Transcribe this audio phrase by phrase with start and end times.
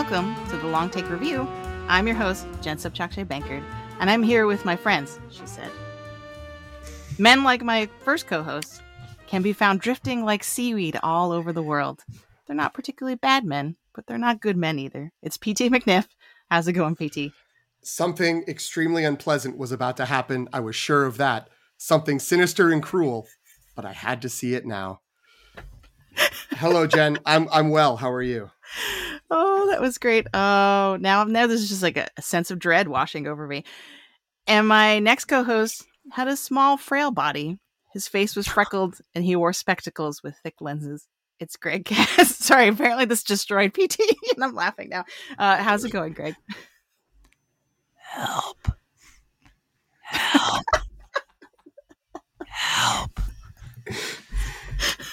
[0.00, 1.40] Welcome to the Long Take Review.
[1.88, 3.64] I'm your host, Jen Subchakshay Bankard,
[3.98, 5.72] and I'm here with my friends, she said.
[7.18, 8.80] Men like my first co host
[9.26, 12.04] can be found drifting like seaweed all over the world.
[12.46, 15.10] They're not particularly bad men, but they're not good men either.
[15.20, 16.06] It's PT McNiff.
[16.48, 17.32] How's it going, PT?
[17.82, 20.48] Something extremely unpleasant was about to happen.
[20.52, 21.48] I was sure of that.
[21.76, 23.26] Something sinister and cruel,
[23.74, 25.00] but I had to see it now.
[26.50, 27.18] Hello, Jen.
[27.26, 27.96] I'm I'm well.
[27.96, 28.52] How are you?
[29.30, 30.26] Oh, that was great.
[30.34, 33.64] Oh, now now there's just like a, a sense of dread washing over me.
[34.46, 37.58] And my next co-host had a small, frail body.
[37.92, 41.06] His face was freckled, and he wore spectacles with thick lenses.
[41.40, 42.36] It's Greg Cass.
[42.44, 44.00] Sorry, apparently this destroyed PT,
[44.34, 45.04] and I'm laughing now.
[45.38, 46.34] Uh, how's it going, Greg?
[47.94, 48.72] Help.
[50.02, 50.64] Help.
[52.46, 53.20] Help.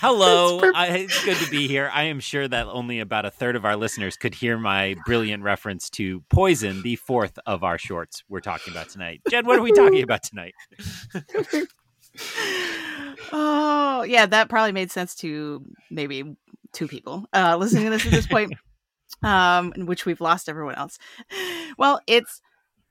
[0.08, 1.90] Hello, I, it's good to be here.
[1.92, 5.42] I am sure that only about a third of our listeners could hear my brilliant
[5.42, 9.22] reference to Poison, the fourth of our shorts we're talking about tonight.
[9.28, 10.54] Jed, what are we talking about tonight?
[13.34, 16.36] oh, yeah, that probably made sense to maybe
[16.72, 18.54] two people uh, listening to this at this point,
[19.24, 21.00] um, in which we've lost everyone else.
[21.80, 22.44] Well, it's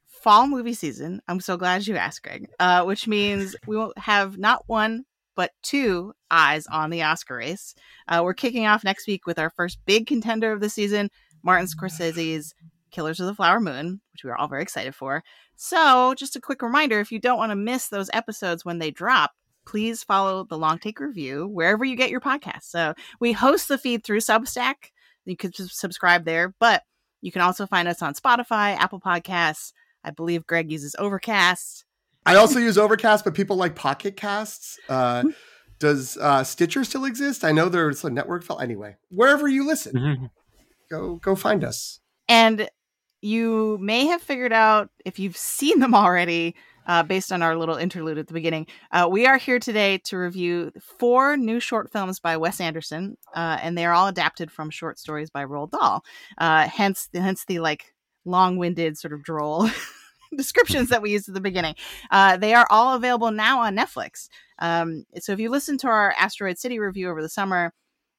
[0.08, 1.22] fall movie season.
[1.28, 5.04] I'm so glad you asked, Greg, uh, which means we will have not one,
[5.34, 7.74] but two eyes on the Oscar race.
[8.08, 11.10] Uh, we're kicking off next week with our first big contender of the season,
[11.42, 12.54] Martin Scorsese's
[12.90, 15.22] Killers of the Flower Moon, which we are all very excited for.
[15.56, 18.90] So, just a quick reminder if you don't want to miss those episodes when they
[18.90, 19.32] drop,
[19.66, 22.64] please follow the Long Take Review wherever you get your podcasts.
[22.64, 24.90] So, we host the feed through Substack.
[25.24, 26.82] You can subscribe there, but
[27.20, 29.72] you can also find us on Spotify, Apple Podcasts.
[30.04, 31.83] I believe Greg uses Overcast.
[32.26, 34.78] I also use Overcast, but people like Pocket Casts.
[34.88, 35.30] Uh, hmm.
[35.78, 37.44] does uh, Stitcher still exist?
[37.44, 38.60] I know there's a network file.
[38.60, 40.24] Anyway, wherever you listen, mm-hmm.
[40.90, 42.00] go go find us.
[42.28, 42.68] And
[43.20, 46.54] you may have figured out if you've seen them already,
[46.86, 48.66] uh, based on our little interlude at the beginning.
[48.90, 53.58] Uh, we are here today to review four new short films by Wes Anderson, uh,
[53.62, 56.04] and they are all adapted from short stories by Roald Dahl.
[56.38, 59.68] Uh, hence, hence the like long-winded sort of droll
[60.36, 61.74] descriptions that we used at the beginning.
[62.10, 64.28] Uh, they are all available now on Netflix.
[64.58, 67.72] Um, so if you listen to our Asteroid City review over the summer,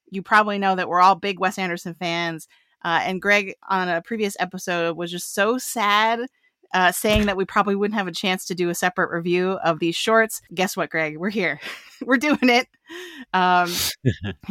[0.09, 2.47] you probably know that we're all big Wes Anderson fans.
[2.83, 6.19] Uh, and Greg on a previous episode was just so sad,
[6.73, 9.79] uh, saying that we probably wouldn't have a chance to do a separate review of
[9.79, 10.41] these shorts.
[10.53, 11.17] Guess what, Greg?
[11.17, 11.59] We're here.
[12.05, 12.67] We're doing it.
[13.33, 13.71] Um,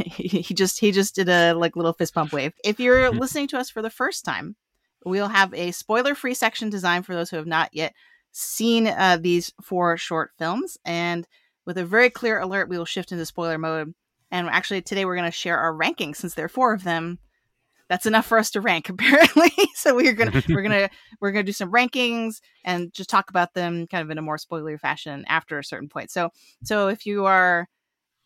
[0.06, 2.54] he, he just he just did a like little fist pump wave.
[2.64, 4.56] If you're listening to us for the first time,
[5.04, 7.94] we'll have a spoiler free section designed for those who have not yet
[8.32, 10.76] seen uh, these four short films.
[10.84, 11.26] And
[11.66, 13.94] with a very clear alert, we will shift into spoiler mode.
[14.30, 17.18] And actually, today we're going to share our rankings since there are four of them.
[17.88, 19.52] That's enough for us to rank, apparently.
[19.74, 20.88] so we're gonna we're gonna
[21.20, 24.38] we're gonna do some rankings and just talk about them kind of in a more
[24.38, 26.10] spoilery fashion after a certain point.
[26.10, 26.30] So
[26.64, 27.68] so if you are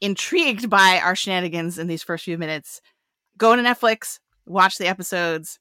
[0.00, 2.80] intrigued by our shenanigans in these first few minutes,
[3.36, 5.58] go to Netflix, watch the episodes,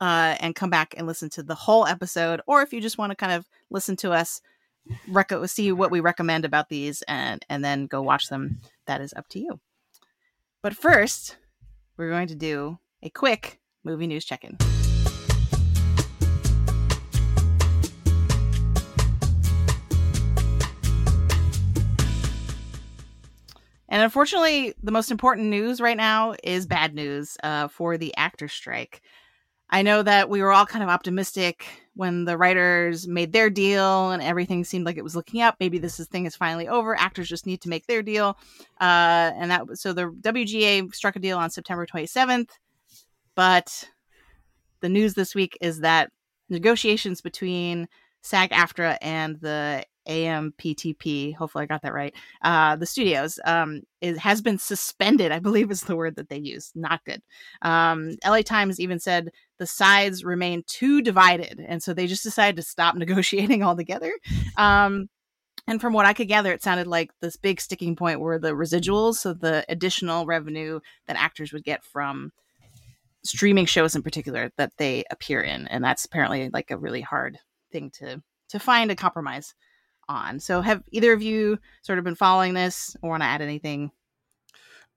[0.00, 2.40] uh, and come back and listen to the whole episode.
[2.46, 4.40] Or if you just want to kind of listen to us,
[5.08, 9.14] rec- see what we recommend about these, and and then go watch them, that is
[9.14, 9.60] up to you.
[10.62, 11.36] But first,
[11.96, 14.56] we're going to do a quick movie news check in.
[23.94, 28.48] And unfortunately, the most important news right now is bad news uh, for the actor
[28.48, 29.00] strike.
[29.70, 34.10] I know that we were all kind of optimistic when the writers made their deal
[34.10, 35.56] and everything seemed like it was looking up.
[35.60, 36.96] Maybe this is, thing is finally over.
[36.98, 38.36] Actors just need to make their deal.
[38.80, 42.50] Uh, and that so the WGA struck a deal on September 27th.
[43.34, 43.88] But
[44.80, 46.10] the news this week is that
[46.48, 47.88] negotiations between
[48.22, 53.82] SAG AFTRA and the AMPTP, hopefully I got that right, uh, the studios, um,
[54.18, 56.70] has been suspended, I believe is the word that they use.
[56.74, 57.22] Not good.
[57.62, 61.64] Um, LA Times even said the sides remain too divided.
[61.66, 64.12] And so they just decided to stop negotiating altogether.
[64.56, 65.08] Um,
[65.66, 68.52] and from what I could gather, it sounded like this big sticking point were the
[68.52, 72.32] residuals, so the additional revenue that actors would get from
[73.24, 75.66] streaming shows in particular that they appear in.
[75.68, 77.38] And that's apparently like a really hard
[77.72, 79.54] thing to to find a compromise
[80.08, 80.40] on.
[80.40, 83.90] So have either of you sort of been following this or want to add anything?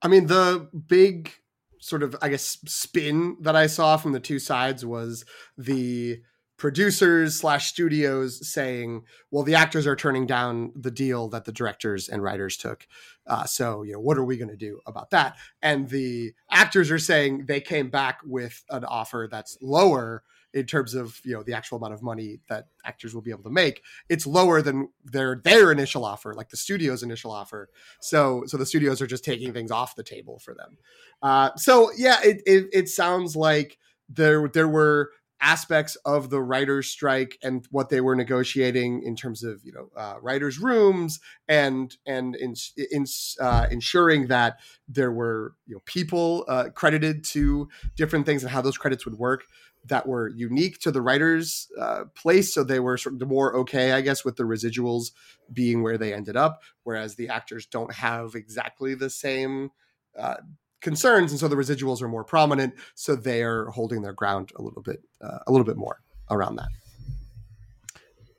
[0.01, 1.31] I mean, the big
[1.79, 5.25] sort of I guess spin that I saw from the two sides was
[5.57, 6.21] the
[6.57, 12.09] producers slash studios saying, "Well, the actors are turning down the deal that the directors
[12.09, 12.87] and writers took.
[13.27, 16.91] Uh, so, you know, what are we going to do about that?" And the actors
[16.91, 20.23] are saying they came back with an offer that's lower
[20.57, 23.43] in terms of you know the actual amount of money that actors will be able
[23.43, 27.69] to make it's lower than their their initial offer like the studio's initial offer.
[28.01, 30.77] So so the studios are just taking things off the table for them.
[31.21, 33.77] Uh, so yeah it, it it sounds like
[34.09, 39.43] there there were aspects of the writers strike and what they were negotiating in terms
[39.43, 42.55] of you know uh, writers rooms and and in,
[42.91, 43.05] in
[43.39, 48.61] uh, ensuring that there were you know people uh, credited to different things and how
[48.61, 49.43] those credits would work
[49.87, 53.91] that were unique to the writers uh, place so they were sort of more okay
[53.91, 55.11] i guess with the residuals
[55.53, 59.69] being where they ended up whereas the actors don't have exactly the same
[60.17, 60.35] uh,
[60.81, 62.73] concerns, and so the residuals are more prominent.
[62.95, 66.55] So they are holding their ground a little bit, uh, a little bit more around
[66.57, 66.69] that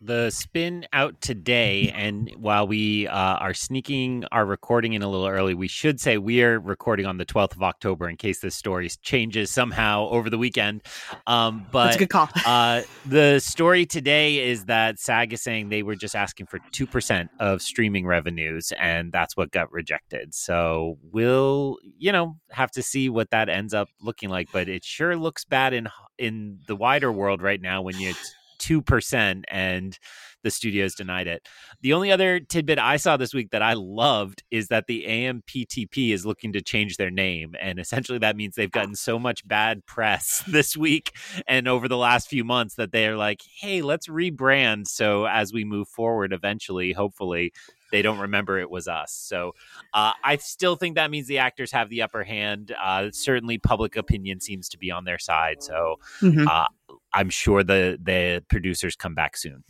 [0.01, 5.27] the spin out today and while we uh, are sneaking our recording in a little
[5.27, 8.55] early we should say we are recording on the 12th of october in case this
[8.55, 10.83] story changes somehow over the weekend.
[11.27, 12.29] Um, but That's a good call.
[12.47, 17.29] uh, the story today is that sag is saying they were just asking for 2%
[17.41, 20.35] of streaming revenues and that's what got rejected.
[20.35, 24.85] So we'll you know have to see what that ends up looking like but it
[24.85, 28.15] sure looks bad in in the wider world right now when you
[28.59, 29.99] 2% and
[30.43, 31.47] the studios denied it.
[31.81, 36.13] The only other tidbit I saw this week that I loved is that the AMPTP
[36.13, 37.55] is looking to change their name.
[37.61, 38.81] And essentially that means they've ah.
[38.81, 41.13] gotten so much bad press this week
[41.47, 44.87] and over the last few months that they're like, hey, let's rebrand.
[44.87, 47.53] So as we move forward, eventually, hopefully,
[47.91, 49.13] they don't remember it was us.
[49.13, 49.55] So
[49.95, 52.75] uh, I still think that means the actors have the upper hand.
[52.81, 55.63] Uh, certainly, public opinion seems to be on their side.
[55.63, 56.47] So mm-hmm.
[56.49, 56.67] uh,
[57.13, 59.65] I'm sure the the producers come back soon.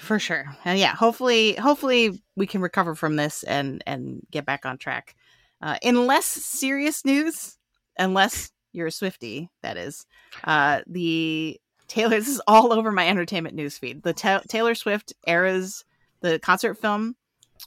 [0.00, 0.46] For sure.
[0.64, 5.14] And yeah, hopefully hopefully we can recover from this and and get back on track.
[5.60, 7.56] Uh, in less serious news,
[7.98, 10.06] unless you're a Swifty, that is,
[10.44, 12.10] uh, the Taylor.
[12.10, 14.02] This is all over my entertainment news feed.
[14.02, 15.84] The ta- Taylor Swift Eras,
[16.20, 17.14] the concert film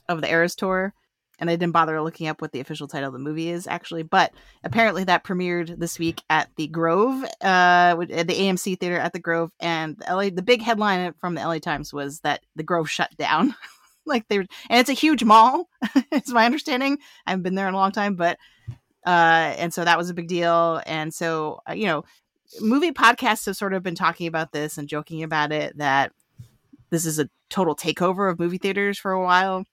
[0.08, 0.94] of the Eras tour,
[1.38, 4.02] and I didn't bother looking up what the official title of the movie is actually,
[4.02, 4.32] but
[4.64, 9.18] apparently that premiered this week at the Grove, uh, at the AMC theater at the
[9.18, 10.30] Grove, and the LA.
[10.30, 13.54] The big headline from the LA Times was that the Grove shut down.
[14.06, 15.68] like they were, and it's a huge mall.
[16.12, 16.98] it's my understanding.
[17.26, 18.38] I haven't been there in a long time, but
[19.06, 20.80] uh, and so that was a big deal.
[20.86, 22.04] And so uh, you know,
[22.60, 26.12] movie podcasts have sort of been talking about this and joking about it that
[26.90, 29.64] this is a total takeover of movie theaters for a while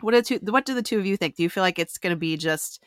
[0.00, 1.36] what do two, what do the two of you think?
[1.36, 2.82] Do you feel like it's going to be just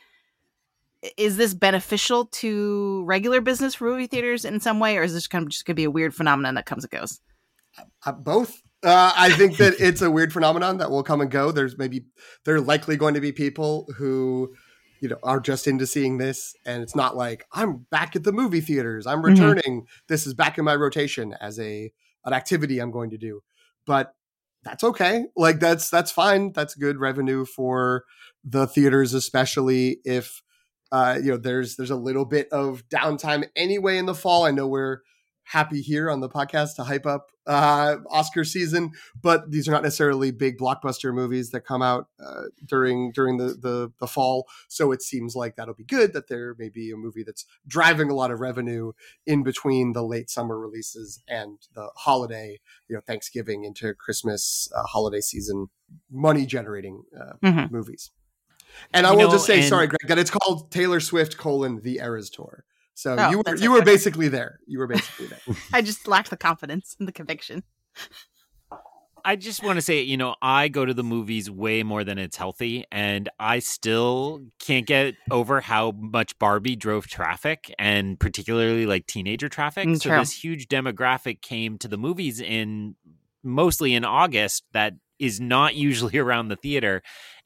[1.17, 5.27] is this beneficial to regular business for movie theaters in some way, or is this
[5.27, 7.19] kind of just going to be a weird phenomenon that comes and goes?
[8.05, 8.61] Uh, both.
[8.83, 11.51] Uh, I think that it's a weird phenomenon that will come and go.
[11.51, 12.05] There's maybe
[12.45, 14.53] there are likely going to be people who
[14.99, 18.31] you know are just into seeing this, and it's not like I'm back at the
[18.31, 19.05] movie theaters.
[19.07, 19.27] I'm mm-hmm.
[19.27, 19.81] returning.
[19.81, 19.99] Mm-hmm.
[20.07, 21.91] This is back in my rotation as a
[22.25, 23.41] an activity I'm going to do.
[23.85, 24.13] But
[24.63, 25.25] that's okay.
[25.35, 26.51] Like that's that's fine.
[26.53, 28.03] That's good revenue for
[28.43, 30.41] the theaters, especially if
[30.91, 34.45] uh, you know there's there's a little bit of downtime anyway in the fall.
[34.45, 34.99] I know we're
[35.43, 39.83] happy here on the podcast to hype up uh, Oscar season, but these are not
[39.83, 44.47] necessarily big blockbuster movies that come out uh, during during the, the, the fall.
[44.67, 48.09] So it seems like that'll be good that there may be a movie that's driving
[48.09, 48.91] a lot of revenue
[49.25, 54.83] in between the late summer releases and the holiday, you know, Thanksgiving into Christmas uh,
[54.83, 55.67] holiday season
[56.09, 57.73] money generating uh, mm-hmm.
[57.73, 58.11] movies.
[58.93, 61.81] And I will know, just say, and- sorry, Greg, that it's called Taylor Swift colon
[61.81, 62.63] the Eras Tour.
[63.01, 64.59] So oh, you were you were basically there.
[64.67, 65.39] You were basically there.
[65.73, 67.63] I just lacked the confidence and the conviction.
[69.25, 72.19] I just want to say, you know, I go to the movies way more than
[72.19, 78.85] it's healthy, and I still can't get over how much Barbie drove traffic, and particularly
[78.85, 79.87] like teenager traffic.
[79.87, 80.19] Mm, so true.
[80.19, 82.95] this huge demographic came to the movies in
[83.43, 87.01] mostly in August that is not usually around the theater.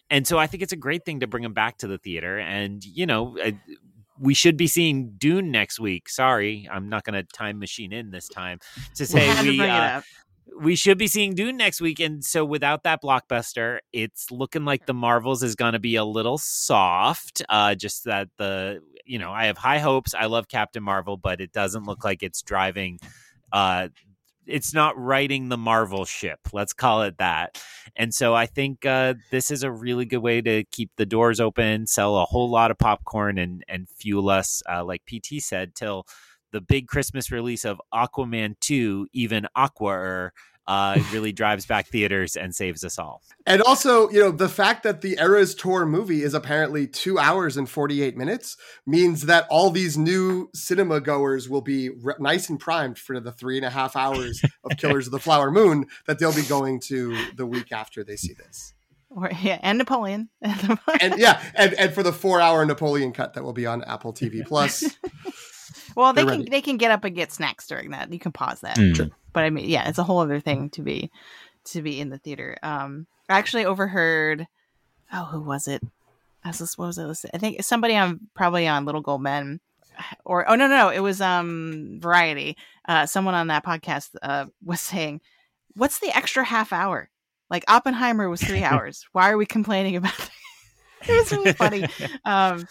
[0.09, 2.37] And so I think it's a great thing to bring them back to the theater.
[2.37, 3.37] And, you know,
[4.19, 6.09] we should be seeing Dune next week.
[6.09, 8.59] Sorry, I'm not going to time machine in this time
[8.95, 10.01] to say we uh,
[10.59, 11.99] we should be seeing Dune next week.
[11.99, 16.05] And so without that blockbuster, it's looking like the Marvels is going to be a
[16.05, 17.41] little soft.
[17.49, 20.13] Uh, just that the you know I have high hopes.
[20.13, 22.99] I love Captain Marvel, but it doesn't look like it's driving
[23.51, 23.89] uh,
[24.47, 26.39] it's not writing the Marvel ship.
[26.53, 27.61] Let's call it that.
[27.95, 31.39] And so I think uh, this is a really good way to keep the doors
[31.39, 35.75] open, sell a whole lot of popcorn, and and fuel us, uh, like PT said,
[35.75, 36.05] till
[36.51, 40.31] the big Christmas release of Aquaman 2, even Aqua
[40.67, 43.21] uh, really drives back theaters and saves us all.
[43.45, 47.57] And also, you know, the fact that the Eras Tour movie is apparently two hours
[47.57, 52.59] and 48 minutes means that all these new cinema goers will be re- nice and
[52.59, 56.19] primed for the three and a half hours of Killers of the Flower Moon that
[56.19, 58.73] they'll be going to the week after they see this.
[59.09, 60.29] Or, yeah, and Napoleon.
[60.41, 64.11] and yeah, and, and for the four hour Napoleon cut that will be on Apple
[64.11, 64.83] TV Plus.
[65.95, 68.11] well, they can they can get up and get snacks during that.
[68.11, 68.75] You can pause that.
[68.75, 69.11] Mm.
[69.35, 71.11] But I mean, yeah, it's a whole other thing to be
[71.65, 72.57] to be in the theater.
[72.63, 74.47] Um, I actually overheard.
[75.11, 75.83] Oh, who was it?
[76.45, 77.31] I was what was it?
[77.33, 79.59] I think somebody on probably on Little Gold Men,
[80.25, 82.55] or oh no no no, it was um Variety.
[82.87, 85.19] Uh, someone on that podcast uh was saying,
[85.75, 87.09] "What's the extra half hour?
[87.49, 89.05] Like Oppenheimer was three hours.
[89.11, 90.13] Why are we complaining about?"
[91.01, 91.11] It?
[91.11, 91.85] it was really funny.
[92.25, 92.65] Um,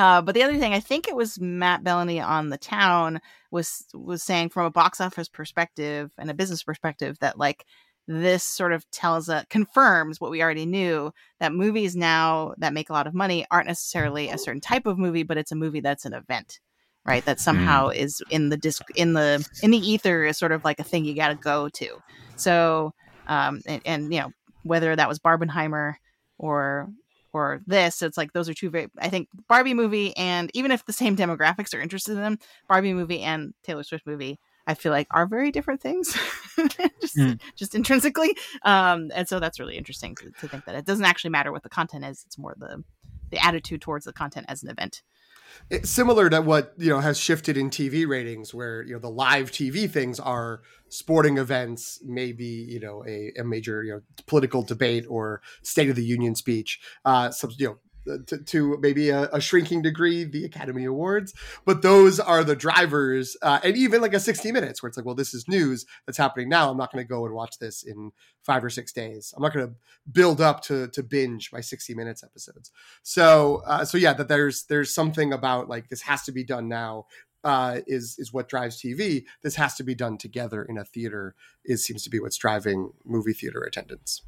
[0.00, 3.84] uh, but the other thing, I think it was Matt Belloni on the town was
[3.92, 7.66] was saying from a box office perspective and a business perspective that like
[8.08, 12.88] this sort of tells us confirms what we already knew that movies now that make
[12.88, 15.80] a lot of money aren't necessarily a certain type of movie, but it's a movie
[15.80, 16.60] that's an event,
[17.04, 17.22] right?
[17.26, 17.96] That somehow mm.
[17.96, 21.04] is in the disc in the in the ether is sort of like a thing
[21.04, 22.02] you got to go to.
[22.36, 22.94] So,
[23.26, 25.96] um, and, and you know whether that was Barbenheimer
[26.38, 26.88] or
[27.32, 30.84] or this it's like those are two very i think barbie movie and even if
[30.84, 34.92] the same demographics are interested in them barbie movie and taylor swift movie i feel
[34.92, 36.16] like are very different things.
[37.00, 37.40] Just, mm.
[37.56, 38.36] just intrinsically.
[38.62, 41.62] Um and so that's really interesting to, to think that it doesn't actually matter what
[41.62, 42.84] the content is it's more the
[43.30, 45.02] the attitude towards the content as an event
[45.70, 49.10] it's similar to what you know has shifted in TV ratings, where you know the
[49.10, 54.62] live TV things are sporting events, maybe you know a, a major you know political
[54.62, 56.80] debate or State of the Union speech.
[57.04, 61.82] Uh, some you know to, to maybe a, a, shrinking degree the Academy Awards, but
[61.82, 65.14] those are the drivers, uh, and even like a 60 minutes where it's like, well,
[65.14, 66.70] this is news that's happening now.
[66.70, 69.34] I'm not going to go and watch this in five or six days.
[69.36, 69.74] I'm not going to
[70.10, 72.70] build up to to binge my 60 minutes episodes.
[73.02, 76.68] So, uh, so yeah, that there's there's something about like this has to be done
[76.68, 77.06] now.
[77.42, 79.24] Uh, is is what drives TV.
[79.42, 81.34] This has to be done together in a theater.
[81.64, 84.22] Is seems to be what's driving movie theater attendance.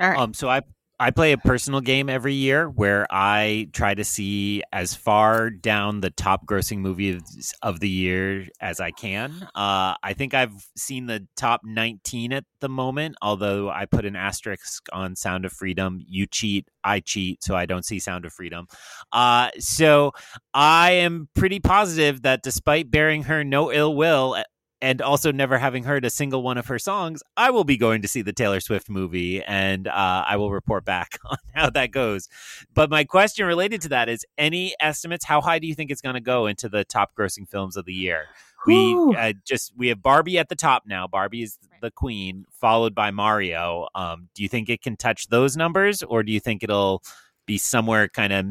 [0.00, 0.18] All right.
[0.18, 0.62] Um, so I
[1.02, 6.02] I play a personal game every year where I try to see as far down
[6.02, 9.48] the top grossing movies of the year as I can.
[9.54, 14.14] Uh, I think I've seen the top 19 at the moment, although I put an
[14.14, 16.00] asterisk on Sound of Freedom.
[16.06, 18.66] You cheat, I cheat, so I don't see Sound of Freedom.
[19.10, 20.12] Uh, so
[20.52, 24.36] I am pretty positive that despite bearing her no ill will,
[24.82, 28.02] and also never having heard a single one of her songs, I will be going
[28.02, 31.90] to see the Taylor Swift movie and uh, I will report back on how that
[31.90, 32.28] goes.
[32.74, 35.24] But my question related to that is any estimates?
[35.24, 37.84] How high do you think it's going to go into the top grossing films of
[37.84, 38.26] the year?
[38.66, 41.06] We uh, just we have Barbie at the top now.
[41.06, 43.88] Barbie is the queen, followed by Mario.
[43.94, 47.02] Um, do you think it can touch those numbers, or do you think it'll
[47.46, 48.46] be somewhere kind of,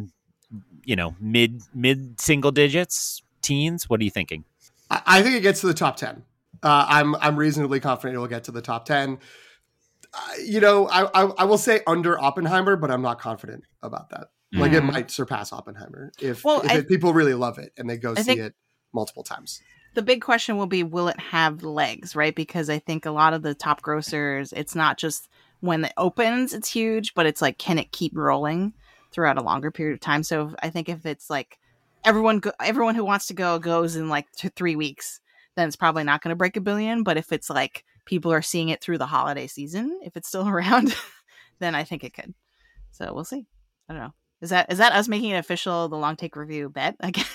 [0.84, 3.88] you know, mid mid single digits, teens?
[3.88, 4.46] What are you thinking?
[4.89, 6.24] I, think it gets to the top ten.
[6.63, 9.19] Uh, I'm I'm reasonably confident it will get to the top ten.
[10.13, 14.10] Uh, you know, I, I, I will say under Oppenheimer, but I'm not confident about
[14.10, 14.29] that.
[14.53, 14.60] Mm.
[14.60, 14.91] Like it mm.
[14.91, 18.15] might surpass Oppenheimer if, well, if I, it, people really love it and they go
[18.17, 18.55] I see it
[18.93, 19.62] multiple times.
[19.93, 22.36] The big question will be, will it have legs, right?
[22.36, 25.29] Because I think a lot of the top grossers, it's not just
[25.60, 28.74] when it opens, it's huge, but it's like, can it keep rolling
[29.12, 30.24] throughout a longer period of time?
[30.24, 31.59] So I think if it's like
[32.03, 35.20] everyone go- everyone who wants to go goes in like two, three weeks,
[35.56, 37.03] then it's probably not going to break a billion.
[37.03, 40.48] But if it's like people are seeing it through the holiday season, if it's still
[40.48, 40.96] around,
[41.60, 42.34] then I think it could.
[42.91, 43.46] So we'll see.
[43.88, 44.13] I don't know.
[44.41, 45.89] Is that is that us making it official?
[45.89, 47.34] The long take review bet, I guess.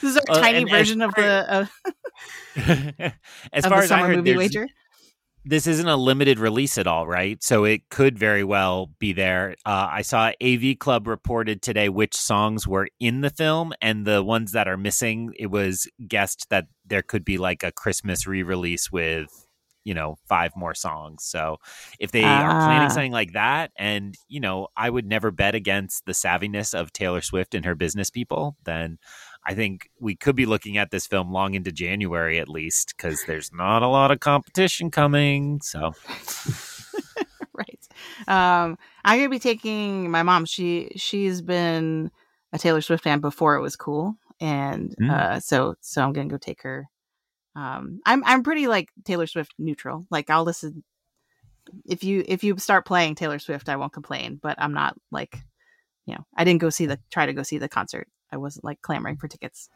[0.00, 1.70] this is our tiny version of the of,
[3.52, 4.66] as far as I heard, movie wager
[5.48, 7.42] this isn't a limited release at all, right?
[7.42, 9.56] So it could very well be there.
[9.64, 14.22] Uh, I saw AV Club reported today which songs were in the film, and the
[14.22, 18.42] ones that are missing, it was guessed that there could be like a Christmas re
[18.42, 19.46] release with,
[19.84, 21.24] you know, five more songs.
[21.24, 21.56] So
[21.98, 22.88] if they are planning ah.
[22.88, 27.22] something like that, and, you know, I would never bet against the savviness of Taylor
[27.22, 28.98] Swift and her business people, then
[29.48, 33.24] I think we could be looking at this film long into January at least because
[33.26, 35.62] there's not a lot of competition coming.
[35.62, 35.94] So,
[37.54, 37.88] right.
[38.26, 38.76] Um,
[39.06, 40.44] I'm gonna be taking my mom.
[40.44, 42.10] She she's been
[42.52, 45.10] a Taylor Swift fan before it was cool, and mm.
[45.10, 46.86] uh, so so I'm gonna go take her.
[47.56, 50.06] Um, I'm I'm pretty like Taylor Swift neutral.
[50.10, 50.84] Like I'll listen
[51.86, 54.38] if you if you start playing Taylor Swift, I won't complain.
[54.42, 55.38] But I'm not like
[56.04, 58.64] you know I didn't go see the try to go see the concert I wasn't
[58.64, 59.68] like clamoring for tickets.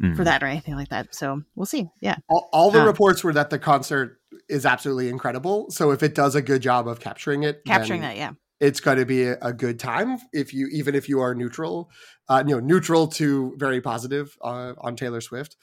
[0.00, 0.16] mm.
[0.16, 1.14] for that or anything like that.
[1.14, 1.88] So we'll see.
[2.00, 2.16] Yeah.
[2.28, 5.70] All, all the uh, reports were that the concert is absolutely incredible.
[5.70, 8.98] So if it does a good job of capturing it, capturing that, yeah, it's going
[8.98, 10.18] to be a, a, good time.
[10.32, 11.90] If you even if you are neutral,
[12.28, 15.56] uh, you know, neutral to very positive uh, on Taylor Swift.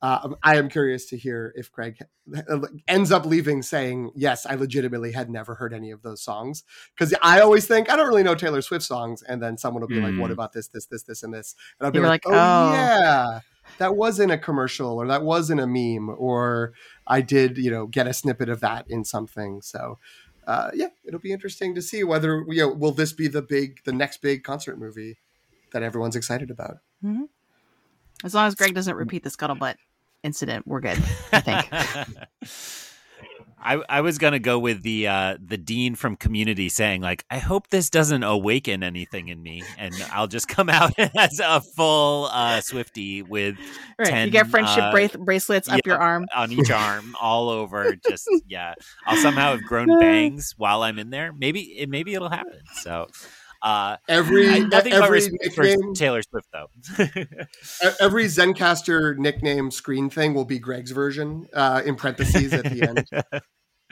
[0.00, 1.98] Uh, I am curious to hear if Greg
[2.86, 6.62] ends up leaving saying, Yes, I legitimately had never heard any of those songs.
[6.94, 9.22] Because I always think, I don't really know Taylor Swift songs.
[9.22, 10.04] And then someone will be mm.
[10.04, 10.34] like, What mm.
[10.34, 11.56] about this, this, this, this, and this?
[11.78, 13.40] And I'll be like, like, oh, oh, yeah,
[13.78, 16.74] that was in a commercial or that was in a meme or
[17.06, 19.62] I did, you know, get a snippet of that in something.
[19.62, 19.98] So,
[20.46, 23.82] uh, yeah, it'll be interesting to see whether, you know, will this be the big,
[23.84, 25.18] the next big concert movie
[25.72, 26.78] that everyone's excited about?
[27.04, 27.24] Mm-hmm.
[28.24, 29.76] As long as Greg doesn't repeat the scuttlebutt
[30.22, 30.98] incident, we're good.
[31.32, 32.18] I think.
[33.60, 37.38] I, I was gonna go with the uh, the dean from Community saying like, I
[37.38, 42.26] hope this doesn't awaken anything in me, and I'll just come out as a full
[42.26, 43.56] uh, Swifty with
[43.98, 44.08] right.
[44.08, 47.48] 10, you get friendship uh, bra- bracelets up yeah, your arm on each arm, all
[47.50, 47.94] over.
[48.08, 48.74] Just yeah,
[49.06, 51.32] I'll somehow have grown bangs while I'm in there.
[51.32, 52.60] Maybe it maybe it'll happen.
[52.82, 53.08] So
[53.62, 56.68] uh, every I, nothing every nickname, Taylor Swift though.
[58.00, 63.42] every Zencastr nickname screen thing will be Greg's version uh, in parentheses at the end.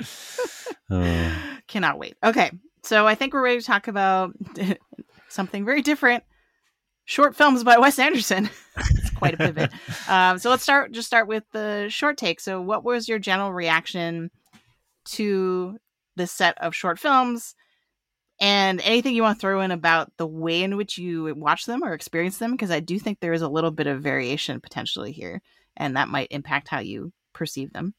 [0.91, 1.33] oh.
[1.67, 2.17] Cannot wait.
[2.23, 2.53] Okay,
[2.85, 4.33] so I think we're ready to talk about
[5.29, 6.23] something very different.
[7.05, 8.51] Short films by Wes Anderson.
[8.77, 9.71] it's quite a pivot.
[10.09, 10.93] Um, so let's start.
[10.93, 12.41] Just start with the short take.
[12.41, 14.31] So, what was your general reaction
[15.07, 15.79] to
[16.17, 17.55] this set of short films?
[18.41, 21.83] And anything you want to throw in about the way in which you watch them
[21.83, 22.53] or experience them?
[22.53, 25.43] Because i do think there is a little bit of variation potentially here
[25.77, 27.95] and that might impact how you perceive them.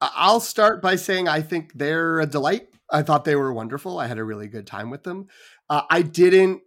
[0.00, 2.68] I'll start by saying i think they're a delight.
[2.90, 3.98] I thought they were wonderful.
[3.98, 5.28] I had a really good time with them.
[5.68, 6.62] Uh, i didn't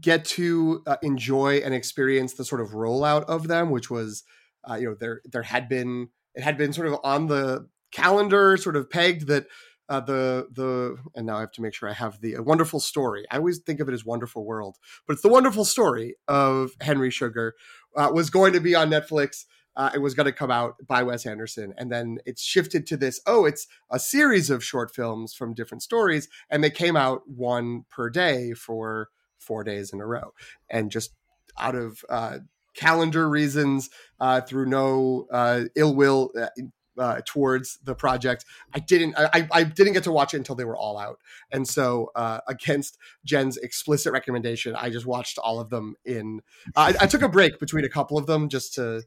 [0.00, 4.24] get to uh, enjoy and experience the sort of rollout of them which was
[4.68, 8.56] uh, you know there there had been it had been sort of on the calendar
[8.56, 9.46] sort of pegged that
[9.88, 13.24] uh, the the and now I have to make sure I have the wonderful story.
[13.30, 17.10] I always think of it as Wonderful World, but it's the wonderful story of Henry
[17.10, 17.54] Sugar
[17.96, 19.44] uh, was going to be on Netflix.
[19.76, 22.96] Uh, it was going to come out by Wes Anderson, and then it's shifted to
[22.96, 23.20] this.
[23.26, 27.84] Oh, it's a series of short films from different stories, and they came out one
[27.90, 30.32] per day for four days in a row,
[30.70, 31.12] and just
[31.58, 32.38] out of uh,
[32.74, 36.48] calendar reasons, uh, through no uh, ill will, uh,
[36.98, 38.44] uh, towards the project.
[38.72, 41.66] I didn't I, I didn't get to watch it until they were all out, and
[41.66, 46.42] so uh, against Jen's explicit recommendation, I just watched all of them in.
[46.74, 49.02] I, I took a break between a couple of them just to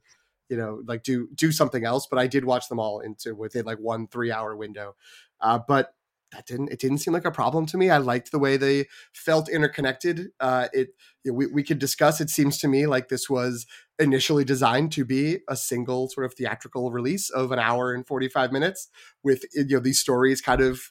[0.49, 3.65] you know like do do something else, but I did watch them all into within
[3.65, 4.95] like one three hour window.
[5.41, 5.93] Uh, but
[6.31, 7.89] that didn't it didn't seem like a problem to me.
[7.89, 10.29] I liked the way they felt interconnected.
[10.39, 10.89] Uh, it
[11.23, 12.21] you know, we we could discuss.
[12.21, 13.65] It seems to me like this was
[13.97, 18.27] initially designed to be a single sort of theatrical release of an hour and forty
[18.27, 18.89] five minutes
[19.23, 20.81] with you know these stories kind of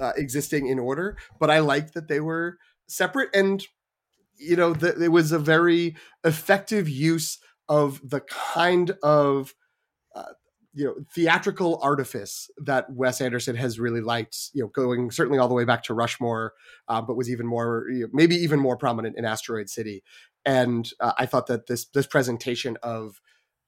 [0.00, 1.16] uh, existing in order.
[1.38, 3.64] But I liked that they were separate and
[4.36, 9.54] you know that it was a very effective use of the kind of
[10.74, 14.50] you know theatrical artifice that Wes Anderson has really liked.
[14.54, 16.54] You know, going certainly all the way back to Rushmore,
[16.88, 20.02] uh, but was even more you know, maybe even more prominent in Asteroid City.
[20.44, 23.20] And uh, I thought that this this presentation of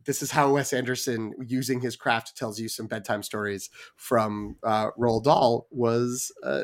[0.04, 4.90] this is how Wes Anderson, using his craft, tells you some bedtime stories from uh,
[4.98, 6.62] Roald Dahl was uh,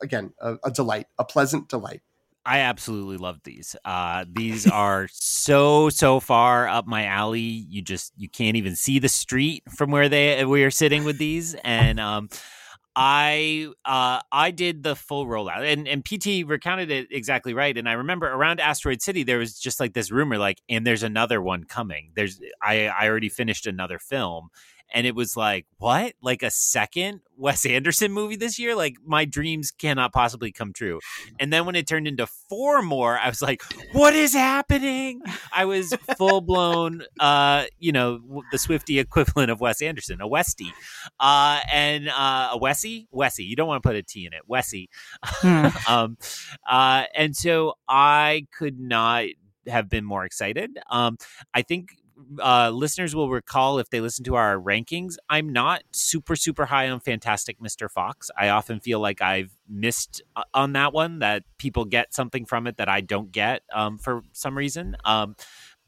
[0.00, 2.02] again a, a delight, a pleasant delight.
[2.46, 3.74] I absolutely love these.
[3.84, 7.40] Uh, these are so so far up my alley.
[7.40, 11.18] You just you can't even see the street from where they we are sitting with
[11.18, 12.28] these, and um,
[12.94, 17.76] I uh, I did the full rollout, and and PT recounted it exactly right.
[17.76, 21.02] And I remember around Asteroid City, there was just like this rumor, like, and there's
[21.02, 22.12] another one coming.
[22.14, 24.50] There's I I already finished another film,
[24.92, 26.14] and it was like what?
[26.22, 28.74] Like a second wes anderson movie this year?
[28.74, 31.00] Like my dreams cannot possibly come true.
[31.38, 35.20] And then when it turned into four more i was like what is happening?
[35.52, 40.72] I was full blown uh you know the swifty equivalent of wes anderson a westy
[41.20, 43.06] uh and uh a wessie?
[43.12, 43.46] Wessie.
[43.46, 44.42] You don't want to put a t in it.
[44.48, 44.88] Wessie.
[45.24, 45.68] Hmm.
[45.88, 46.16] um
[46.68, 49.26] uh and so i could not
[49.68, 50.78] have been more excited.
[50.90, 51.18] Um,
[51.54, 51.96] I think
[52.42, 56.88] uh, listeners will recall if they listen to our rankings, I'm not super, super high
[56.88, 57.90] on Fantastic Mr.
[57.90, 58.30] Fox.
[58.38, 62.66] I often feel like I've missed uh, on that one, that people get something from
[62.66, 64.96] it that I don't get um, for some reason.
[65.04, 65.36] Um,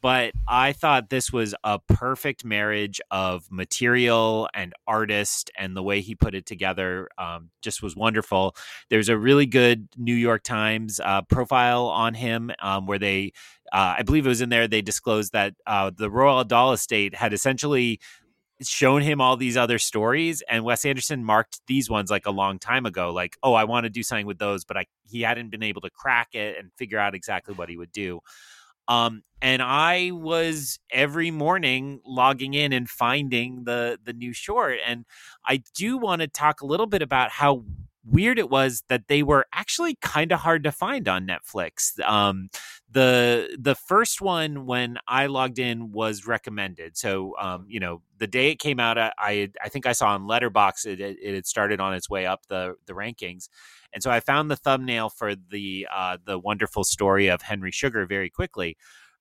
[0.01, 6.01] but I thought this was a perfect marriage of material and artist, and the way
[6.01, 8.55] he put it together um, just was wonderful.
[8.91, 13.33] There's a really good New York Times uh, profile on him um, where they
[13.73, 14.69] uh, I believe it was in there.
[14.69, 18.01] They disclosed that uh, the Roald Dahl estate had essentially
[18.63, 22.59] shown him all these other stories and Wes Anderson marked these ones like a long
[22.59, 25.51] time ago like oh I want to do something with those but I he hadn't
[25.51, 28.21] been able to crack it and figure out exactly what he would do
[28.89, 35.05] um and I was every morning logging in and finding the the new short and
[35.45, 37.63] I do want to talk a little bit about how
[38.11, 41.99] weird it was that they were actually kind of hard to find on Netflix.
[42.01, 42.49] Um,
[42.91, 46.97] the the first one when I logged in was recommended.
[46.97, 49.13] So um, you know, the day it came out, I
[49.63, 52.47] I, think I saw on Letterboxd it, it, it had started on its way up
[52.49, 53.49] the the rankings,
[53.93, 58.07] and so I found the thumbnail for the uh, the wonderful story of Henry Sugar
[58.07, 58.77] very quickly.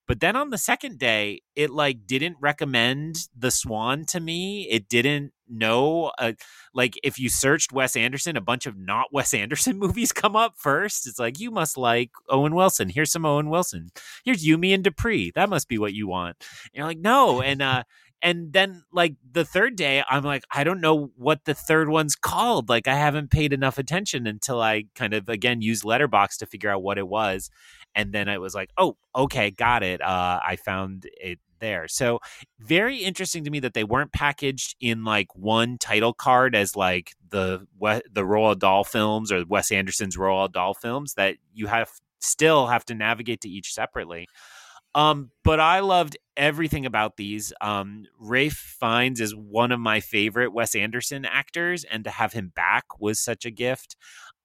[0.07, 4.67] But then on the second day, it like didn't recommend the Swan to me.
[4.69, 6.33] It didn't know uh,
[6.73, 10.53] like if you searched Wes Anderson, a bunch of not Wes Anderson movies come up
[10.57, 11.07] first.
[11.07, 12.89] It's like you must like Owen Wilson.
[12.89, 13.89] Here's some Owen Wilson.
[14.23, 15.31] Here's You, Me and Dupree.
[15.35, 16.37] That must be what you want.
[16.39, 17.41] And you're like, no.
[17.41, 17.83] And uh
[18.21, 22.15] and then like the third day i'm like i don't know what the third one's
[22.15, 26.45] called like i haven't paid enough attention until i kind of again used Letterboxd to
[26.45, 27.49] figure out what it was
[27.95, 31.88] and then it was like oh okay got it uh, i found it there.
[31.88, 32.19] So
[32.60, 37.13] very interesting to me that they weren't packaged in like one title card as like
[37.30, 42.67] the the Roald Dahl films or Wes Anderson's Roald Dahl films that you have still
[42.67, 44.27] have to navigate to each separately.
[44.97, 47.53] Um, but I loved everything about these.
[47.62, 52.51] Um, Ralph Fiennes is one of my favorite Wes Anderson actors, and to have him
[52.55, 53.95] back was such a gift.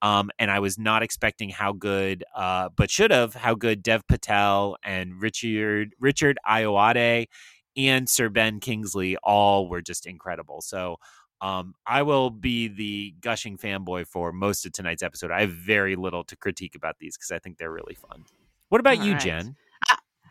[0.03, 4.07] Um, and I was not expecting how good, uh, but should have how good Dev
[4.07, 7.29] Patel and Richard Richard Ayoade
[7.75, 10.61] and Sir Ben Kingsley all were just incredible.
[10.61, 10.97] So
[11.41, 15.31] um, I will be the gushing fanboy for most of tonight's episode.
[15.31, 18.25] I have very little to critique about these because I think they're really fun.
[18.69, 19.23] What about all you, right.
[19.23, 19.57] Jen?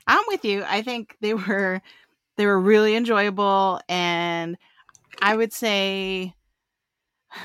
[0.07, 0.63] I'm with you.
[0.67, 1.81] I think they were
[2.37, 4.57] they were really enjoyable, and
[5.21, 6.33] I would say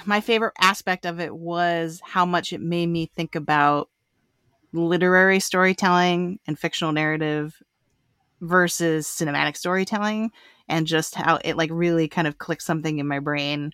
[0.05, 3.88] my favorite aspect of it was how much it made me think about
[4.73, 7.62] literary storytelling and fictional narrative
[8.40, 10.31] versus cinematic storytelling
[10.69, 13.73] and just how it like really kind of clicked something in my brain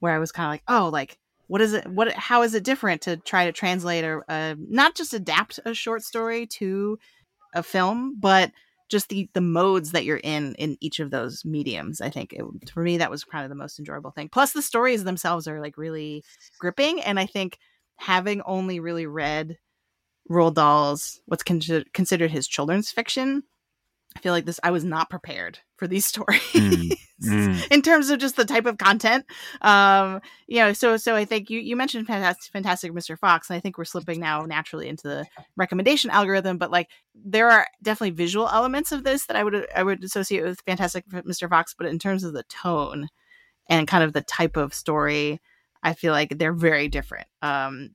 [0.00, 1.86] where I was kind of like, oh, like what is it?
[1.88, 2.12] What?
[2.12, 6.02] How is it different to try to translate or uh, not just adapt a short
[6.02, 6.96] story to
[7.54, 8.52] a film, but
[8.90, 12.44] just the the modes that you're in in each of those mediums i think it,
[12.70, 14.28] for me that was of the most enjoyable thing.
[14.28, 16.22] Plus the stories themselves are like really
[16.58, 17.58] gripping and i think
[17.96, 19.56] having only really read
[20.30, 23.44] Roald Dahl's what's con- considered his children's fiction
[24.16, 26.92] I feel like this I was not prepared for these stories mm,
[27.24, 27.66] mm.
[27.72, 29.24] in terms of just the type of content.
[29.62, 33.18] Um, you know, so so I think you you mentioned fantastic, fantastic Mr.
[33.18, 36.58] Fox, and I think we're slipping now naturally into the recommendation algorithm.
[36.58, 40.44] But like, there are definitely visual elements of this that I would I would associate
[40.44, 41.48] with Fantastic Mr.
[41.48, 43.08] Fox, but in terms of the tone
[43.68, 45.40] and kind of the type of story,
[45.82, 47.26] I feel like they're very different.
[47.40, 47.94] Um,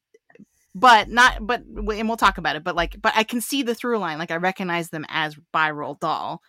[0.73, 3.73] but not but and we'll talk about it but like but i can see the
[3.73, 6.41] through line like i recognize them as by Roald Dahl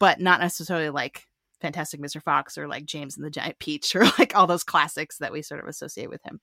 [0.00, 1.28] but not necessarily like
[1.60, 5.18] fantastic mr fox or like james and the giant peach or like all those classics
[5.18, 6.40] that we sort of associate with him.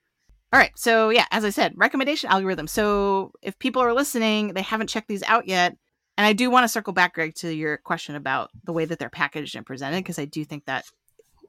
[0.53, 2.67] All right so yeah as i said recommendation algorithm.
[2.67, 5.75] So if people are listening they haven't checked these out yet
[6.17, 8.97] and i do want to circle back greg to your question about the way that
[8.99, 10.85] they're packaged and presented because i do think that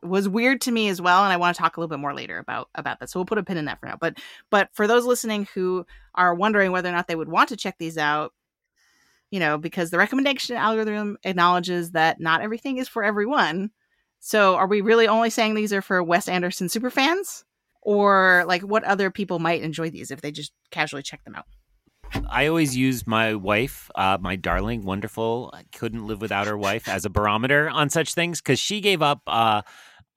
[0.03, 2.15] was weird to me as well and i want to talk a little bit more
[2.15, 3.11] later about about that.
[3.11, 3.97] So we'll put a pin in that for now.
[4.01, 4.19] But
[4.51, 7.77] but for those listening who are wondering whether or not they would want to check
[7.79, 8.33] these out
[9.31, 13.71] you know because the recommendation algorithm acknowledges that not everything is for everyone.
[14.21, 17.45] So are we really only saying these are for wes anderson super fans?
[17.83, 21.45] Or like what other people might enjoy these if they just casually check them out?
[22.29, 26.89] I always use my wife, uh, my darling, wonderful, I couldn't live without her wife,
[26.89, 29.63] as a barometer on such things because she gave up uh,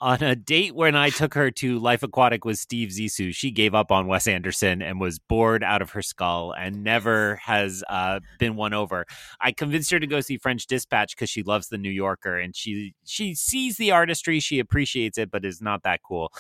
[0.01, 3.75] on a date when I took her to Life Aquatic with Steve Zissou, she gave
[3.75, 8.19] up on Wes Anderson and was bored out of her skull and never has uh,
[8.39, 9.05] been won over.
[9.39, 12.55] I convinced her to go see French Dispatch because she loves the New Yorker and
[12.55, 16.31] she she sees the artistry, she appreciates it, but is not that cool.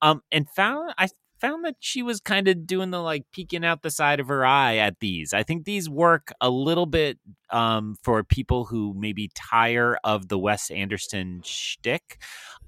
[0.00, 1.08] Um, and found I
[1.40, 4.44] found that she was kind of doing the like peeking out the side of her
[4.44, 5.32] eye at these.
[5.32, 7.18] I think these work a little bit
[7.50, 12.22] um, for people who maybe tire of the Wes Anderson shtick.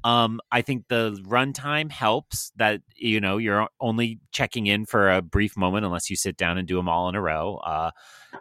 [0.05, 5.23] Um, I think the runtime helps that you know you're only checking in for a
[5.23, 7.57] brief moment unless you sit down and do them all in a row.
[7.57, 7.91] Uh,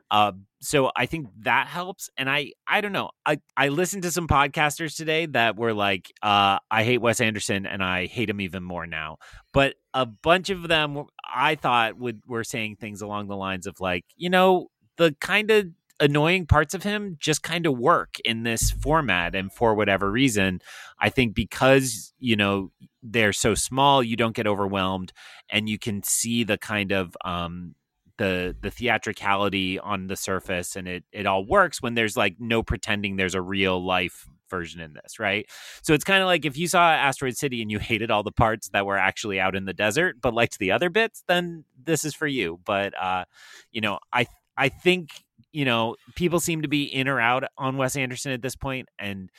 [0.10, 2.10] uh, so I think that helps.
[2.18, 3.10] And I I don't know.
[3.26, 7.66] I I listened to some podcasters today that were like, uh, I hate Wes Anderson
[7.66, 9.18] and I hate him even more now.
[9.54, 13.80] But a bunch of them I thought would were saying things along the lines of
[13.80, 15.68] like, you know, the kind of
[16.00, 20.60] annoying parts of him just kind of work in this format and for whatever reason
[21.00, 22.72] i think because you know
[23.04, 25.14] they're so small you don't get overwhelmed
[25.52, 27.76] and you can see the kind of um
[28.22, 32.62] the the theatricality on the surface and it it all works when there's like no
[32.62, 35.50] pretending there's a real life version in this, right?
[35.82, 38.32] So it's kind of like if you saw Asteroid City and you hated all the
[38.32, 42.06] parts that were actually out in the desert, but liked the other bits, then this
[42.06, 42.60] is for you.
[42.64, 43.26] But uh,
[43.72, 45.10] you know, I I think
[45.52, 48.90] you know people seem to be in or out on Wes Anderson at this point,
[49.00, 49.32] and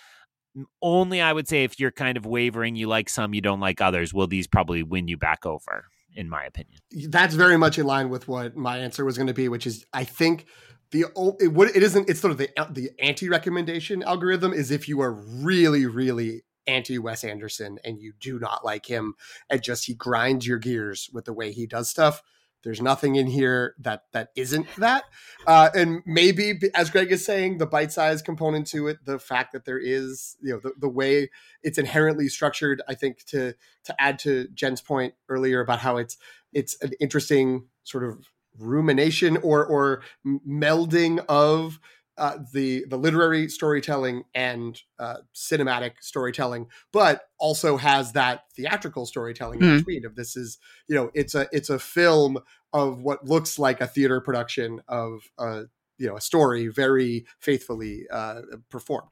[0.82, 3.80] only I would say if you're kind of wavering, you like some, you don't like
[3.80, 5.84] others, will these probably win you back over?
[6.14, 9.35] In my opinion, that's very much in line with what my answer was going to
[9.35, 10.46] be, which is I think
[10.90, 11.07] the
[11.40, 15.01] it, what it isn't it's sort of the the anti recommendation algorithm is if you
[15.01, 19.14] are really really anti Wes Anderson and you do not like him
[19.51, 22.22] and just he grinds your gears with the way he does stuff.
[22.62, 25.05] There's nothing in here that that isn't that,
[25.46, 29.53] uh, and maybe as Greg is saying, the bite size component to it, the fact
[29.53, 31.31] that there is, you know, the, the way
[31.62, 32.83] it's inherently structured.
[32.88, 36.16] I think to to add to Jen's point earlier about how it's
[36.53, 38.27] it's an interesting sort of
[38.59, 41.81] rumination or or melding of
[42.22, 49.58] uh, the the literary storytelling and uh, cinematic storytelling, but also has that theatrical storytelling
[49.58, 49.64] mm.
[49.64, 49.76] in hmm.
[49.78, 50.06] between.
[50.06, 52.38] Of this is you know it's a it's a film
[52.72, 55.64] of what looks like a theater production of a
[55.98, 59.11] you know a story very faithfully uh, performed.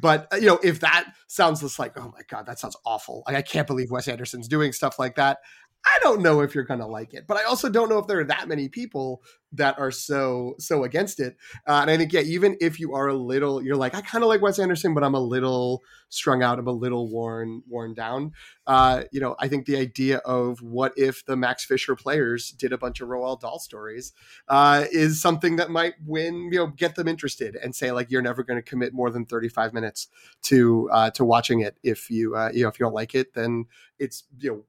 [0.00, 3.24] But uh, you know if that sounds just like oh my god that sounds awful,
[3.26, 5.38] like, I can't believe Wes Anderson's doing stuff like that.
[5.84, 8.06] I don't know if you're going to like it, but I also don't know if
[8.06, 9.22] there are that many people
[9.54, 11.36] that are so so against it.
[11.66, 14.24] Uh, and I think yeah, even if you are a little, you're like I kind
[14.24, 16.58] of like Wes Anderson, but I'm a little strung out.
[16.58, 18.32] I'm a little worn worn down.
[18.66, 22.72] Uh, you know, I think the idea of what if the Max Fisher players did
[22.72, 24.12] a bunch of Roald Dahl stories
[24.48, 26.50] uh, is something that might win.
[26.52, 29.26] You know, get them interested and say like you're never going to commit more than
[29.26, 30.08] 35 minutes
[30.42, 31.76] to uh, to watching it.
[31.82, 33.66] If you uh, you know if you don't like it, then
[33.98, 34.64] it's you know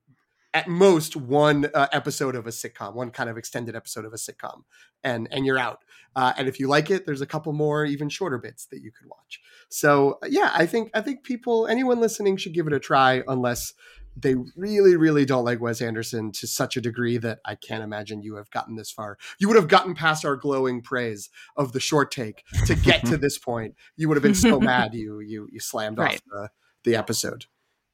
[0.53, 4.17] at most one uh, episode of a sitcom, one kind of extended episode of a
[4.17, 4.63] sitcom,
[5.03, 5.79] and and you're out.
[6.15, 8.91] Uh, and if you like it, there's a couple more even shorter bits that you
[8.91, 9.41] could watch.
[9.69, 13.23] So uh, yeah, I think I think people, anyone listening, should give it a try,
[13.27, 13.73] unless
[14.15, 18.21] they really really don't like Wes Anderson to such a degree that I can't imagine
[18.21, 19.17] you have gotten this far.
[19.39, 23.17] You would have gotten past our glowing praise of the short take to get to
[23.17, 23.75] this point.
[23.95, 26.15] You would have been so mad you you you slammed right.
[26.15, 26.49] off the
[26.83, 27.45] the episode.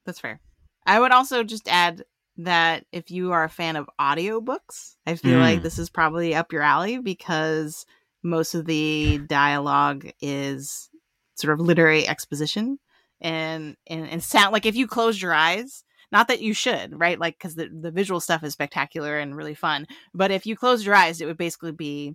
[0.06, 0.42] That's fair.
[0.86, 2.04] I would also just add
[2.40, 5.42] that if you are a fan of audiobooks, I feel mm.
[5.42, 7.86] like this is probably up your alley because
[8.24, 10.90] most of the dialogue is
[11.36, 12.80] sort of literary exposition
[13.22, 17.20] and and, and sound like if you closed your eyes not that you should right
[17.20, 20.86] like because the, the visual stuff is spectacular and really fun but if you closed
[20.86, 22.14] your eyes it would basically be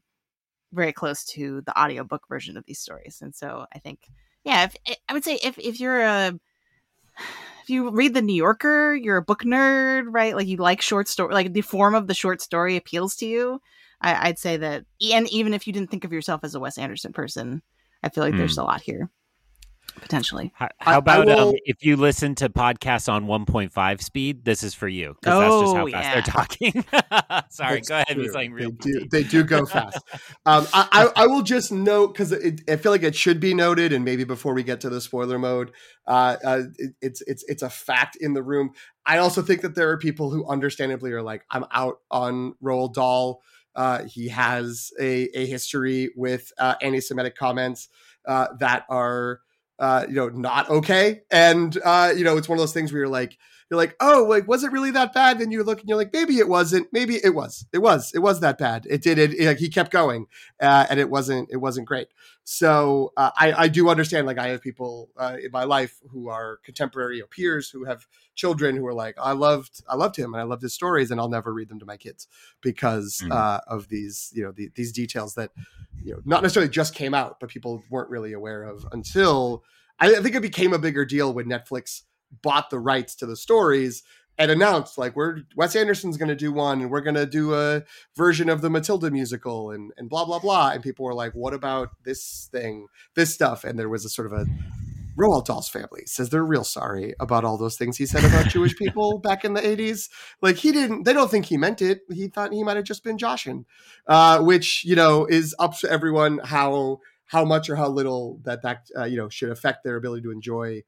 [0.73, 4.01] very close to the audiobook version of these stories and so i think
[4.45, 4.77] yeah if,
[5.09, 6.39] i would say if, if you're a
[7.65, 10.37] if you read the New Yorker, you're a book nerd, right?
[10.37, 13.59] Like you like short story, like the form of the short story appeals to you.
[14.03, 16.77] I, would say that, and even if you didn't think of yourself as a Wes
[16.77, 17.63] Anderson person,
[18.03, 18.37] I feel like mm.
[18.37, 18.61] there's hmm.
[18.61, 19.09] a lot here
[20.01, 20.53] potentially.
[20.55, 21.49] How, how about will...
[21.51, 24.45] um, if you listen to podcasts on 1.5 speed?
[24.45, 26.15] This is for you because oh, that's just how fast yeah.
[26.15, 26.85] they're talking.
[27.51, 28.15] Sorry, that's go ahead.
[28.15, 28.33] True.
[28.33, 29.99] Saying real they do, they do go fast.
[30.47, 33.93] um, I, I, I, will just note because I feel like it should be noted,
[33.93, 35.73] and maybe before we get to the spoiler mode,
[36.07, 38.73] uh, uh, it, it's it's it's a fact in the room.
[39.07, 42.95] I also think that there are people who understandably are like, I'm out on Roald
[42.95, 43.43] Dahl.
[43.77, 47.89] Uh, he has a, a history with uh, anti-Semitic comments
[48.27, 49.41] uh, that are
[49.85, 51.21] uh, you know, not okay.
[51.31, 53.37] And uh, you know, it's one of those things where you're like,
[53.75, 55.39] you're like, oh, like, was it really that bad?
[55.39, 56.89] Then you look and you're like, maybe it wasn't.
[56.93, 57.67] Maybe it was.
[57.73, 58.13] It was.
[58.15, 58.87] It was that bad.
[58.89, 59.19] It did.
[59.19, 59.35] It.
[59.35, 60.27] it he kept going,
[60.61, 61.49] uh, and it wasn't.
[61.51, 62.09] It wasn't great.
[62.45, 64.27] So uh, I, I do understand.
[64.27, 68.07] Like I have people uh, in my life who are contemporary or peers who have
[68.35, 71.21] children who are like, I loved, I loved him, and I loved his stories, and
[71.21, 72.29] I'll never read them to my kids
[72.61, 73.33] because mm-hmm.
[73.33, 75.51] uh, of these, you know, the, these details that,
[76.03, 79.65] you know, not necessarily just came out, but people weren't really aware of until.
[80.01, 82.03] I, I think it became a bigger deal when Netflix
[82.43, 84.03] bought the rights to the stories
[84.39, 87.55] and announced like we're Wes Anderson's going to do one and we're going to do
[87.55, 87.83] a
[88.17, 91.55] version of the Matilda musical and and blah blah blah and people were like what
[91.55, 94.47] about this thing this stuff and there was a sort of a
[95.17, 98.77] Roald Dahl's family says they're real sorry about all those things he said about Jewish
[98.77, 100.09] people back in the 80s.
[100.43, 102.01] Like he didn't, they don't think he meant it.
[102.13, 103.65] He thought he might have just been joshing,
[104.09, 108.63] uh, which, you know, is up to everyone how, how much or how little that
[108.63, 110.83] that, uh, you know, should affect their ability to enjoy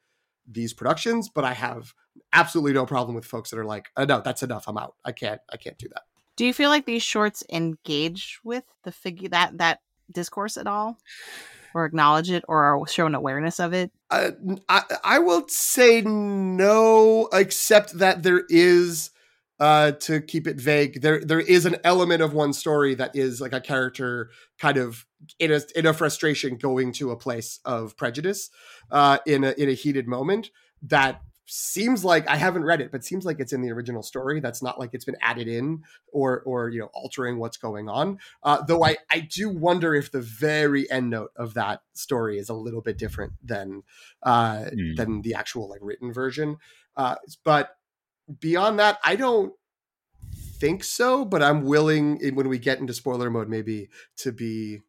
[0.47, 1.93] these productions, but I have
[2.33, 4.65] absolutely no problem with folks that are like, oh, no, that's enough.
[4.69, 4.95] I'm out.
[5.05, 6.03] I can't, I can't do that.
[6.37, 9.81] Do you feel like these shorts engage with the figure that, that
[10.13, 10.99] discourse at all,
[11.75, 13.91] or acknowledge it, or show an awareness of it?
[14.11, 14.33] Uh,
[14.69, 19.11] I, I will say no, except that there is
[19.59, 23.41] uh, to keep it vague, there there is an element of one story that is
[23.41, 25.07] like a character kind of
[25.39, 28.51] in a in a frustration going to a place of prejudice
[28.91, 30.51] uh, in a in a heated moment
[30.83, 34.41] that seems like I haven't read it, but seems like it's in the original story.
[34.41, 38.19] That's not like it's been added in or or you know altering what's going on.
[38.43, 42.49] Uh, though I I do wonder if the very end note of that story is
[42.49, 43.85] a little bit different than
[44.23, 44.97] uh, mm.
[44.97, 46.59] than the actual like written version.
[46.97, 47.76] Uh, but
[48.41, 49.53] beyond that, I don't
[50.59, 54.83] think so, but I'm willing when we get into spoiler mode maybe to be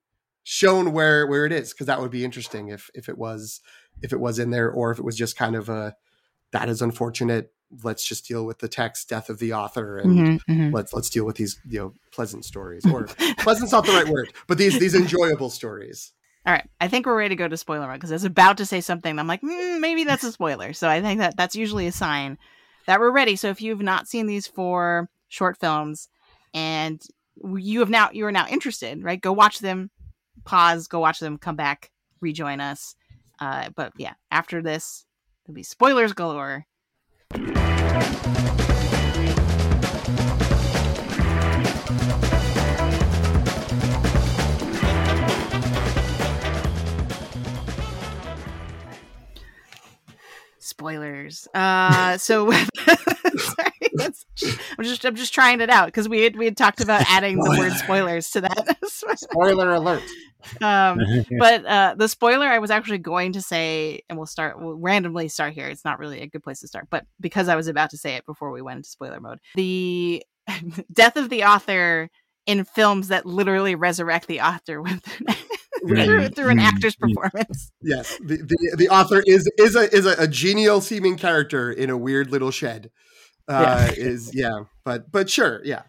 [0.43, 3.59] shown where where it is because that would be interesting if if it was
[4.01, 5.93] if it was in there or if it was just kind of a
[6.53, 7.51] that is unfortunate
[7.83, 10.73] let's just deal with the text death of the author and mm-hmm, mm-hmm.
[10.73, 13.07] let's let's deal with these you know pleasant stories or
[13.39, 16.13] pleasant's not the right word but these these enjoyable stories
[16.45, 18.59] all right, I think we're ready to go to spoiler mode because I was about
[18.59, 19.19] to say something.
[19.19, 20.71] I'm like, mm, maybe that's a spoiler.
[20.71, 22.37] So I think that that's usually a sign
[22.87, 23.35] that we're ready.
[23.35, 26.09] So if you've not seen these four short films
[26.53, 27.01] and
[27.55, 29.21] you have now you are now interested, right?
[29.21, 29.91] Go watch them,
[30.45, 32.95] pause, go watch them, come back, rejoin us.
[33.39, 35.05] Uh, but yeah, after this,
[35.45, 36.65] there'll be spoilers galore.
[50.67, 51.47] Spoilers.
[51.53, 52.51] Uh, so
[53.37, 57.01] sorry, I'm just I'm just trying it out because we had we had talked about
[57.09, 58.77] adding the word spoilers to that.
[59.15, 60.03] Spoiler alert.
[60.61, 60.99] Um,
[61.39, 65.27] but uh, the spoiler I was actually going to say, and we'll start we'll randomly
[65.27, 65.67] start here.
[65.67, 68.15] It's not really a good place to start, but because I was about to say
[68.15, 70.23] it before we went into spoiler mode, the
[70.93, 72.09] death of the author
[72.45, 75.01] in films that literally resurrect the author with
[75.85, 77.71] through, through an actor's performance.
[77.81, 81.89] Yes, the, the, the author is is a is a, a, genial seeming character in
[81.89, 82.91] a weird little shed.
[83.47, 84.03] Uh, yeah.
[84.03, 85.83] Is yeah, but but sure, yeah.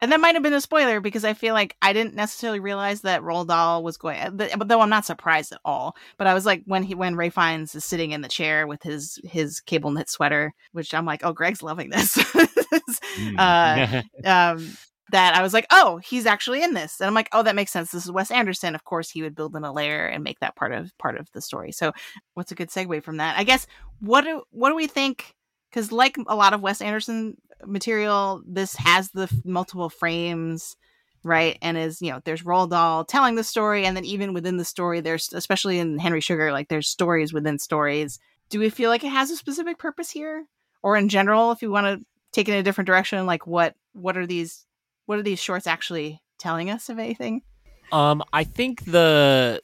[0.00, 3.00] And that might have been a spoiler because I feel like I didn't necessarily realize
[3.00, 4.20] that Roald Dahl was going.
[4.20, 5.96] Uh, but though I'm not surprised at all.
[6.18, 8.82] But I was like when he when Ralph Fiennes is sitting in the chair with
[8.82, 12.18] his his cable knit sweater, which I'm like, oh, Greg's loving this.
[13.00, 13.38] Hmm.
[13.38, 14.76] uh, um,
[15.10, 17.00] that I was like, oh, he's actually in this.
[17.00, 17.90] And I'm like, oh, that makes sense.
[17.90, 18.74] This is Wes Anderson.
[18.74, 21.30] Of course, he would build in a layer and make that part of part of
[21.32, 21.72] the story.
[21.72, 21.92] So,
[22.34, 23.38] what's a good segue from that?
[23.38, 23.66] I guess
[24.00, 25.34] what do what do we think?
[25.70, 30.76] Because like a lot of Wes Anderson material, this has the multiple frames,
[31.24, 31.58] right?
[31.62, 34.64] And is you know, there's Roald Dahl telling the story, and then even within the
[34.64, 38.18] story, there's especially in Henry Sugar, like there's stories within stories.
[38.50, 40.46] Do we feel like it has a specific purpose here,
[40.82, 43.74] or in general, if you want to take it in a different direction, like what
[43.92, 44.66] what are these
[45.08, 47.40] what are these shorts actually telling us of anything?
[47.92, 49.62] Um, I think the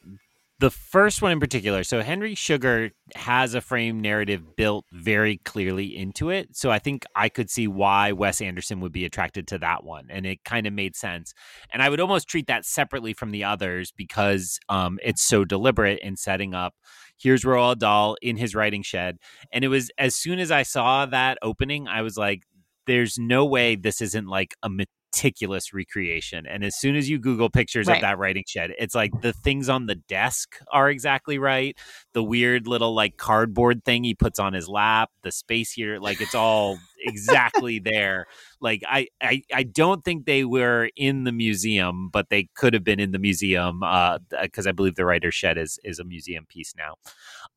[0.59, 1.85] the first one in particular.
[1.85, 6.57] So Henry Sugar has a frame narrative built very clearly into it.
[6.57, 10.07] So I think I could see why Wes Anderson would be attracted to that one,
[10.09, 11.35] and it kind of made sense.
[11.71, 15.99] And I would almost treat that separately from the others because um, it's so deliberate
[15.99, 16.73] in setting up.
[17.19, 19.19] Here's Roald Dahl in his writing shed,
[19.53, 22.45] and it was as soon as I saw that opening, I was like,
[22.87, 24.71] "There's no way this isn't like a
[25.15, 26.47] meticulous recreation.
[26.47, 27.97] And as soon as you Google pictures right.
[27.97, 31.77] of that writing shed, it's like the things on the desk are exactly right.
[32.15, 36.21] The weird little like cardboard thing he puts on his lap, the space here, like
[36.21, 38.27] it's all exactly there.
[38.61, 42.85] Like I, I, I don't think they were in the museum, but they could have
[42.85, 46.47] been in the museum because uh, I believe the writer's shed is is a museum
[46.49, 46.95] piece now.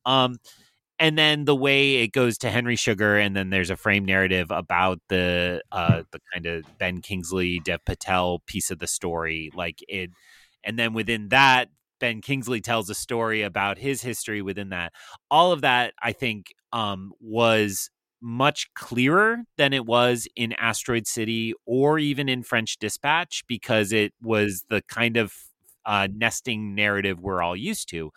[0.04, 0.36] Um,
[0.98, 4.50] and then the way it goes to Henry Sugar, and then there's a frame narrative
[4.50, 9.78] about the uh, the kind of Ben Kingsley, Dev Patel piece of the story, like
[9.88, 10.10] it,
[10.64, 11.68] and then within that,
[12.00, 14.92] Ben Kingsley tells a story about his history within that.
[15.30, 21.54] All of that, I think, um, was much clearer than it was in Asteroid City
[21.66, 25.32] or even in French Dispatch because it was the kind of
[25.86, 28.10] uh, nesting narrative we're all used to.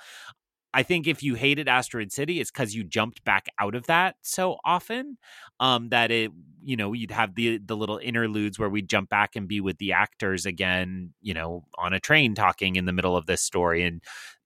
[0.73, 4.15] I think if you hated Asteroid City, it's because you jumped back out of that
[4.21, 5.17] so often
[5.59, 6.31] um, that it,
[6.63, 9.77] you know, you'd have the the little interludes where we'd jump back and be with
[9.77, 13.83] the actors again, you know, on a train talking in the middle of this story,
[13.83, 14.01] and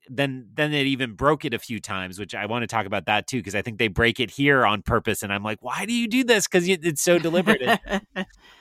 [0.09, 3.05] then then it even broke it a few times, which I want to talk about
[3.05, 5.85] that too because I think they break it here on purpose, and I'm like, why
[5.85, 6.47] do you do this?
[6.47, 7.79] Because it's so deliberate.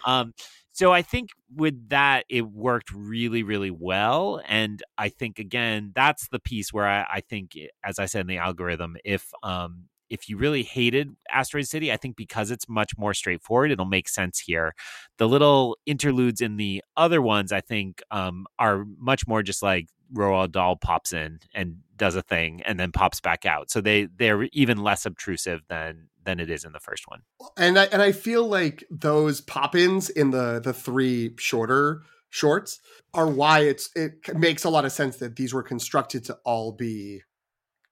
[0.05, 0.35] um,
[0.73, 4.41] so I think with that, it worked really, really well.
[4.47, 8.23] And I think again, that's the piece where I, I think, eh, as I said
[8.23, 12.69] in the algorithm, if um, if you really hated Asteroid City, I think because it's
[12.69, 14.75] much more straightforward, it'll make sense here.
[15.19, 19.89] The little interludes in the other ones, I think, um, are much more just like
[20.13, 23.71] Roald Dahl pops in and does a thing and then pops back out.
[23.71, 27.23] So they they're even less obtrusive than than it is in the first one.
[27.57, 32.81] And I and I feel like those pop-ins in the the three shorter shorts
[33.13, 36.73] are why it's it makes a lot of sense that these were constructed to all
[36.73, 37.23] be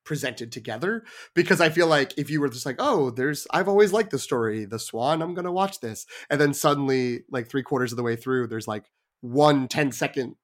[0.04, 1.04] presented together
[1.34, 4.18] because I feel like if you were just like, oh, there's I've always liked the
[4.18, 6.06] story, The Swan, I'm gonna watch this.
[6.28, 10.34] And then suddenly, like three quarters of the way through, there's like one 10 second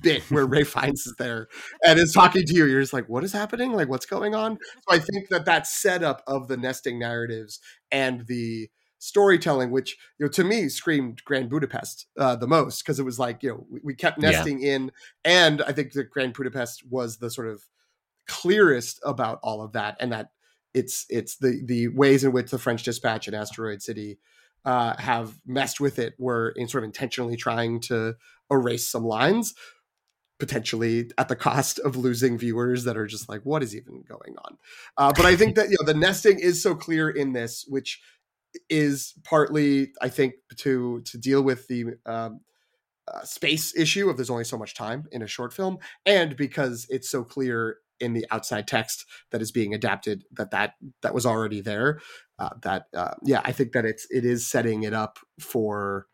[0.00, 1.48] bit where Ralph Fiennes is there
[1.86, 2.66] and is talking to you.
[2.66, 3.72] You're just like, what is happening?
[3.72, 4.58] Like, what's going on?
[4.88, 7.60] So I think that that setup of the nesting narratives
[7.90, 13.00] and the storytelling, which you know to me screamed Grand Budapest uh, the most because
[13.00, 14.74] it was like you know we, we kept nesting yeah.
[14.74, 14.92] in,
[15.24, 17.62] and I think that Grand Budapest was the sort of
[18.28, 20.30] clearest about all of that, and that
[20.74, 24.18] it's it's the the ways in which the French Dispatch and Asteroid City
[24.64, 28.14] uh, have messed with it were in sort of intentionally trying to
[28.52, 29.54] erase some lines
[30.38, 34.36] potentially at the cost of losing viewers that are just like what is even going
[34.44, 34.58] on?
[34.96, 38.00] Uh, but i think that you know the nesting is so clear in this which
[38.68, 42.40] is partly i think to to deal with the um,
[43.08, 46.86] uh, space issue of there's only so much time in a short film and because
[46.88, 51.24] it's so clear in the outside text that is being adapted that that that was
[51.24, 52.00] already there
[52.38, 56.06] uh, that uh, yeah i think that it's it is setting it up for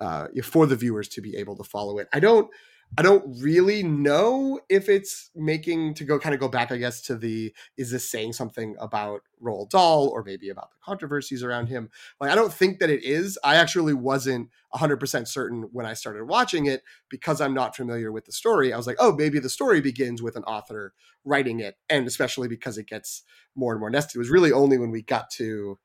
[0.00, 2.50] uh, for the viewers to be able to follow it i don't
[2.98, 7.00] I don't really know if it's making to go kind of go back, I guess,
[7.02, 11.68] to the is this saying something about Roald Dahl or maybe about the controversies around
[11.68, 11.90] him?
[12.20, 13.38] Like, I don't think that it is.
[13.44, 18.24] I actually wasn't 100% certain when I started watching it because I'm not familiar with
[18.24, 18.72] the story.
[18.72, 20.92] I was like, oh, maybe the story begins with an author
[21.24, 21.76] writing it.
[21.88, 23.22] And especially because it gets
[23.54, 24.16] more and more nested.
[24.16, 25.78] It was really only when we got to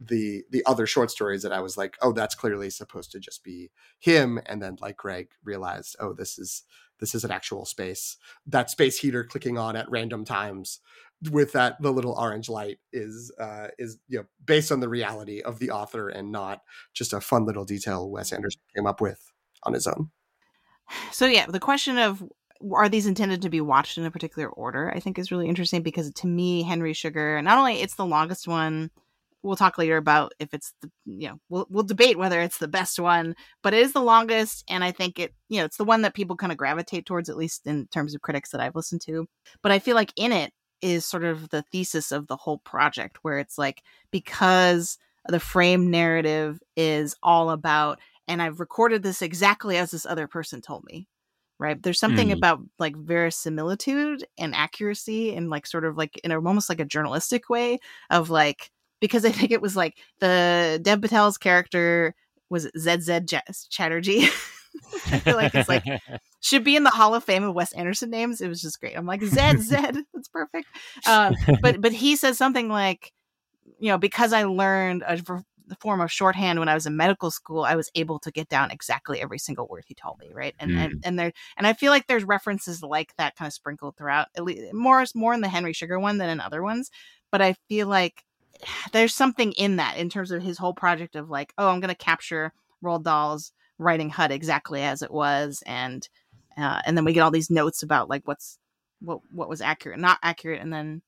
[0.00, 3.42] the the other short stories that I was like, oh, that's clearly supposed to just
[3.42, 4.40] be him.
[4.46, 6.62] And then like Greg realized, oh, this is
[7.00, 8.16] this is an actual space.
[8.46, 10.80] That space heater clicking on at random times
[11.30, 15.40] with that the little orange light is uh is you know based on the reality
[15.40, 16.60] of the author and not
[16.92, 19.32] just a fun little detail Wes Anderson came up with
[19.62, 20.10] on his own.
[21.12, 22.22] So yeah, the question of
[22.72, 25.82] are these intended to be watched in a particular order i think is really interesting
[25.82, 28.90] because to me henry sugar not only it's the longest one
[29.46, 32.68] we'll talk later about if it's the you know we'll we'll debate whether it's the
[32.68, 35.84] best one but it is the longest and i think it you know it's the
[35.84, 38.74] one that people kind of gravitate towards at least in terms of critics that i've
[38.74, 39.26] listened to
[39.62, 43.18] but i feel like in it is sort of the thesis of the whole project
[43.22, 49.76] where it's like because the frame narrative is all about and i've recorded this exactly
[49.76, 51.06] as this other person told me
[51.58, 52.36] right there's something mm.
[52.36, 56.84] about like verisimilitude and accuracy and like sort of like in a almost like a
[56.84, 57.78] journalistic way
[58.10, 58.70] of like
[59.00, 62.14] because I think it was like the Dev Patel's character
[62.48, 63.20] was ZZ
[63.70, 64.28] Chatterjee.
[65.06, 65.84] I feel like it's like
[66.40, 68.40] should be in the Hall of Fame of Wes Anderson names.
[68.40, 68.96] It was just great.
[68.96, 70.66] I'm like ZZ, that's perfect.
[71.06, 73.12] Um, but but he says something like,
[73.78, 75.18] you know, because I learned a
[75.80, 78.70] form of shorthand when I was in medical school, I was able to get down
[78.70, 80.54] exactly every single word he told me, right?
[80.58, 80.84] And mm.
[80.84, 84.28] and and there and I feel like there's references like that kind of sprinkled throughout,
[84.36, 86.90] at least more more in the Henry Sugar one than in other ones.
[87.32, 88.24] But I feel like
[88.92, 91.88] there's something in that in terms of his whole project of like, oh, I'm going
[91.88, 92.52] to capture
[92.82, 96.08] Roald Dahl's writing HUD exactly as it was, and
[96.56, 98.58] uh, and then we get all these notes about like what's
[99.00, 101.02] what what was accurate, not accurate, and then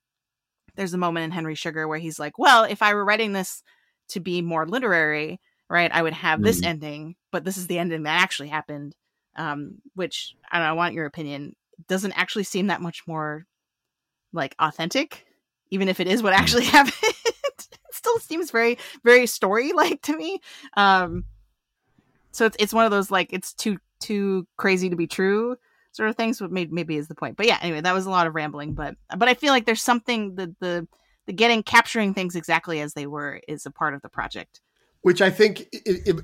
[0.76, 3.62] there's a moment in Henry Sugar where he's like, well, if I were writing this
[4.10, 6.66] to be more literary, right, I would have this mm.
[6.66, 8.94] ending, but this is the ending that actually happened,
[9.36, 11.56] um, which I don't know, I want your opinion.
[11.88, 13.46] Doesn't actually seem that much more
[14.32, 15.26] like authentic,
[15.70, 17.14] even if it is what actually happened
[17.90, 20.40] still seems very very story like to me.
[20.76, 21.24] Um,
[22.32, 25.56] so it's it's one of those like it's too too crazy to be true
[25.92, 26.40] sort of things.
[26.40, 27.36] What maybe maybe is the point.
[27.36, 28.74] But yeah, anyway, that was a lot of rambling.
[28.74, 30.88] But but I feel like there's something the the
[31.26, 34.60] the getting capturing things exactly as they were is a part of the project,
[35.02, 36.16] which I think it, it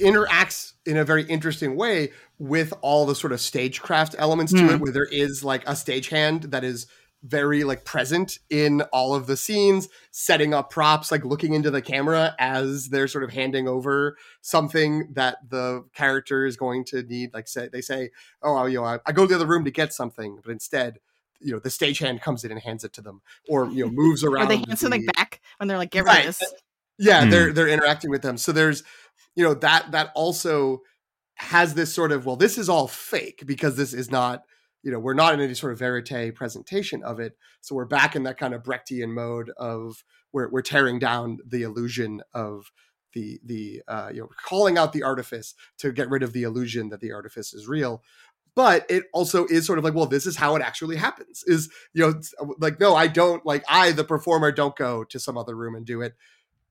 [0.00, 4.74] interacts in a very interesting way with all the sort of stagecraft elements to mm.
[4.74, 6.86] it, where there is like a stagehand that is
[7.24, 11.80] very like present in all of the scenes, setting up props, like looking into the
[11.80, 17.32] camera as they're sort of handing over something that the character is going to need.
[17.32, 18.10] Like say they say,
[18.42, 20.98] "Oh, you know, I, I go to the other room to get something," but instead,
[21.40, 24.22] you know, the stagehand comes in and hands it to them, or you know, moves
[24.22, 24.44] around.
[24.46, 26.18] or they hand the, something back when they're like, "Get right.
[26.18, 26.54] rid of this."
[26.98, 27.30] Yeah, mm.
[27.30, 28.36] they're they're interacting with them.
[28.36, 28.84] So there's,
[29.34, 30.82] you know, that that also
[31.36, 34.44] has this sort of well, this is all fake because this is not
[34.84, 38.14] you know we're not in any sort of verite presentation of it so we're back
[38.14, 42.70] in that kind of brechtian mode of where we're tearing down the illusion of
[43.14, 46.90] the the uh, you know calling out the artifice to get rid of the illusion
[46.90, 48.02] that the artifice is real.
[48.56, 51.70] But it also is sort of like well this is how it actually happens is
[51.92, 52.20] you know
[52.58, 55.84] like no i don't like i the performer don't go to some other room and
[55.84, 56.14] do it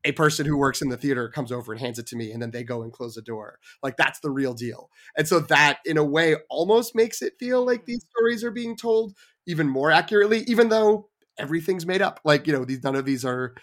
[0.05, 2.41] a person who works in the theater comes over and hands it to me and
[2.41, 3.59] then they go and close the door.
[3.81, 4.89] Like that's the real deal.
[5.17, 7.91] And so that in a way almost makes it feel like mm-hmm.
[7.91, 9.13] these stories are being told
[9.45, 12.19] even more accurately even though everything's made up.
[12.25, 13.55] Like you know these none of these are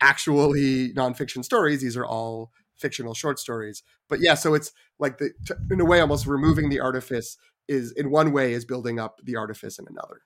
[0.00, 1.82] actually nonfiction stories.
[1.82, 3.82] These are all fictional short stories.
[4.08, 5.32] But yeah so it's like the
[5.70, 7.36] in a way almost removing the artifice
[7.68, 10.22] is in one way is building up the artifice in another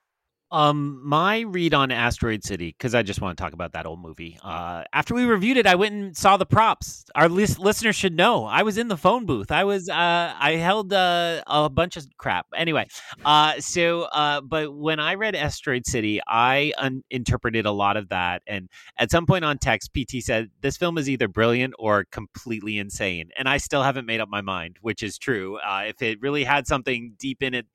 [0.52, 4.00] um, my read on Asteroid City, because I just want to talk about that old
[4.00, 4.38] movie.
[4.42, 7.04] Uh, after we reviewed it, I went and saw the props.
[7.16, 9.50] Our lis- listeners should know I was in the phone booth.
[9.50, 12.46] I was, uh, I held uh, a bunch of crap.
[12.54, 12.86] Anyway,
[13.24, 18.10] uh, so, uh, but when I read Asteroid City, I un- interpreted a lot of
[18.10, 18.42] that.
[18.46, 18.68] And
[18.98, 23.30] at some point on text, PT said this film is either brilliant or completely insane.
[23.36, 25.58] And I still haven't made up my mind, which is true.
[25.58, 27.66] Uh, if it really had something deep in it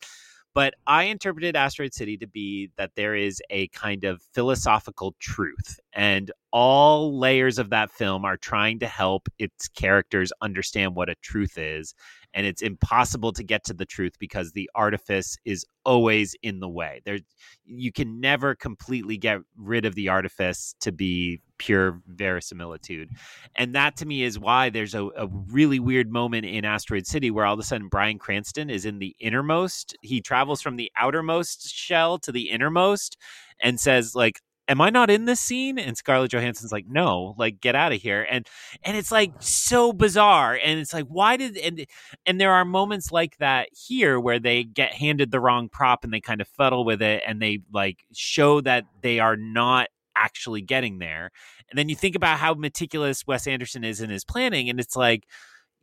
[0.54, 5.80] but I interpreted Asteroid City to be that there is a kind of philosophical truth,
[5.94, 11.16] and all layers of that film are trying to help its characters understand what a
[11.22, 11.94] truth is.
[12.34, 16.70] And it's impossible to get to the truth because the artifice is always in the
[16.70, 17.02] way.
[17.06, 17.20] There,
[17.66, 23.12] you can never completely get rid of the artifice to be pure verisimilitude.
[23.56, 27.30] And that to me is why there's a, a, really weird moment in Asteroid City
[27.30, 29.96] where all of a sudden Bryan Cranston is in the innermost.
[30.02, 33.16] He travels from the outermost shell to the innermost
[33.60, 35.78] and says, like, am I not in this scene?
[35.78, 38.26] And Scarlett Johansson's like, no, like get out of here.
[38.28, 38.48] And
[38.82, 40.60] and it's like so bizarre.
[40.64, 41.86] And it's like, why did and
[42.26, 46.12] and there are moments like that here where they get handed the wrong prop and
[46.12, 50.62] they kind of fuddle with it and they like show that they are not actually
[50.62, 51.32] getting there.
[51.70, 54.96] And then you think about how meticulous Wes Anderson is in his planning, and it's
[54.96, 55.26] like,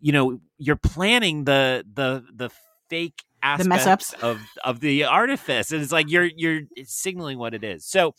[0.00, 2.50] you know, you're planning the the the
[2.88, 7.86] fake aspects of of the artifice and it's like you're you're signaling what it is
[7.86, 8.12] so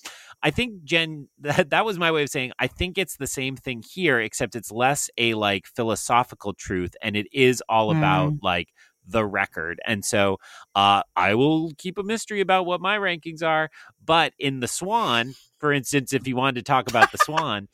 [0.43, 3.55] i think jen that, that was my way of saying i think it's the same
[3.55, 8.39] thing here except it's less a like philosophical truth and it is all about mm.
[8.41, 8.69] like
[9.11, 9.79] the record.
[9.85, 10.39] And so
[10.75, 13.69] uh, I will keep a mystery about what my rankings are.
[14.03, 17.67] But in The Swan, for instance, if you wanted to talk about The Swan,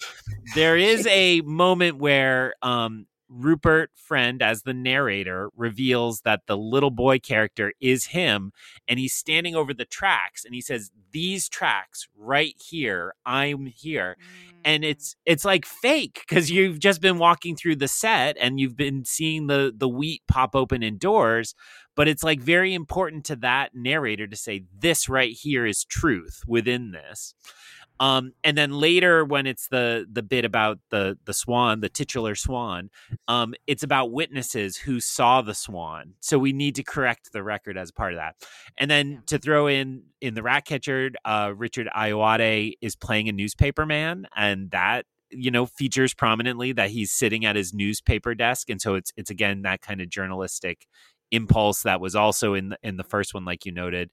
[0.56, 6.92] there is a moment where um, Rupert Friend, as the narrator, reveals that the little
[6.92, 8.52] boy character is him,
[8.88, 14.18] and he's standing over the tracks, and he says, "These tracks right here, I'm here,"
[14.20, 14.55] mm.
[14.66, 18.76] And it's it's like fake because you've just been walking through the set and you've
[18.76, 21.56] been seeing the the wheat pop open indoors,
[21.96, 26.42] but it's like very important to that narrator to say, "This right here is truth
[26.48, 27.36] within this."
[28.00, 32.36] Um, and then later when it's the the bit about the the swan, the titular
[32.36, 32.90] swan,
[33.28, 36.14] um, it's about witnesses who saw the swan.
[36.20, 38.36] So we need to correct the record as part of that.
[38.78, 43.86] And then to throw in in the Ratcatcher, uh, Richard Ayoade is playing a newspaper
[43.86, 48.82] man, and that you know features prominently that he's sitting at his newspaper desk, and
[48.82, 50.88] so it's it's again that kind of journalistic
[51.32, 54.10] impulse that was also in the, in the first one like you noted.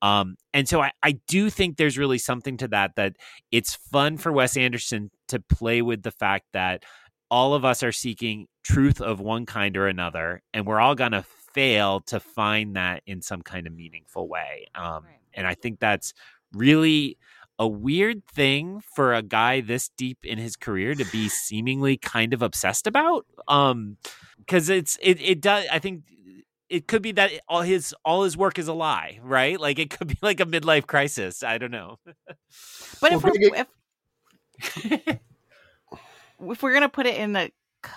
[0.00, 3.16] Um, and so I, I do think there's really something to that that
[3.50, 6.84] it's fun for wes anderson to play with the fact that
[7.30, 11.12] all of us are seeking truth of one kind or another and we're all going
[11.12, 14.66] to fail to find that in some kind of meaningful way.
[14.74, 15.18] Um, right.
[15.34, 16.14] and i think that's
[16.52, 17.18] really
[17.58, 22.32] a weird thing for a guy this deep in his career to be seemingly kind
[22.34, 23.26] of obsessed about.
[23.48, 23.96] Um
[24.38, 26.02] because it's it, it does i think
[26.72, 29.60] it could be that all his all his work is a lie, right?
[29.60, 31.42] Like it could be like a midlife crisis.
[31.42, 31.98] I don't know.
[33.00, 35.18] but if, we're, if
[36.40, 37.50] if we're gonna put it in the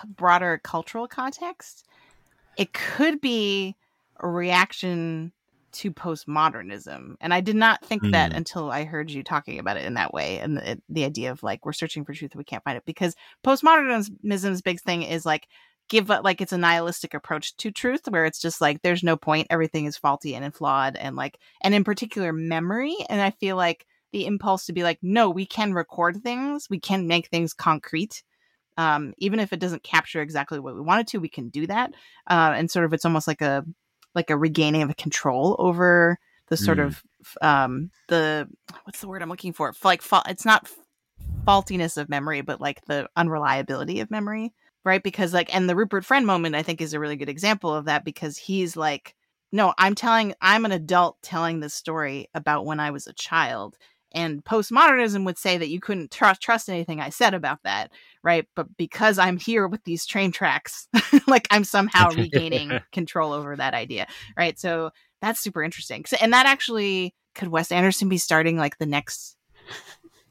[0.04, 1.86] broader cultural context,
[2.58, 3.76] it could be
[4.20, 5.32] a reaction
[5.72, 7.16] to postmodernism.
[7.20, 8.12] And I did not think mm.
[8.12, 11.30] that until I heard you talking about it in that way and the, the idea
[11.30, 13.14] of like we're searching for truth and we can't find it because
[13.44, 15.48] postmodernism's big thing is like
[15.88, 19.16] give a, like it's a nihilistic approach to truth where it's just like there's no
[19.16, 23.56] point everything is faulty and flawed and like and in particular memory and i feel
[23.56, 27.52] like the impulse to be like no we can record things we can make things
[27.52, 28.22] concrete
[28.78, 31.92] um, even if it doesn't capture exactly what we wanted to we can do that
[32.28, 33.64] uh, and sort of it's almost like a
[34.14, 36.18] like a regaining of a control over
[36.48, 36.86] the sort mm.
[36.86, 37.02] of
[37.42, 38.48] um the
[38.84, 40.70] what's the word i'm looking for like fa- it's not
[41.46, 44.52] faultiness of memory but like the unreliability of memory
[44.86, 45.02] right?
[45.02, 47.86] Because like, and the Rupert Friend moment, I think, is a really good example of
[47.86, 49.14] that because he's like,
[49.52, 53.76] no, I'm telling, I'm an adult telling this story about when I was a child,
[54.12, 57.90] and postmodernism would say that you couldn't trust trust anything I said about that,
[58.22, 58.46] right?
[58.54, 60.88] But because I'm here with these train tracks,
[61.26, 64.06] like I'm somehow regaining control over that idea,
[64.38, 64.58] right?
[64.58, 66.04] So that's super interesting.
[66.20, 69.36] And that actually could Wes Anderson be starting like the next,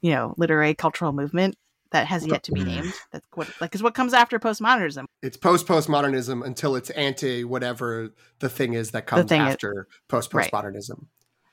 [0.02, 1.56] you know, literary cultural movement
[1.92, 2.94] that has yet to be named.
[3.12, 5.06] That's what like is what comes after postmodernism.
[5.22, 11.06] It's post postmodernism until it's anti whatever the thing is that comes after post postmodernism.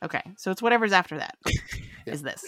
[0.02, 1.36] Okay, so it's whatever's after that.
[1.46, 2.14] yeah.
[2.14, 2.42] Is this?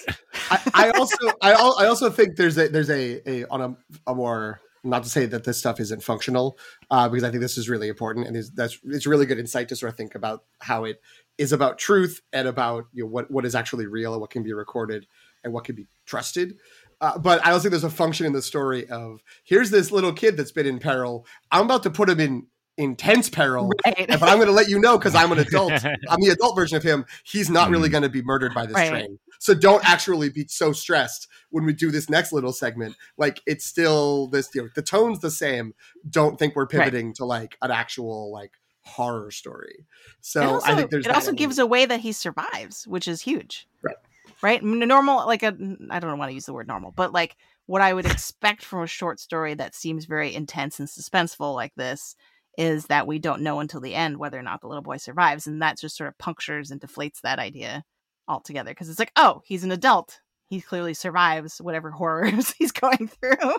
[0.51, 3.76] I, I, also I, I also think there's a there's a, a on a,
[4.11, 6.59] a more not to say that this stuff isn't functional
[6.91, 9.68] uh, because I think this is really important and is, that's it's really good insight
[9.70, 11.01] to sort of think about how it
[11.39, 14.43] is about truth and about you know what what is actually real and what can
[14.43, 15.07] be recorded
[15.43, 16.57] and what can be trusted.
[17.05, 20.13] Uh, but I also think there's a function in the story of here's this little
[20.13, 21.27] kid that's been in peril.
[21.53, 22.47] I'm about to put him in
[22.79, 24.07] intense peril, right.
[24.09, 25.73] but I'm going to let you know because I'm an adult.
[26.09, 27.05] I'm the adult version of him.
[27.25, 27.93] He's not really mm.
[27.93, 28.89] going to be murdered by this right.
[28.89, 29.19] train.
[29.39, 32.97] So don't actually be so stressed when we do this next little segment.
[33.19, 35.75] Like it's still this, you know, the tone's the same.
[36.09, 37.17] Don't think we're pivoting right.
[37.17, 39.85] to like an actual like horror story.
[40.23, 41.39] So also, I think there's it also element.
[41.39, 43.69] gives away that he survives, which is huge.
[43.83, 43.97] Right.
[44.45, 44.62] Right.
[44.62, 45.57] Normal, like a
[45.90, 47.34] I don't want to use the word normal, but like
[47.64, 51.72] what I would expect from a short story that seems very intense and suspenseful like
[51.76, 52.14] this
[52.59, 55.47] is that we don't know until the end whether or not the little boy survives
[55.47, 57.84] and that just sort of punctures and deflates that idea
[58.28, 60.20] altogether because it's like oh he's an adult.
[60.51, 63.57] He clearly survives whatever horrors he's going through.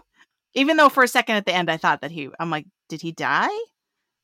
[0.53, 3.01] Even though for a second at the end i thought that he i'm like did
[3.01, 3.49] he die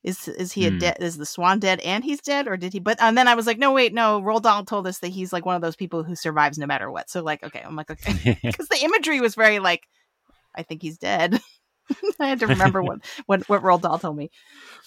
[0.03, 0.79] is is he a hmm.
[0.79, 3.35] dead is the swan dead and he's dead or did he but and then i
[3.35, 5.75] was like no wait no Roald Dahl told us that he's like one of those
[5.75, 9.21] people who survives no matter what so like okay i'm like okay because the imagery
[9.21, 9.87] was very like
[10.55, 11.39] i think he's dead
[12.19, 14.31] I had to remember what what what Roald Dahl told me.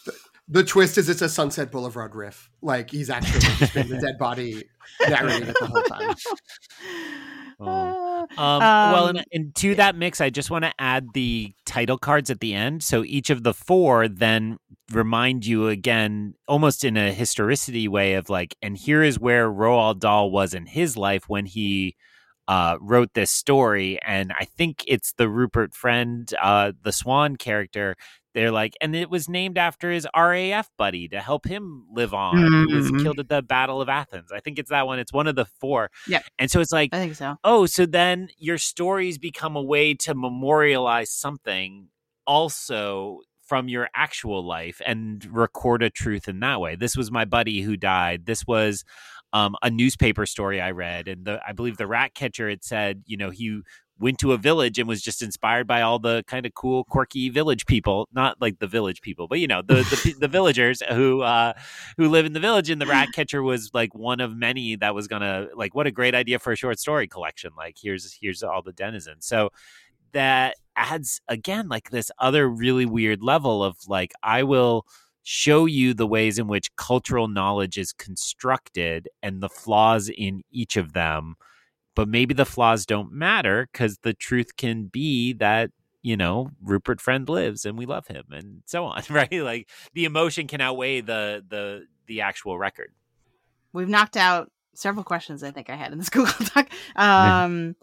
[0.07, 0.13] The,
[0.49, 2.51] the, twist is it's a Sunset Boulevard riff.
[2.63, 4.65] Like he's actually just been the dead body
[5.09, 6.15] narrating it the whole time.
[7.61, 8.27] Oh.
[8.39, 11.99] Um, well, and, um, and, to that mix, I just want to add the title
[11.99, 12.83] cards at the end.
[12.83, 14.59] So each of the four then
[14.93, 20.01] remind you again, almost in a historicity way of like, and here is where Roald
[20.01, 21.97] Dahl was in his life when he
[22.49, 27.97] uh, wrote this story, and I think it's the Rupert Friend, uh, the Swan character.
[28.35, 32.37] They're like, and it was named after his RAF buddy to help him live on.
[32.37, 32.71] Mm-hmm.
[32.71, 34.33] Who was killed at the Battle of Athens.
[34.33, 34.99] I think it's that one.
[34.99, 35.91] It's one of the four.
[36.09, 36.21] Yeah.
[36.39, 37.37] And so it's like, I think so.
[37.45, 41.89] Oh, so then your stories become a way to memorialize something
[42.27, 46.77] also from your actual life and record a truth in that way.
[46.77, 48.27] This was my buddy who died.
[48.27, 48.85] This was
[49.33, 53.03] um, a newspaper story I read, and the I believe the rat catcher had said,
[53.05, 53.61] you know, he
[53.99, 57.29] went to a village and was just inspired by all the kind of cool, quirky
[57.29, 61.23] village people, not like the village people, but you know, the the, the villagers who
[61.23, 61.53] uh,
[61.97, 62.71] who live in the village.
[62.71, 65.93] And the rat catcher was like one of many that was gonna like, what a
[65.93, 67.53] great idea for a short story collection.
[67.57, 69.27] Like, here's here's all the denizens.
[69.27, 69.51] So
[70.13, 74.87] that adds again like this other really weird level of like I will
[75.23, 80.77] show you the ways in which cultural knowledge is constructed and the flaws in each
[80.77, 81.35] of them.
[81.95, 85.71] But maybe the flaws don't matter because the truth can be that,
[86.03, 89.33] you know, Rupert Friend lives and we love him and so on, right?
[89.33, 92.93] Like the emotion can outweigh the the the actual record.
[93.73, 96.69] We've knocked out several questions I think I had in this Google Doc.
[96.97, 97.77] Um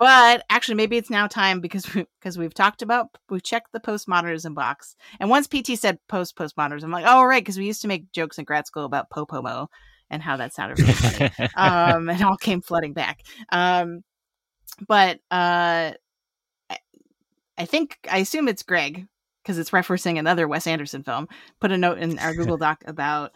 [0.00, 3.80] but actually, maybe it's now time because we, because we've talked about we've checked the
[3.80, 7.82] postmodernism box, and once PT said post postmodernism, I'm like, oh right, because we used
[7.82, 9.68] to make jokes in grad school about popomo
[10.10, 13.22] and how that sounded really funny, um, and all came flooding back.
[13.50, 14.02] Um,
[14.86, 15.92] but uh,
[17.60, 19.06] I think I assume it's Greg
[19.42, 21.28] because it's referencing another Wes Anderson film.
[21.60, 23.32] Put a note in our Google Doc about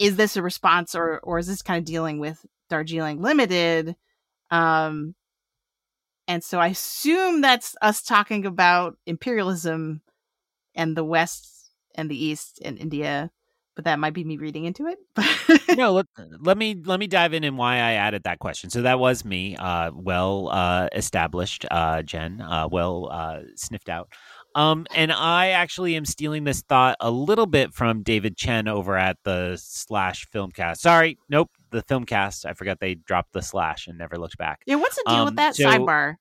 [0.00, 3.96] is this a response or or is this kind of dealing with Darjeeling Limited?
[4.50, 5.14] Um,
[6.26, 10.02] and so I assume that's us talking about imperialism
[10.74, 13.30] and the West and the East and India,
[13.78, 15.78] but that might be me reading into it.
[15.78, 16.06] no, let,
[16.40, 18.70] let, me let me dive in and why I added that question.
[18.70, 24.10] So that was me, uh, well uh, established, uh, Jen, uh, well uh, sniffed out.
[24.56, 28.96] Um, and I actually am stealing this thought a little bit from David Chen over
[28.96, 30.78] at the Slash Filmcast.
[30.78, 32.46] Sorry, nope, the Filmcast.
[32.46, 34.62] I forgot they dropped the slash and never looked back.
[34.66, 36.16] Yeah, what's the deal um, with that so, sidebar?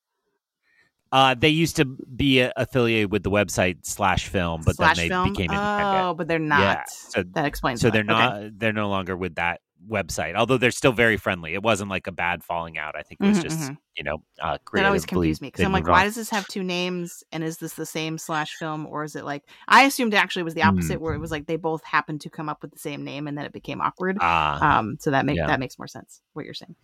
[1.11, 5.09] Uh, they used to be affiliated with the website Slash Film, but slash then they
[5.09, 5.29] film?
[5.31, 6.05] became independent.
[6.05, 6.59] Oh, but they're not.
[6.59, 6.83] Yeah.
[6.87, 7.81] So that explains.
[7.81, 7.93] So that.
[7.93, 8.57] they're not.
[8.57, 11.53] They're no longer with that website, although they're still very friendly.
[11.53, 12.95] It wasn't like a bad falling out.
[12.95, 13.73] I think it was mm-hmm, just mm-hmm.
[13.95, 14.17] you know.
[14.41, 17.23] Uh, that always confused me because I'm like, why does this have two names?
[17.31, 20.53] And is this the same Slash Film, or is it like I assumed actually was
[20.53, 20.69] the hmm.
[20.69, 21.01] opposite, mm.
[21.01, 23.37] where it was like they both happened to come up with the same name, and
[23.37, 24.17] then it became awkward.
[24.19, 25.47] Uh, um, so that makes yeah.
[25.47, 26.21] that makes more sense.
[26.33, 26.75] What you're saying.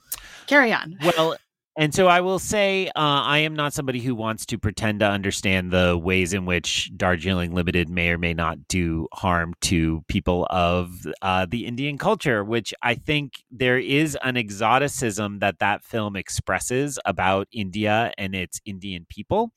[0.47, 0.97] Carry on.
[1.03, 1.35] Well
[1.75, 5.07] And so I will say, uh, I am not somebody who wants to pretend to
[5.07, 10.45] understand the ways in which Darjeeling Limited may or may not do harm to people
[10.51, 16.15] of uh, the Indian culture, which I think there is an exoticism that that film
[16.15, 19.51] expresses about India and its Indian people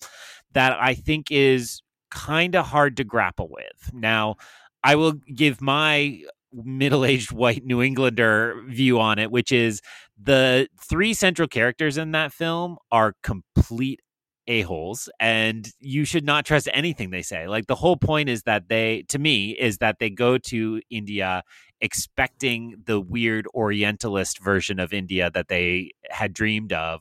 [0.53, 3.91] that I think is kind of hard to grapple with.
[3.93, 4.37] Now,
[4.83, 6.23] I will give my
[6.53, 9.81] middle aged white New Englander view on it, which is
[10.21, 14.01] the three central characters in that film are complete
[14.49, 17.49] a-holes and you should not trust anything they say.
[17.49, 21.43] Like the whole point is that they to me is that they go to india
[21.81, 27.01] expecting the weird orientalist version of india that they had dreamed of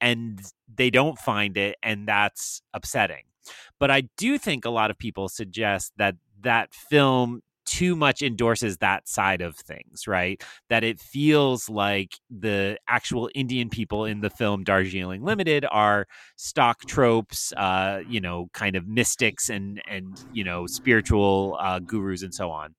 [0.00, 0.40] and
[0.72, 3.24] they don't find it and that's upsetting.
[3.78, 8.78] But i do think a lot of people suggest that that film too much endorses
[8.78, 10.42] that side of things, right?
[10.68, 16.06] That it feels like the actual Indian people in the film Darjeeling Limited are
[16.36, 22.22] stock tropes, uh, you know, kind of mystics and and you know spiritual uh, gurus
[22.22, 22.74] and so on.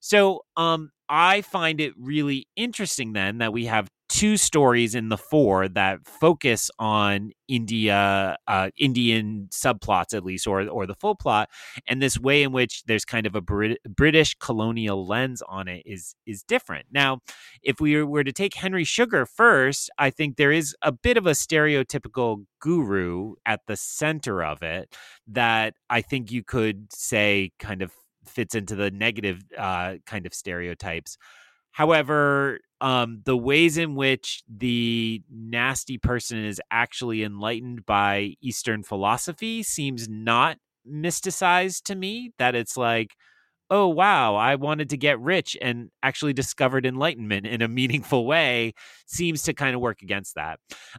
[0.00, 5.18] So um, I find it really interesting then that we have two stories in the
[5.18, 11.50] four that focus on India, uh, Indian subplots at least, or or the full plot,
[11.88, 15.82] and this way in which there's kind of a Brit- British colonial lens on it
[15.84, 16.86] is is different.
[16.92, 17.18] Now,
[17.64, 21.26] if we were to take Henry Sugar first, I think there is a bit of
[21.26, 24.94] a stereotypical guru at the center of it
[25.26, 27.92] that I think you could say kind of
[28.26, 31.18] fits into the negative uh, kind of stereotypes.
[31.72, 39.62] However, um, the ways in which the nasty person is actually enlightened by Eastern philosophy
[39.62, 42.32] seems not mysticized to me.
[42.38, 43.12] That it's like,
[43.70, 48.72] oh wow i wanted to get rich and actually discovered enlightenment in a meaningful way
[49.06, 50.58] seems to kind of work against that.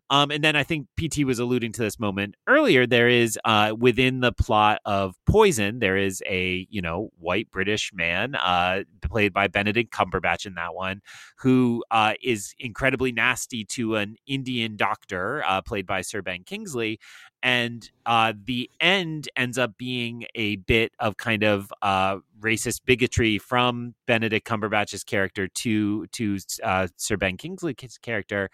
[0.10, 3.74] Um, and then i think pt was alluding to this moment earlier there is uh,
[3.78, 9.34] within the plot of poison there is a you know white british man uh, played
[9.34, 11.02] by benedict cumberbatch in that one
[11.38, 17.00] who uh, is incredibly nasty to an indian doctor uh, played by sir ben kingsley
[17.46, 23.38] and uh, the end ends up being a bit of kind of uh, racist bigotry
[23.38, 28.50] from Benedict Cumberbatch's character to to uh, Sir Ben Kingsley's character,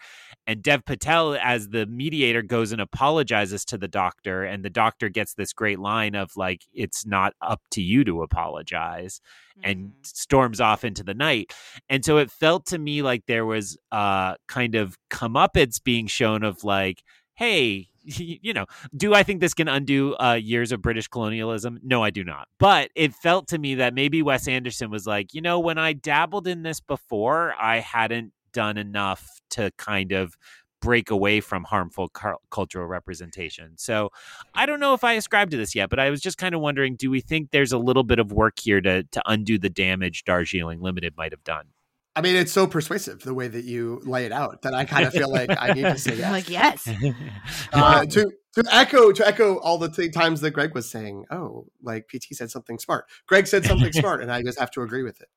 [0.46, 5.08] and Dev Patel as the mediator goes and apologizes to the doctor, and the doctor
[5.08, 9.22] gets this great line of like, "It's not up to you to apologize,"
[9.58, 9.70] mm-hmm.
[9.70, 11.54] and storms off into the night.
[11.88, 16.42] And so it felt to me like there was uh, kind of comeuppance being shown
[16.42, 17.02] of like
[17.34, 21.80] hey, you know, do I think this can undo uh, years of British colonialism?
[21.82, 22.48] No, I do not.
[22.58, 25.92] But it felt to me that maybe Wes Anderson was like, you know, when I
[25.92, 30.36] dabbled in this before, I hadn't done enough to kind of
[30.80, 33.72] break away from harmful cu- cultural representation.
[33.76, 34.10] So
[34.54, 36.60] I don't know if I ascribe to this yet, but I was just kind of
[36.60, 39.70] wondering do we think there's a little bit of work here to, to undo the
[39.70, 41.66] damage Darjeeling Limited might have done?
[42.14, 45.06] I mean, it's so persuasive the way that you lay it out that I kind
[45.06, 46.30] of feel like I need to say yes.
[46.30, 46.88] like yes.
[47.72, 51.66] Uh, to to echo to echo all the th- times that Greg was saying, oh,
[51.82, 53.06] like PT said something smart.
[53.26, 55.28] Greg said something smart, and I just have to agree with it.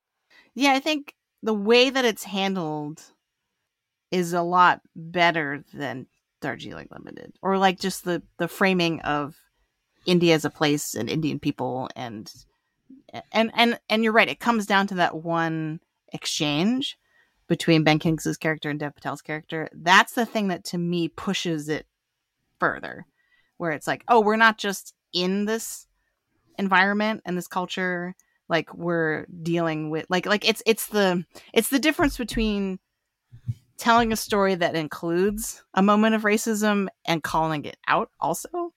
[0.54, 3.02] Yeah, I think the way that it's handled
[4.10, 6.06] is a lot better than
[6.42, 9.34] Darjeeling Limited, or like just the the framing of
[10.04, 12.30] India as a place and Indian people, and
[13.32, 14.28] and and and you're right.
[14.28, 15.80] It comes down to that one
[16.12, 16.98] exchange
[17.48, 21.68] between Ben Kingsley's character and Dev Patel's character, that's the thing that to me pushes
[21.68, 21.86] it
[22.58, 23.06] further.
[23.58, 25.86] Where it's like, oh, we're not just in this
[26.58, 28.14] environment and this culture,
[28.48, 32.78] like we're dealing with like like it's it's the it's the difference between
[33.76, 38.72] telling a story that includes a moment of racism and calling it out also.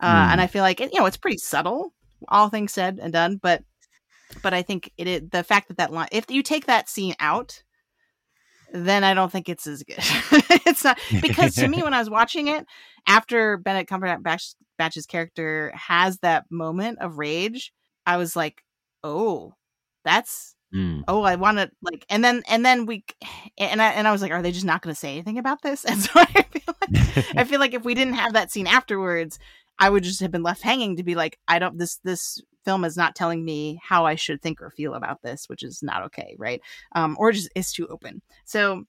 [0.00, 0.32] Uh, mm.
[0.32, 1.92] And I feel like you know it's pretty subtle,
[2.28, 3.62] all things said and done, but
[4.42, 7.14] but I think it is the fact that that line, if you take that scene
[7.20, 7.62] out,
[8.72, 9.96] then I don't think it's as good.
[10.66, 12.66] it's not because to me, when I was watching it,
[13.06, 17.72] after Benedict Cumberbatch's character has that moment of rage,
[18.06, 18.62] I was like,
[19.02, 19.54] "Oh,
[20.04, 21.02] that's mm.
[21.08, 23.04] oh, I want to like." And then and then we
[23.56, 25.62] and I and I was like, "Are they just not going to say anything about
[25.62, 28.66] this?" And so I feel like I feel like if we didn't have that scene
[28.66, 29.38] afterwards,
[29.78, 32.84] I would just have been left hanging to be like, I don't this this film
[32.84, 36.02] is not telling me how I should think or feel about this, which is not
[36.04, 36.60] okay, right?
[36.94, 38.22] Um, or just is too open.
[38.44, 38.84] So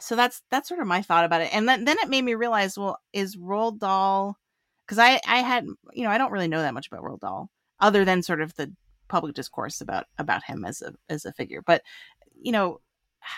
[0.00, 1.54] so that's that's sort of my thought about it.
[1.54, 4.38] And then then it made me realize, well, is Roald Dahl
[4.86, 7.50] because I I had you know I don't really know that much about Roald Dahl
[7.80, 8.72] other than sort of the
[9.08, 11.82] public discourse about about him as a as a figure, but
[12.40, 12.80] you know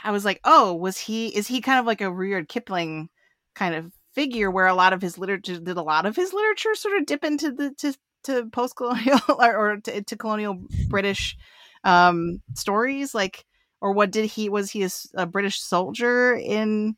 [0.04, 3.08] I was like, oh, was he is he kind of like a Rudyard Kipling
[3.54, 6.74] kind of figure where a lot of his literature did a lot of his literature
[6.74, 7.94] sort of dip into the to,
[8.24, 10.58] to post colonial or, or to, to, colonial
[10.88, 11.36] British
[11.84, 13.14] um stories?
[13.14, 13.44] Like
[13.80, 16.96] or what did he was he a, a, British soldier in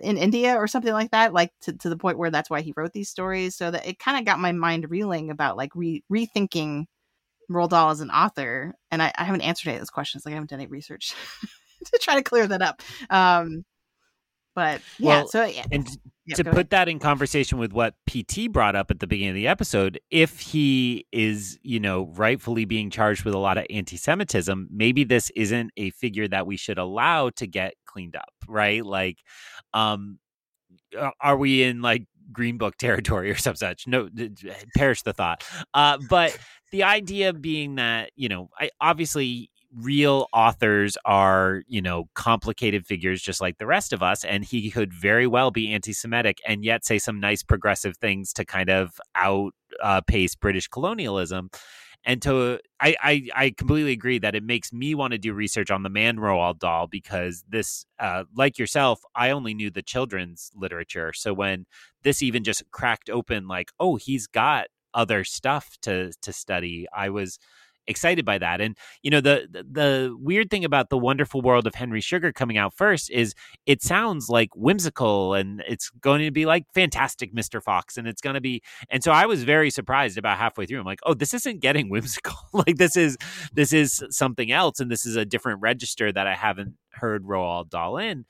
[0.00, 1.32] in India or something like that?
[1.32, 3.54] Like to, to the point where that's why he wrote these stories?
[3.54, 6.86] So that it kind of got my mind reeling about like re- rethinking
[7.50, 10.24] Roald Dahl as an author and I, I haven't answered any of those questions.
[10.24, 11.14] Like I haven't done any research
[11.92, 12.82] to try to clear that up.
[13.10, 13.64] Um
[14.54, 15.64] but yeah well, so yeah.
[15.70, 15.88] and
[16.26, 16.70] yeah, to put ahead.
[16.70, 20.38] that in conversation with what PT brought up at the beginning of the episode, if
[20.40, 25.30] he is, you know, rightfully being charged with a lot of anti Semitism, maybe this
[25.34, 28.84] isn't a figure that we should allow to get cleaned up, right?
[28.84, 29.18] Like,
[29.74, 30.18] um,
[31.20, 33.86] are we in like green book territory or some such?
[33.86, 34.08] No,
[34.76, 35.44] perish the thought.
[35.74, 36.36] Uh, but
[36.70, 39.50] the idea being that, you know, I obviously
[39.80, 44.24] real authors are, you know, complicated figures just like the rest of us.
[44.24, 48.32] And he could very well be anti Semitic and yet say some nice progressive things
[48.34, 51.50] to kind of outpace uh, British colonialism.
[52.04, 55.70] And to I, I, I completely agree that it makes me want to do research
[55.70, 60.50] on the man Roald Dahl because this, uh, like yourself, I only knew the children's
[60.54, 61.12] literature.
[61.12, 61.64] So when
[62.02, 67.08] this even just cracked open, like, oh, he's got other stuff to to study, I
[67.08, 67.38] was
[67.86, 68.60] excited by that.
[68.60, 72.32] And you know, the, the, the weird thing about the Wonderful World of Henry Sugar
[72.32, 73.34] coming out first is
[73.66, 77.62] it sounds like whimsical and it's going to be like fantastic Mr.
[77.62, 80.80] Fox and it's going to be and so I was very surprised about halfway through.
[80.80, 82.36] I'm like, "Oh, this isn't getting whimsical.
[82.52, 83.16] like this is
[83.52, 87.70] this is something else and this is a different register that I haven't heard Roald
[87.70, 88.24] Dahl in."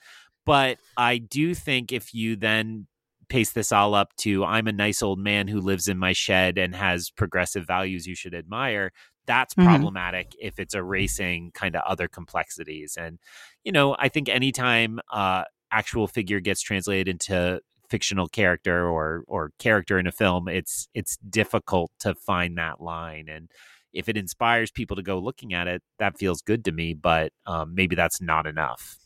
[0.45, 2.87] But I do think if you then
[3.33, 6.59] paste this all up to I'm a nice old man who lives in my shed
[6.59, 8.93] and has progressive values you should admire
[9.27, 9.69] that's mm-hmm.
[9.69, 13.19] problematic if it's erasing kind of other complexities and
[13.65, 19.53] you know i think anytime uh actual figure gets translated into fictional character or or
[19.59, 23.51] character in a film it's it's difficult to find that line and
[23.93, 27.33] if it inspires people to go looking at it that feels good to me but
[27.47, 28.97] um, maybe that's not enough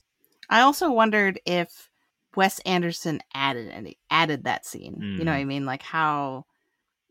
[0.49, 1.91] i also wondered if
[2.37, 5.19] wes anderson added any added that scene mm.
[5.19, 5.49] you know what i mm.
[5.49, 6.45] mean like how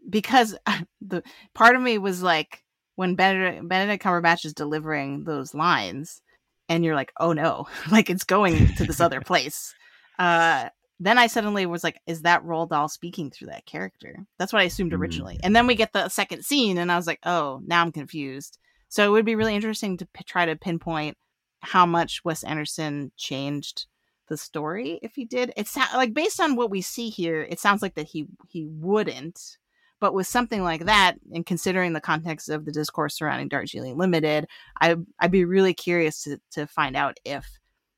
[0.10, 0.56] because
[1.02, 2.64] the part of me was like
[2.96, 6.22] when Benedict, Benedict Cumberbatch is delivering those lines,
[6.70, 9.74] and you're like, oh no, like it's going to this other place.
[10.18, 10.70] Uh,
[11.00, 14.26] then I suddenly was like, is that Roald Dahl speaking through that character?
[14.40, 14.98] That's what I assumed mm.
[14.98, 15.40] originally.
[15.44, 18.58] And then we get the second scene, and I was like, oh, now I'm confused.
[18.88, 21.18] So it would be really interesting to p- try to pinpoint
[21.62, 23.88] how much Wes Anderson changed
[24.28, 25.52] the story if he did.
[25.58, 29.58] It's like based on what we see here, it sounds like that he he wouldn't
[30.06, 34.46] but with something like that, and considering the context of the discourse surrounding Darjeeling Limited,
[34.80, 37.58] I I'd be really curious to to find out if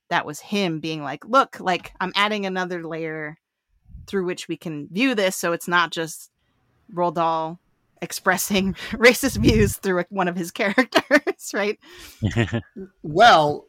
[0.09, 3.39] that was him being like, look, like I'm adding another layer
[4.07, 6.31] through which we can view this, so it's not just
[6.93, 7.59] Roald Dahl
[8.01, 11.77] expressing racist views through one of his characters, right?
[13.03, 13.65] well,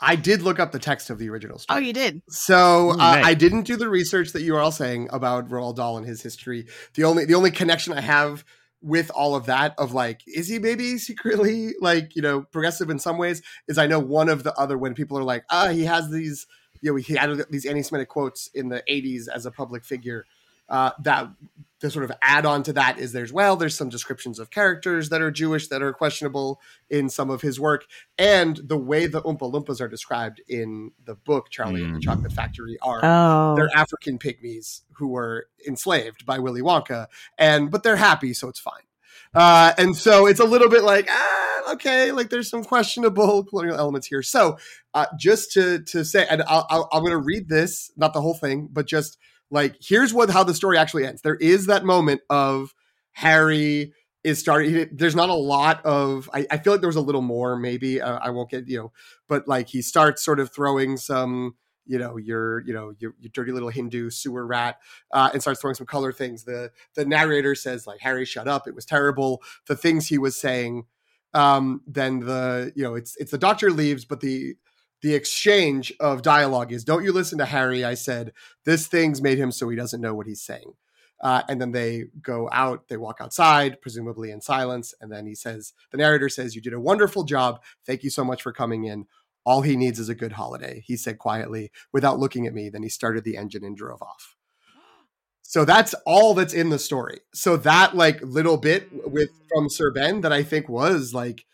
[0.00, 1.78] I did look up the text of the original story.
[1.78, 2.22] Oh, you did.
[2.28, 3.24] So uh, nice.
[3.24, 6.22] I didn't do the research that you are all saying about Roald Dahl and his
[6.22, 6.66] history.
[6.94, 8.44] The only the only connection I have
[8.82, 12.98] with all of that of like, is he maybe secretly like you know progressive in
[12.98, 13.42] some ways?
[13.68, 16.46] Is I know one of the other when people are like, ah, he has these
[16.82, 20.26] you know he had these anti-Semitic quotes in the '80s as a public figure.
[20.68, 21.28] Uh, that
[21.80, 25.08] the sort of add on to that is there's well there's some descriptions of characters
[25.10, 27.86] that are jewish that are questionable in some of his work
[28.18, 31.84] and the way the oompa loompas are described in the book charlie mm.
[31.84, 32.02] and the mm.
[32.02, 33.54] chocolate factory are oh.
[33.56, 37.06] they're african pygmies who were enslaved by willy wonka
[37.38, 38.82] and but they're happy so it's fine
[39.34, 43.76] uh, and so it's a little bit like ah okay like there's some questionable colonial
[43.76, 44.56] elements here so
[44.94, 48.20] uh, just to to say and I'll, I'll, i'm going to read this not the
[48.20, 49.18] whole thing but just
[49.50, 51.22] like, here's what how the story actually ends.
[51.22, 52.74] There is that moment of
[53.12, 53.92] Harry
[54.24, 54.88] is starting.
[54.92, 56.28] There's not a lot of.
[56.34, 57.56] I, I feel like there was a little more.
[57.56, 58.92] Maybe uh, I won't get you know,
[59.28, 61.54] but like he starts sort of throwing some
[61.86, 64.78] you know your you know your, your dirty little hindu sewer rat
[65.12, 68.66] uh, and starts throwing some color things the the narrator says like harry shut up
[68.66, 70.84] it was terrible the things he was saying
[71.34, 74.56] um then the you know it's it's the doctor leaves but the
[75.02, 77.84] the exchange of dialogue is don't you listen to harry?
[77.84, 78.32] I said
[78.64, 80.72] this thing's made him so he doesn't know what he's saying.
[81.22, 85.34] Uh, and then they go out they walk outside presumably in silence and then he
[85.34, 87.62] says the narrator says you did a wonderful job.
[87.86, 89.06] Thank you so much for coming in.
[89.44, 92.68] All he needs is a good holiday he said quietly without looking at me.
[92.68, 94.34] Then he started the engine and drove off.
[95.48, 97.20] So that's all that's in the story.
[97.32, 101.44] So that like little bit with from sir ben that i think was like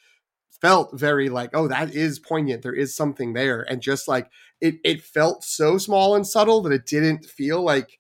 [0.63, 2.63] felt very like, oh, that is poignant.
[2.63, 3.61] There is something there.
[3.69, 4.31] And just like
[4.63, 7.99] it, it felt so small and subtle that it didn't feel like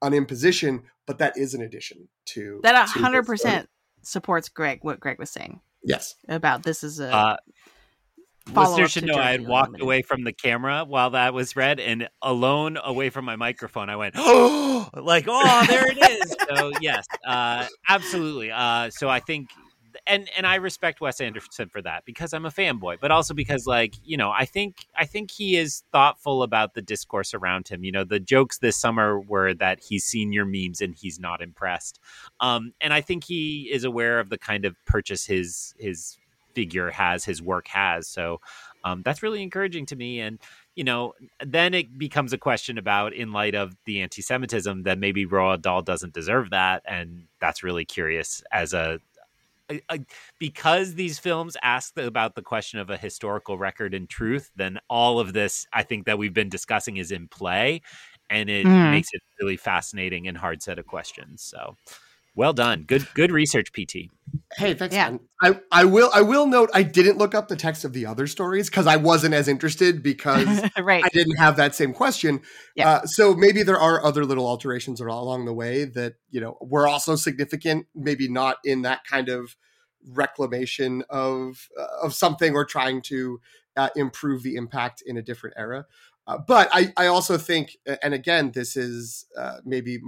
[0.00, 2.86] an imposition, but that is an addition to that.
[2.94, 3.50] to hundred the story.
[3.52, 3.68] percent
[4.02, 4.78] supports Greg.
[4.82, 6.14] What Greg was saying Yes.
[6.28, 7.36] about this is a Uh,
[8.54, 9.82] listeners should know I had walked Unlimited.
[9.84, 13.96] away from the camera while that was read, and alone away from my microphone, I
[13.96, 18.50] went, "Oh, like oh, there it is." so yes, uh, absolutely.
[18.50, 19.48] Uh, so I think,
[20.06, 23.66] and and I respect Wes Anderson for that because I'm a fanboy, but also because
[23.66, 27.84] like you know, I think I think he is thoughtful about the discourse around him.
[27.84, 31.42] You know, the jokes this summer were that he's seen your memes and he's not
[31.42, 32.00] impressed,
[32.40, 36.18] um, and I think he is aware of the kind of purchase his his
[36.54, 38.06] figure has, his work has.
[38.06, 38.40] So
[38.84, 40.20] um, that's really encouraging to me.
[40.20, 40.38] And
[40.76, 45.24] you know, then it becomes a question about, in light of the anti-Semitism, that maybe
[45.24, 48.98] Roald Dahl doesn't deserve that, and that's really curious as a.
[49.70, 50.00] a-
[50.38, 55.18] because these films ask about the question of a historical record and truth, then all
[55.20, 57.82] of this I think that we've been discussing is in play,
[58.30, 58.82] and it Mhm.
[58.82, 61.42] makes it really fascinating and hard set of questions.
[61.42, 61.76] So,
[62.34, 64.10] well done, good good research, PT.
[64.56, 64.94] Hey, thanks.
[64.94, 65.16] Yeah.
[65.42, 68.26] I, I will I will note I didn't look up the text of the other
[68.26, 71.04] stories because I wasn't as interested because right.
[71.04, 72.40] I didn't have that same question.
[72.74, 72.88] Yeah.
[72.88, 76.88] Uh, so maybe there are other little alterations along the way that you know were
[76.88, 77.86] also significant.
[77.94, 79.56] Maybe not in that kind of
[80.06, 83.40] reclamation of uh, of something or trying to
[83.76, 85.86] uh, improve the impact in a different era.
[86.26, 89.98] Uh, but I, I also think, and again, this is uh, maybe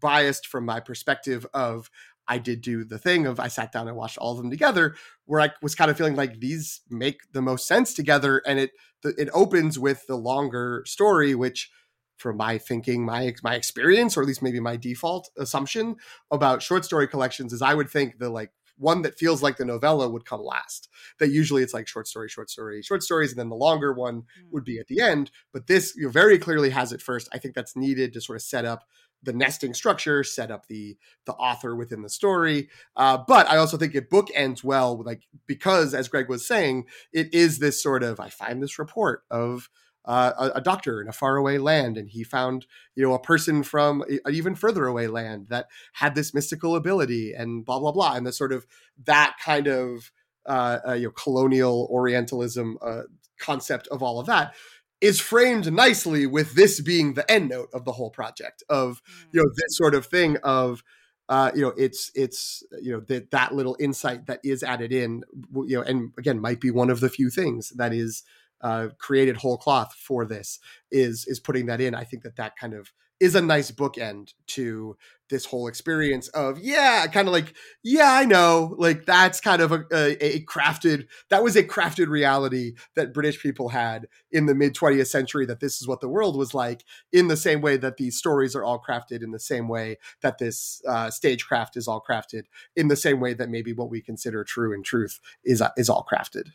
[0.00, 1.90] biased from my perspective of
[2.28, 4.94] I did do the thing of I sat down and watched all of them together,
[5.24, 8.70] where I was kind of feeling like these make the most sense together, and it
[9.04, 11.70] it opens with the longer story, which
[12.18, 15.96] from my thinking, my my experience, or at least maybe my default assumption
[16.30, 19.64] about short story collections is I would think the like one that feels like the
[19.64, 20.88] novella would come last.
[21.18, 24.24] That usually it's like short story, short story, short stories, and then the longer one
[24.50, 25.30] would be at the end.
[25.52, 27.28] But this you know, very clearly has it first.
[27.32, 28.84] I think that's needed to sort of set up
[29.22, 32.68] the nesting structure, set up the the author within the story.
[32.96, 37.32] Uh, but I also think it bookends well, like because as Greg was saying, it
[37.34, 39.68] is this sort of I find this report of
[40.04, 43.62] uh, a, a doctor in a faraway land, and he found you know a person
[43.62, 48.14] from an even further away land that had this mystical ability, and blah blah blah,
[48.14, 48.66] and the sort of
[49.04, 50.10] that kind of
[50.46, 53.02] uh, uh, you know colonial Orientalism uh,
[53.38, 54.54] concept of all of that
[55.00, 59.40] is framed nicely with this being the end note of the whole project of you
[59.40, 60.82] know this sort of thing of
[61.28, 65.22] uh, you know it's it's you know that that little insight that is added in
[65.66, 68.24] you know and again might be one of the few things that is
[68.62, 70.58] uh, created whole cloth for this
[70.90, 71.94] is is putting that in.
[71.94, 74.96] I think that that kind of is a nice bookend to
[75.28, 77.54] this whole experience of yeah kind of like
[77.84, 82.08] yeah i know like that's kind of a, a, a crafted that was a crafted
[82.08, 86.08] reality that british people had in the mid 20th century that this is what the
[86.08, 86.82] world was like
[87.12, 90.38] in the same way that these stories are all crafted in the same way that
[90.38, 92.42] this uh, stagecraft is all crafted
[92.74, 96.06] in the same way that maybe what we consider true and truth is is all
[96.10, 96.48] crafted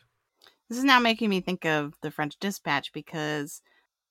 [0.68, 3.62] This is now making me think of the French Dispatch because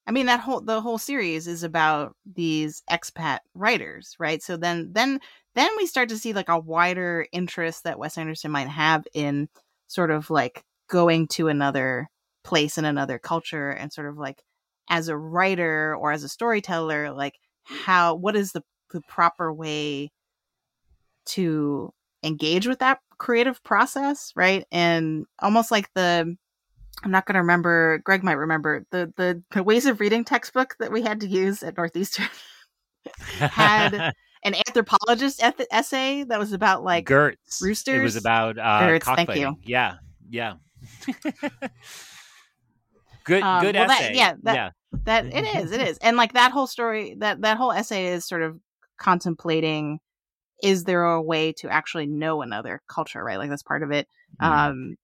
[0.07, 4.41] I mean that whole the whole series is about these expat writers, right?
[4.43, 5.19] So then then
[5.55, 9.49] then we start to see like a wider interest that Wes Anderson might have in
[9.87, 12.09] sort of like going to another
[12.43, 14.43] place in another culture and sort of like
[14.89, 20.09] as a writer or as a storyteller, like how what is the the proper way
[21.25, 21.91] to
[22.23, 24.65] engage with that creative process, right?
[24.71, 26.35] And almost like the
[27.03, 27.99] I'm not going to remember.
[27.99, 31.61] Greg might remember the, the the ways of reading textbook that we had to use
[31.63, 32.27] at Northeastern.
[33.37, 37.61] Had- An anthropologist eth- essay that was about like Geertz.
[37.63, 37.99] roosters.
[37.99, 39.55] It was about uh, Geertz, thank you.
[39.63, 39.95] Yeah,
[40.29, 40.53] yeah.
[43.23, 44.15] good, Um, good well, that- essay.
[44.15, 44.69] yeah, that- yeah.
[45.05, 48.23] that it is it is and like that whole story that that whole essay is
[48.25, 48.59] sort of
[48.97, 49.99] contemplating
[50.63, 54.07] is there a way to actually know another culture right like that's part of it
[54.41, 54.45] Mm.
[54.47, 54.95] um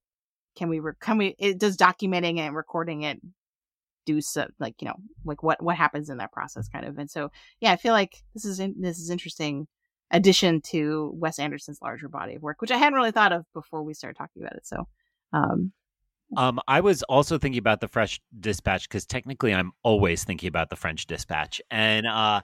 [0.55, 3.19] can we re- can we it does documenting and recording it
[4.05, 4.95] do so like you know
[5.25, 8.23] like what what happens in that process kind of and so yeah i feel like
[8.33, 9.67] this is in, this is interesting
[10.11, 13.83] addition to wes anderson's larger body of work which i hadn't really thought of before
[13.83, 14.87] we started talking about it so
[15.33, 15.71] um
[16.37, 20.69] Um, I was also thinking about the French Dispatch because technically I'm always thinking about
[20.69, 21.61] the French Dispatch.
[21.69, 22.41] And uh,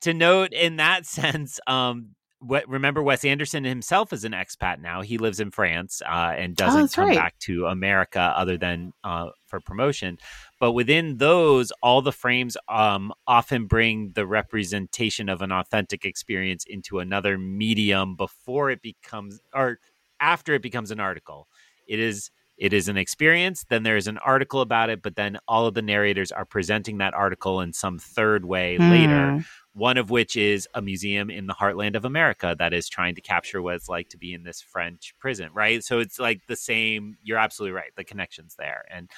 [0.00, 5.00] to note in that sense, um, remember Wes Anderson himself is an expat now.
[5.00, 7.16] He lives in France uh, and doesn't Oh, come right.
[7.16, 10.18] back to America other than uh, for promotion.
[10.60, 16.64] But within those, all the frames um, often bring the representation of an authentic experience
[16.68, 19.78] into another medium before it becomes or
[20.20, 21.48] after it becomes an article.
[21.86, 23.64] It is it is an experience.
[23.70, 26.98] Then there is an article about it, but then all of the narrators are presenting
[26.98, 28.90] that article in some third way Hmm.
[28.90, 29.44] later.
[29.74, 33.20] One of which is a museum in the heartland of America that is trying to
[33.20, 35.84] capture what it's like to be in this French prison, right?
[35.84, 37.14] So it's like the same.
[37.22, 37.92] You're absolutely right.
[37.96, 39.08] The connection's there, and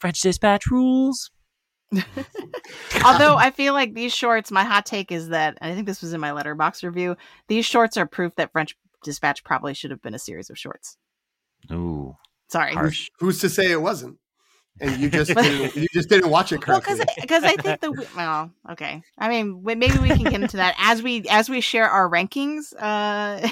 [0.00, 1.30] French Dispatch rules.
[3.04, 6.02] Although I feel like these shorts, my hot take is that and I think this
[6.02, 7.16] was in my Letterboxd review.
[7.48, 10.96] These shorts are proof that French Dispatch probably should have been a series of shorts.
[11.72, 12.16] Ooh,
[12.50, 13.08] Sorry, harsh.
[13.18, 14.18] Who's to say it wasn't?
[14.80, 16.94] And you just didn't, you just didn't watch it correctly.
[16.94, 19.02] because because I think the well, okay.
[19.18, 22.72] I mean, maybe we can get into that as we as we share our rankings.
[22.78, 23.48] Uh,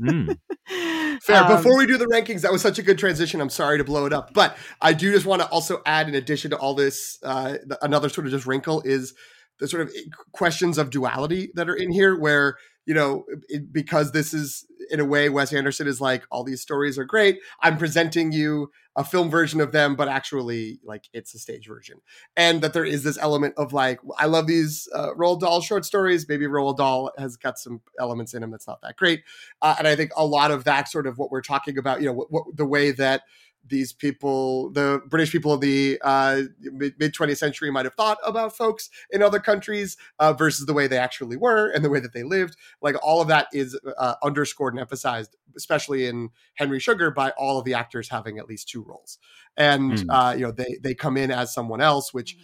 [0.00, 0.34] Mm.
[1.22, 1.44] Fair.
[1.44, 3.40] um, Before we do the rankings, that was such a good transition.
[3.40, 6.14] I'm sorry to blow it up, but I do just want to also add, in
[6.14, 9.12] addition to all this, uh, another sort of just wrinkle is
[9.58, 9.92] the sort of
[10.32, 12.56] questions of duality that are in here, where
[12.86, 16.60] you know, it, because this is in a way, Wes Anderson is like, all these
[16.60, 17.38] stories are great.
[17.60, 21.98] I'm presenting you a film version of them, but actually, like, it's a stage version,
[22.36, 25.84] and that there is this element of like, I love these uh, Roald Dahl short
[25.84, 26.26] stories.
[26.28, 29.22] Maybe Roald Dahl has got some elements in him that's not that great.
[29.62, 32.06] Uh, and I think a lot of that sort of what we're talking about, you
[32.06, 33.22] know, what, what, the way that
[33.66, 38.56] these people, the British people of the uh, mid 20th century might have thought about
[38.56, 42.12] folks in other countries uh, versus the way they actually were and the way that
[42.12, 42.56] they lived.
[42.82, 47.58] Like all of that is uh, underscored and emphasized, especially in Henry Sugar, by all
[47.58, 49.18] of the actors having at least two roles.
[49.56, 50.06] And, Mm.
[50.08, 52.36] uh, you know, they, they come in as someone else, which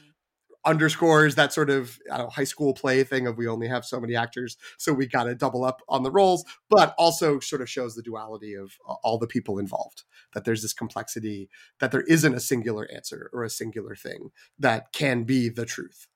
[0.66, 3.84] underscores that sort of I don't know, high school play thing of we only have
[3.84, 7.62] so many actors, so we got to double up on the roles, but also sort
[7.62, 10.02] of shows the duality of uh, all the people involved.
[10.34, 11.48] That there's this complexity,
[11.78, 16.08] that there isn't a singular answer or a singular thing that can be the truth.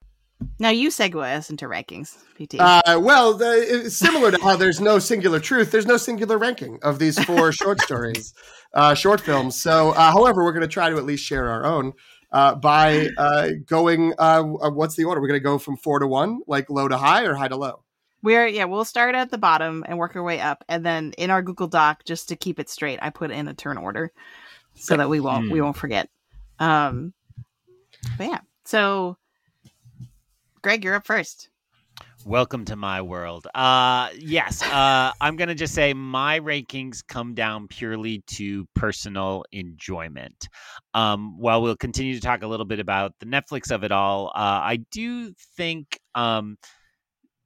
[0.59, 2.55] now you segue us into rankings, PT.
[2.59, 6.99] Uh, well, the, similar to how there's no singular truth, there's no singular ranking of
[6.99, 8.33] these four short stories,
[8.73, 9.55] uh, short films.
[9.59, 11.93] So, uh, however, we're going to try to at least share our own
[12.31, 14.13] uh, by uh, going.
[14.17, 15.21] Uh, what's the order?
[15.21, 17.55] We're going to go from four to one, like low to high, or high to
[17.57, 17.83] low.
[18.23, 21.29] We're yeah, we'll start at the bottom and work our way up, and then in
[21.31, 24.11] our Google Doc, just to keep it straight, I put in a turn order
[24.75, 25.65] so that we won't we Hmm.
[25.65, 26.09] won't forget.
[26.59, 27.13] Um,
[28.17, 29.17] but yeah, so
[30.61, 31.49] Greg, you're up first.
[32.25, 33.47] Welcome to my world.
[33.55, 39.43] Uh yes, uh I'm going to just say my rankings come down purely to personal
[39.51, 40.47] enjoyment.
[40.93, 44.27] Um while we'll continue to talk a little bit about the Netflix of it all,
[44.35, 46.57] uh I do think um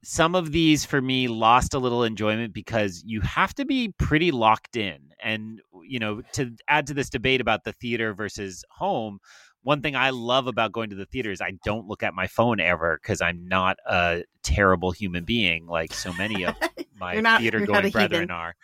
[0.03, 4.31] some of these for me lost a little enjoyment because you have to be pretty
[4.31, 9.19] locked in and you know to add to this debate about the theater versus home
[9.65, 12.27] one thing I love about going to the theater is I don't look at my
[12.27, 16.55] phone ever because I'm not a terrible human being like so many of
[16.99, 18.29] my not- theater going brethren heathen.
[18.29, 18.55] are.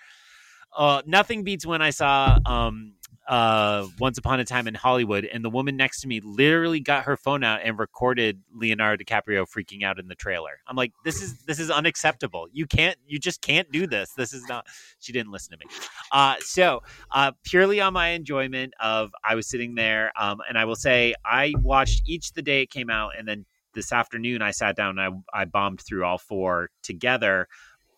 [0.78, 2.94] Uh, nothing beats when I saw um,
[3.32, 7.06] uh, Once Upon a Time in Hollywood, and the woman next to me literally got
[7.06, 10.60] her phone out and recorded Leonardo DiCaprio freaking out in the trailer.
[10.68, 12.48] I'm like, this is this is unacceptable.
[12.52, 14.12] You can't, you just can't do this.
[14.18, 14.68] This is not.
[15.00, 15.72] She didn't listen to me.
[16.12, 20.66] Uh, so uh, purely on my enjoyment of, I was sitting there, um, and I
[20.66, 24.52] will say I watched each the day it came out, and then this afternoon I
[24.52, 27.48] sat down and I I bombed through all four together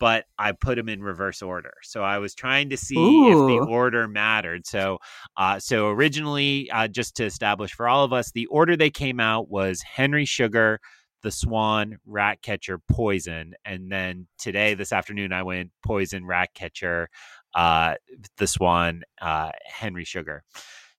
[0.04, 1.72] but I put them in reverse order.
[1.82, 2.94] So I was trying to see
[3.30, 4.66] if the order mattered.
[4.66, 4.98] So,
[5.38, 9.18] uh, so originally, uh, just to establish for all of us, the order they came
[9.18, 10.78] out was Henry Sugar,
[11.22, 17.08] The Swan, Ratcatcher, Poison, and then today, this afternoon, I went Poison, Ratcatcher,
[17.54, 17.94] uh,
[18.36, 20.44] The Swan, uh, Henry Sugar.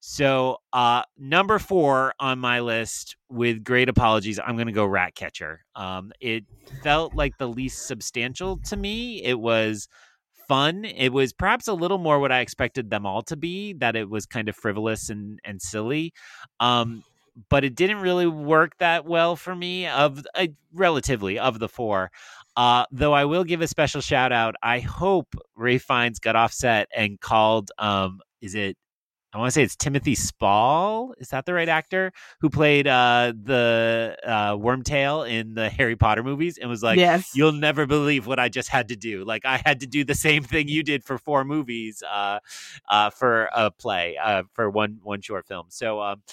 [0.07, 5.65] So, uh, number four on my list, with great apologies, I'm going to go Ratcatcher.
[5.76, 6.44] Um, it
[6.84, 9.23] felt like the least substantial to me.
[9.23, 9.88] It was
[10.48, 10.86] fun.
[10.86, 14.07] It was perhaps a little more what I expected them all to be, that it
[14.07, 16.14] was kind of frivolous and, and silly.
[16.60, 17.03] Um,
[17.49, 22.11] but it didn't really work that well for me of uh, relatively of the four.
[22.56, 24.53] Uh, though I will give a special shout out.
[24.61, 28.77] I hope Ralph Fiennes got offset and called um, is it
[29.36, 31.14] I want to say it's Timothy Spall.
[31.18, 36.24] Is that the right actor who played uh, the uh, Wormtail in the Harry Potter
[36.24, 36.57] movies?
[36.57, 39.26] And was like, yes, "You'll never believe what I just had to do.
[39.26, 42.40] Like I had to do the same thing you did for four movies, uh,
[42.90, 46.24] uh, for a play, uh, for one one short film." So, um,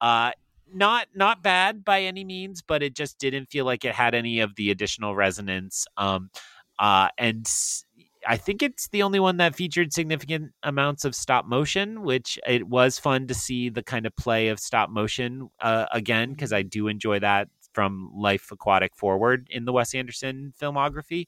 [0.00, 0.30] uh,
[0.72, 4.38] not not bad by any means, but it just didn't feel like it had any
[4.38, 5.88] of the additional resonance.
[5.96, 6.30] Um,
[6.78, 7.84] uh, and s-
[8.26, 12.68] I think it's the only one that featured significant amounts of stop motion, which it
[12.68, 16.62] was fun to see the kind of play of stop motion uh, again because I
[16.62, 21.26] do enjoy that from Life Aquatic forward in the Wes Anderson filmography.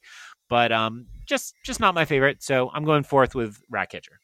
[0.48, 4.20] But um, just just not my favorite, so I'm going forth with Ratcatcher.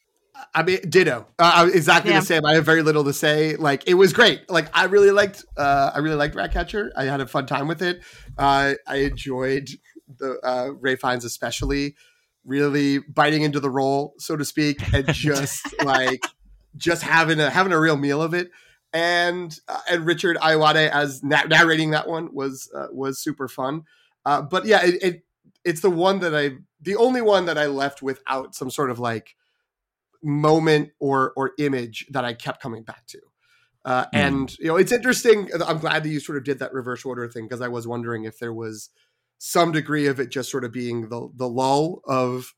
[0.55, 1.27] I mean, ditto.
[1.37, 2.21] Uh, exactly Yeah.
[2.21, 2.45] the same.
[2.45, 3.57] I have very little to say.
[3.57, 4.49] Like, it was great.
[4.49, 5.43] Like, I really liked.
[5.57, 6.91] Uh, I really liked Ratcatcher.
[6.95, 8.01] I had a fun time with it.
[8.37, 9.69] Uh, I enjoyed
[10.17, 11.95] the uh, Ralph Fiennes, especially
[12.45, 16.23] really biting into the role, so to speak, and just like
[16.75, 18.51] just having a having a real meal of it.
[18.93, 23.83] And uh, and Richard Ayoade as na- narrating that one was uh, was super fun.
[24.25, 25.23] Uh, but yeah, it, it
[25.63, 28.99] it's the one that I the only one that I left without some sort of
[28.99, 29.35] like
[30.23, 33.19] moment or or image that I kept coming back to.
[33.83, 34.17] Uh, Hmm.
[34.17, 35.49] And you know, it's interesting.
[35.65, 38.25] I'm glad that you sort of did that reverse order thing because I was wondering
[38.25, 38.89] if there was
[39.43, 42.53] some degree of it just sort of being the the lull of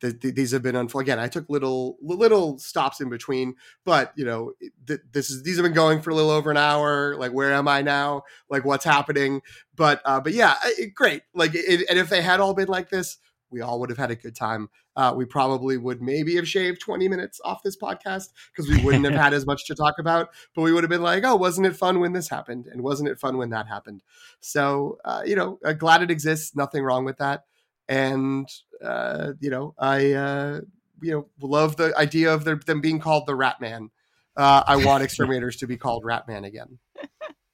[0.00, 1.02] the, the, these have been unfold.
[1.02, 3.54] Again, I took little little stops in between,
[3.84, 4.54] but you know,
[4.86, 7.14] th- this is these have been going for a little over an hour.
[7.16, 8.22] Like, where am I now?
[8.48, 9.42] Like, what's happening?
[9.74, 11.24] But uh, but yeah, it, great.
[11.34, 13.18] Like, it, and if they had all been like this,
[13.50, 14.68] we all would have had a good time.
[14.96, 19.04] Uh, we probably would maybe have shaved 20 minutes off this podcast because we wouldn't
[19.04, 20.30] have had as much to talk about.
[20.54, 22.66] But we would have been like, oh, wasn't it fun when this happened?
[22.66, 24.02] And wasn't it fun when that happened?
[24.40, 26.54] So, uh, you know, uh, glad it exists.
[26.56, 27.44] Nothing wrong with that.
[27.88, 28.48] And,
[28.84, 30.60] uh, you know, I, uh,
[31.00, 33.90] you know, love the idea of their, them being called the Rat Man.
[34.36, 36.78] Uh, I want exterminators to be called Rat Man again.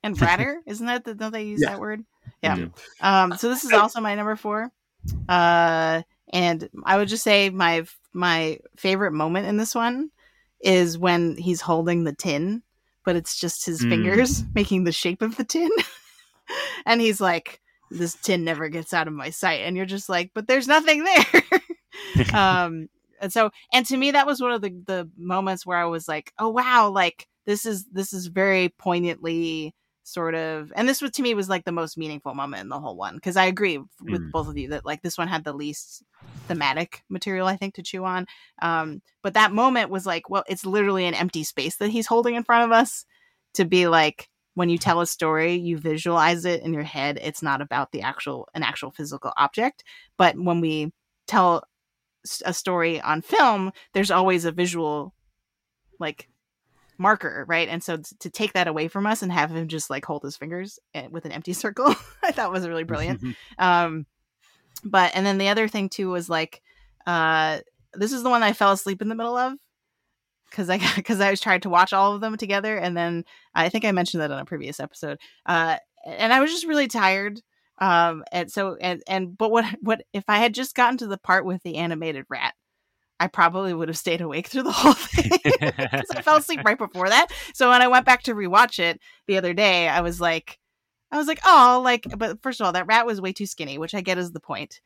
[0.02, 1.70] And Ratter, isn't that the, don't they use Yeah.
[1.70, 2.04] that word?
[2.42, 2.66] Yeah.
[3.00, 4.70] Um, so this is also my number four.
[5.28, 6.02] Uh,
[6.32, 10.10] and I would just say my my favorite moment in this one
[10.60, 12.62] is when he's holding the tin,
[13.05, 13.89] but it's just his Mm.
[13.89, 15.70] fingers making the shape of the tin.
[16.86, 17.60] and he's like,
[17.90, 19.60] This tin never gets out of my sight.
[19.60, 21.43] And you're just like, but there's nothing there.
[22.35, 22.89] um
[23.20, 26.09] and so and to me that was one of the the moments where I was
[26.09, 29.74] like, oh wow, like this is this is very poignantly
[30.06, 32.78] sort of and this was to me was like the most meaningful moment in the
[32.78, 34.31] whole one because i agree with Mm.
[34.32, 36.02] both of you that like this one had the least
[36.47, 38.26] thematic material i think to chew on
[38.60, 42.35] um but that moment was like well it's literally an empty space that he's holding
[42.35, 43.06] in front of us
[43.55, 47.43] to be like when you tell a story you visualize it in your head it's
[47.43, 49.82] not about the actual an actual physical object
[50.18, 50.93] but when we
[51.26, 51.64] tell
[52.44, 55.14] a story on film there's always a visual
[55.98, 56.28] like
[56.98, 57.68] marker right?
[57.68, 60.36] And so to take that away from us and have him just like hold his
[60.36, 63.20] fingers eh, with an empty circle i thought was really brilliant.
[63.58, 64.06] Um
[64.84, 66.62] but and then the other thing too was like
[67.06, 67.60] uh
[67.94, 69.54] this is the one i fell asleep in the middle of
[70.50, 73.68] because i because i was trying to watch all of them together and then i
[73.68, 75.76] think i mentioned that on a previous episode uh
[76.06, 77.40] and i was just really tired
[77.78, 81.18] um and so and and but what what if i had just gotten to the
[81.18, 82.54] part with the animated rat
[83.20, 85.30] i probably would have stayed awake through the whole thing
[85.90, 87.28] 'Cause i fell asleep right before that.
[87.54, 90.58] So when i went back to rewatch it the other day i was like
[91.12, 93.78] i was like oh like but first of all that rat was way too skinny
[93.78, 94.80] which i get is the point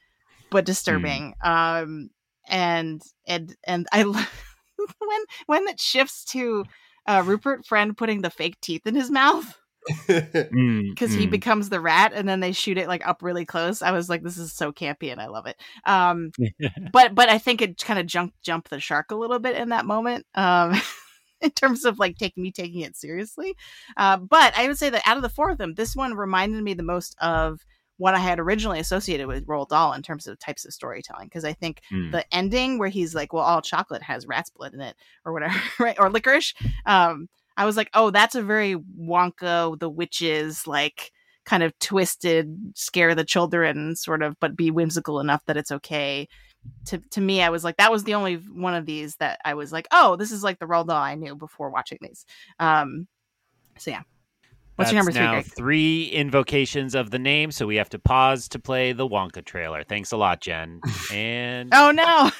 [0.50, 2.10] but disturbing um
[2.48, 4.02] and and and i
[4.98, 6.64] when when it shifts to
[7.06, 9.55] uh rupert friend putting the fake teeth in his mouth Mm,
[10.06, 11.31] because he mm.
[11.31, 14.23] becomes the rat and then they shoot it like up really close i was like
[14.23, 15.56] this is so campy and i love it
[15.86, 16.31] um
[16.93, 19.70] but but i think it kind of jumped jumped the shark a little bit in
[19.70, 20.81] that moment um
[21.40, 23.55] in terms of like taking me taking it seriously
[23.97, 26.62] uh, but i would say that out of the four of them this one reminded
[26.62, 27.65] me the most of
[27.97, 31.44] what i had originally associated with Roald Dahl in terms of types of storytelling because
[31.44, 32.12] i think Mm.
[32.12, 35.59] the ending where he's like well all chocolate has rat's blood in it or whatever
[35.78, 36.55] right or licorice
[36.86, 37.28] um
[37.59, 41.12] i was like oh that's a very wonka the witches like
[41.44, 46.26] kind of twisted scare the children sort of but be whimsical enough that it's okay
[46.85, 49.55] to to me i was like that was the only one of these that i
[49.55, 52.24] was like oh this is like the Roald Dahl i knew before watching these
[52.59, 53.06] um
[53.78, 54.02] so yeah
[54.78, 55.47] what's your number three now Greg?
[55.56, 59.82] three invocations of the name, so we have to pause to play the Wonka trailer.
[59.82, 60.80] Thanks a lot, Jen.
[61.12, 62.30] And oh no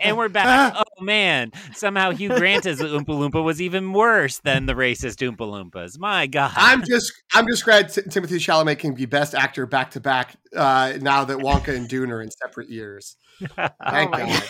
[0.00, 0.74] and we're back.
[0.76, 1.52] Oh man!
[1.74, 5.98] Somehow Hugh Grant as Oompa Loompa was even worse than the racist Oompa Loompas.
[5.98, 6.52] My God!
[6.56, 10.36] I'm just I'm just glad T- Timothée Chalamet can be best actor back to back
[10.56, 13.16] uh, now that Wonka and Dune are in separate years.
[13.40, 14.28] Thank my God.
[14.28, 14.44] God.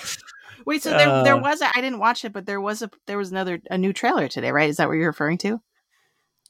[0.67, 1.41] wait so there there Uh.
[1.41, 3.93] was a, i didn't watch it but there was a there was another a new
[3.93, 5.61] trailer today right is that what you're referring to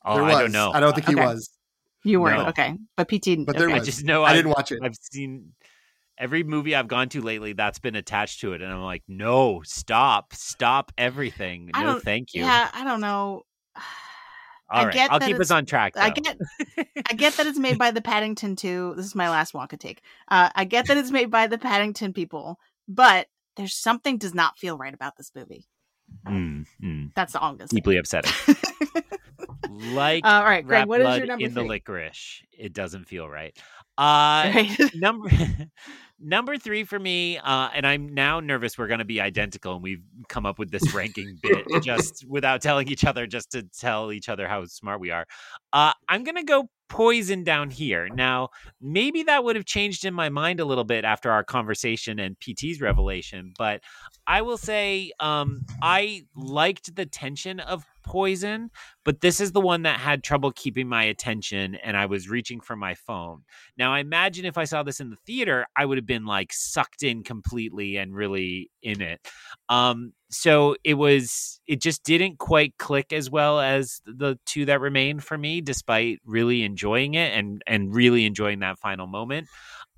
[0.05, 0.71] oh, there I don't know.
[0.73, 1.25] I don't think he Okay.
[1.27, 1.51] was,
[2.03, 2.49] you weren't No.
[2.49, 3.77] okay but pt but there okay.
[3.77, 4.81] I just know I I didn't watch it.
[4.83, 5.53] I've seen
[6.21, 9.63] every movie I've gone to lately that's been attached to it, and I'm like, no,
[9.65, 11.71] stop, stop everything.
[11.75, 12.43] No, thank you.
[12.43, 13.43] yeah i don't know
[13.75, 13.83] All
[14.71, 15.97] I right, get I'll keep us on track.
[15.97, 16.37] I get
[17.11, 18.95] I get that it's made by the Paddington 2.
[18.97, 20.01] This is my last Wonka take.
[20.29, 23.27] Uh, I get that it's made by the Paddington people, but
[23.57, 25.67] there's something does not feel right about this movie.
[26.27, 27.77] Mm, mm, That's all I'm gonna say.
[27.77, 28.33] deeply upsetting.
[29.71, 32.43] like Uh, all right, Greg, what is your number in the licorice.
[32.57, 33.57] It doesn't feel right.
[33.99, 34.79] Uh, Right?
[34.95, 35.31] number
[36.21, 39.83] number three for me, uh, and I'm now nervous we're going to be identical, and
[39.83, 44.13] we've come up with this ranking bit just without telling each other, just to tell
[44.13, 45.27] each other how smart we are.
[45.73, 48.09] Uh, I'm going to go poison down here.
[48.09, 52.19] Now, maybe that would have changed in my mind a little bit after our conversation
[52.19, 53.81] and PT's revelation, but
[54.27, 58.71] I will say um, I liked the tension of poison,
[59.05, 62.61] but this is the one that had trouble keeping my attention and I was reaching
[62.61, 63.43] for my phone.
[63.79, 66.53] Now, I imagine if I saw this in the theater, I would have been like
[66.53, 69.21] sucked in completely and really in it.
[69.69, 74.81] Um, so it was, it just didn't quite click as well as the two that
[74.81, 79.47] remained for me, despite really enjoying it and and really enjoying that final moment.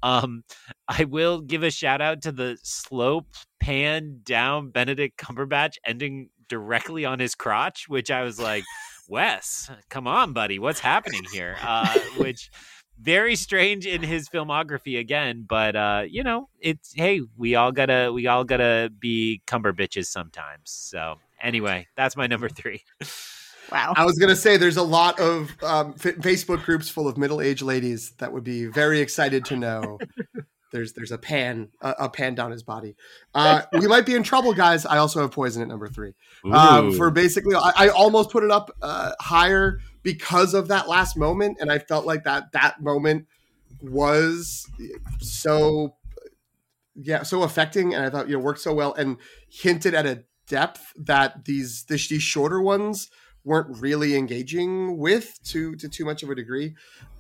[0.03, 0.43] Um,
[0.89, 3.23] I will give a shout out to the slow
[3.59, 8.65] pan down Benedict Cumberbatch ending directly on his crotch, which I was like,
[9.09, 11.57] Wes, come on, buddy, what's happening here?
[11.63, 12.51] Uh, which
[13.01, 18.12] very strange in his filmography again, but uh, you know, it's hey, we all gotta
[18.12, 20.70] we all gotta be cumber bitches sometimes.
[20.70, 22.82] So anyway, that's my number three.
[23.70, 23.94] Wow.
[23.97, 27.62] I was gonna say there's a lot of um, f- Facebook groups full of middle-aged
[27.62, 29.98] ladies that would be very excited to know
[30.73, 32.97] there's there's a pan a, a pan down his body.
[33.35, 34.85] Uh, we might be in trouble, guys.
[34.85, 36.15] I also have poison at number three.
[36.51, 41.16] Um, for basically, I, I almost put it up uh, higher because of that last
[41.16, 43.27] moment, and I felt like that that moment
[43.81, 44.69] was
[45.20, 45.94] so
[46.94, 49.19] yeah so affecting, and I thought you know worked so well and
[49.49, 53.11] hinted at a depth that these this, these shorter ones
[53.44, 56.74] weren't really engaging with to to too much of a degree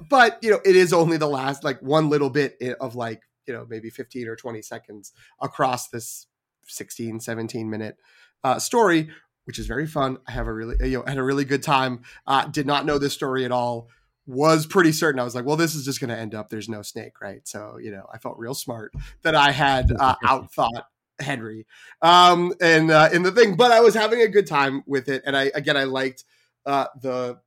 [0.08, 3.54] but you know it is only the last like one little bit of like you
[3.54, 6.26] know maybe 15 or 20 seconds across this
[6.66, 7.96] 16 17 minute
[8.44, 9.10] uh, story
[9.44, 10.18] which is very fun.
[10.28, 12.02] I have a really you know had a really good time.
[12.28, 13.88] Uh, did not know this story at all.
[14.24, 15.18] Was pretty certain.
[15.18, 17.46] I was like well this is just going to end up there's no snake right?
[17.46, 18.92] So you know i felt real smart
[19.22, 20.84] that i had uh, outthought
[21.20, 21.66] Henry.
[22.00, 25.22] Um, and uh, in the thing, but I was having a good time with it,
[25.24, 26.24] and I again I liked
[26.66, 27.38] uh, the.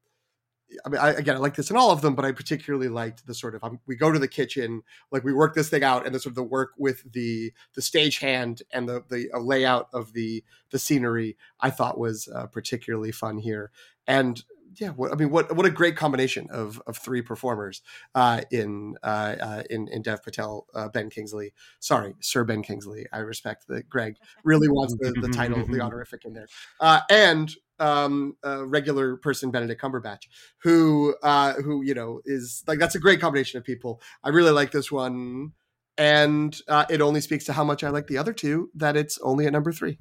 [0.86, 3.26] I mean, I, again, I like this in all of them, but I particularly liked
[3.26, 6.06] the sort of um, we go to the kitchen, like we work this thing out,
[6.06, 9.40] and the sort of the work with the the stage hand and the the uh,
[9.40, 11.38] layout of the the scenery.
[11.60, 13.72] I thought was uh, particularly fun here,
[14.08, 14.44] and
[14.80, 17.82] yeah, what, I mean, what what a great combination of of three performers
[18.14, 21.54] uh, in uh, uh, in in Dev Patel, uh, Ben Kingsley.
[21.80, 23.06] Sorry, Sir Ben Kingsley.
[23.12, 26.48] I respect that Greg really wants the, the title, the honorific in there,
[26.80, 30.24] uh, and um, regular person Benedict Cumberbatch,
[30.64, 34.02] who uh, who you know is like that's a great combination of people.
[34.24, 35.52] I really like this one,
[35.98, 39.18] and uh, it only speaks to how much I like the other two that it's
[39.20, 39.98] only at number three.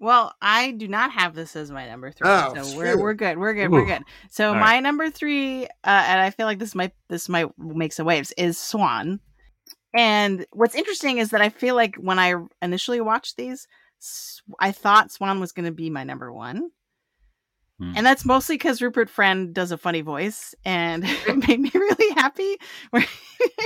[0.00, 3.02] Well, I do not have this as my number three, Oh, so we're phew.
[3.02, 3.36] we're good.
[3.36, 3.70] We're good.
[3.72, 4.04] We're good.
[4.30, 4.80] So All my right.
[4.82, 8.56] number three, uh, and I feel like this might this might make some waves, is
[8.58, 9.18] Swan.
[9.94, 13.66] And what's interesting is that I feel like when I initially watched these, S-
[14.58, 16.70] I thought Swan was going to be my number one.
[17.78, 17.92] Hmm.
[17.96, 22.14] And that's mostly because Rupert Friend does a funny voice, and it made me really
[22.14, 22.56] happy.
[22.90, 23.04] Where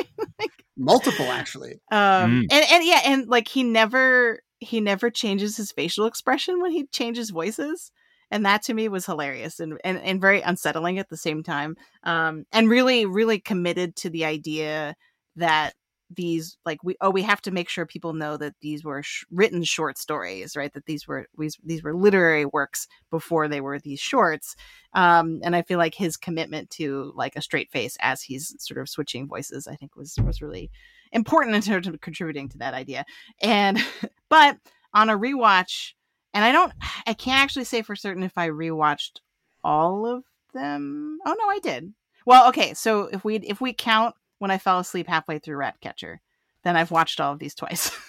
[0.76, 1.80] Multiple, actually.
[1.90, 6.72] um and and yeah and like he never he never changes his facial expression when
[6.72, 7.90] he changes voices
[8.30, 11.76] and that to me was hilarious and, and and very unsettling at the same time
[12.04, 14.96] um and really really committed to the idea
[15.36, 15.74] that
[16.14, 19.24] these like we oh we have to make sure people know that these were sh-
[19.30, 20.72] written short stories right?
[20.72, 24.56] That these were these, these were literary works before they were these shorts.
[24.94, 28.80] Um and i feel like his commitment to like a straight face as he's sort
[28.80, 30.70] of switching voices i think was was really
[31.12, 33.04] important in terms of contributing to that idea.
[33.40, 33.78] And
[34.28, 34.56] but
[34.94, 35.92] on a rewatch
[36.34, 36.72] and i don't
[37.06, 39.20] i can't actually say for certain if i rewatched
[39.64, 40.24] all of
[40.54, 41.18] them.
[41.24, 41.92] Oh no i did.
[42.26, 46.20] Well okay so if we if we count when i fell asleep halfway through ratcatcher.
[46.64, 47.90] Then i've watched all of these twice.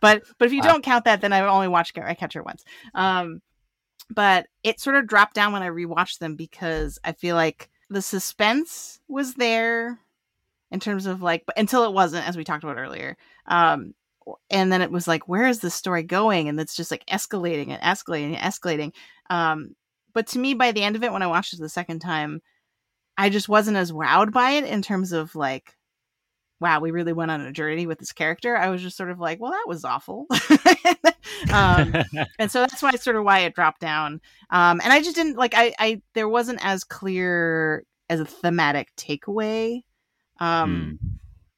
[0.00, 0.68] But but if you Wow.
[0.68, 2.64] don't count that then i've only watched ratcatcher once.
[2.94, 3.40] Um
[4.10, 8.02] but it sort of dropped down when i rewatched them because i feel like the
[8.02, 9.98] suspense was there
[10.70, 13.16] in terms of like but until it wasn't as we talked about earlier.
[13.46, 13.94] Um
[14.50, 16.48] and then it was like where is this story going?
[16.48, 18.92] And it's just like escalating and escalating and escalating.
[19.30, 19.74] Um
[20.12, 22.40] but to me by the end of it when i watched it the second time
[23.18, 25.76] i just wasn't as wowed by it in terms of like
[26.60, 28.56] wow we really went on a journey with this character.
[28.56, 30.26] I was just sort of like well that was awful.
[31.52, 31.94] Um
[32.38, 34.20] and so that's why sort of why it dropped down.
[34.50, 38.94] Um and i just didn't like i i there wasn't as clear as a thematic
[38.96, 39.82] takeaway
[40.38, 41.08] um Hmm.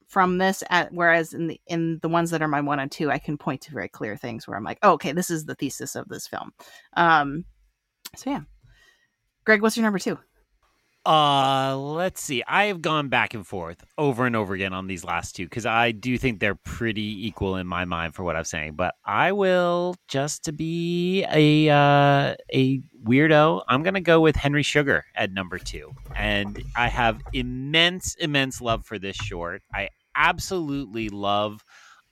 [0.08, 3.10] from this at whereas in the in the ones that are my one and two
[3.10, 5.54] i can point to very clear things where i'm like oh, okay this is the
[5.54, 6.52] thesis of this film.
[6.96, 7.44] Um
[8.16, 8.40] so yeah.
[9.44, 10.18] Greg what's your number two
[11.06, 12.42] Uh, let's see.
[12.48, 15.64] I have gone back and forth over and over again on these last two because
[15.64, 18.74] I do think they're pretty equal in my mind for what I'm saying.
[18.74, 23.62] But I will just to be a uh, a weirdo.
[23.68, 28.84] I'm gonna go with Henry Sugar at number two, and I have immense, immense love
[28.84, 29.62] for this short.
[29.72, 31.62] I absolutely love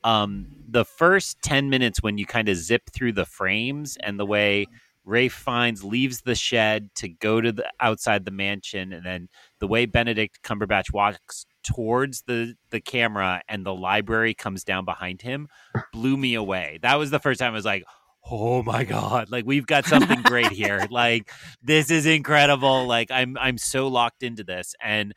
[0.05, 4.27] um, the first 10 minutes when you kind of zip through the frames and the
[4.27, 4.67] way
[5.05, 9.29] Ralph Fiennes leaves the shed to go to the outside the mansion, and then
[9.61, 15.23] the way Benedict Cumberbatch walks towards the the camera and the library comes down behind
[15.23, 15.49] him
[15.93, 16.79] blew me away.
[16.83, 17.85] That was the first time I was like,
[18.31, 19.31] "Oh my god!
[19.31, 20.87] Like we've got something great here.
[20.91, 21.31] Like
[21.63, 22.87] this is incredible.
[22.87, 25.15] Like I'm I'm so locked into this." And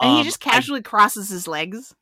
[0.00, 1.94] and um, he just casually I, crosses his legs.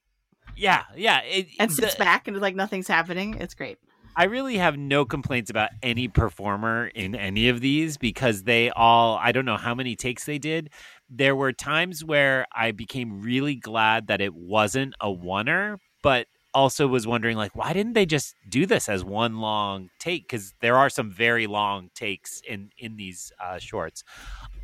[0.56, 3.34] Yeah, yeah, it, and sits the, back and like nothing's happening.
[3.34, 3.78] It's great.
[4.16, 9.18] I really have no complaints about any performer in any of these because they all,
[9.22, 10.70] I don't know how many takes they did.
[11.08, 16.88] There were times where I became really glad that it wasn't a oneer, but also
[16.88, 20.76] was wondering like why didn't they just do this as one long take because there
[20.76, 24.02] are some very long takes in in these uh, shorts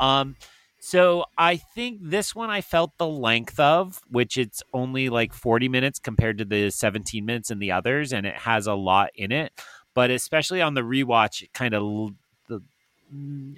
[0.01, 0.35] um
[0.85, 5.67] so I think this one I felt the length of, which it's only like 40
[5.71, 9.33] minutes compared to the 17 minutes in the others, and it has a lot in
[9.33, 9.51] it.
[9.95, 12.13] But especially on the rewatch, kind of
[12.49, 12.61] the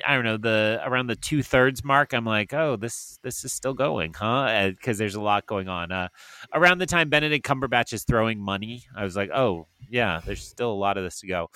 [0.06, 2.14] I don't know the around the two thirds mark.
[2.14, 4.68] I'm like, oh, this this is still going, huh?
[4.68, 5.90] Because there's a lot going on.
[5.90, 6.06] Uh,
[6.54, 10.70] around the time Benedict Cumberbatch is throwing money, I was like, oh yeah, there's still
[10.70, 11.50] a lot of this to go.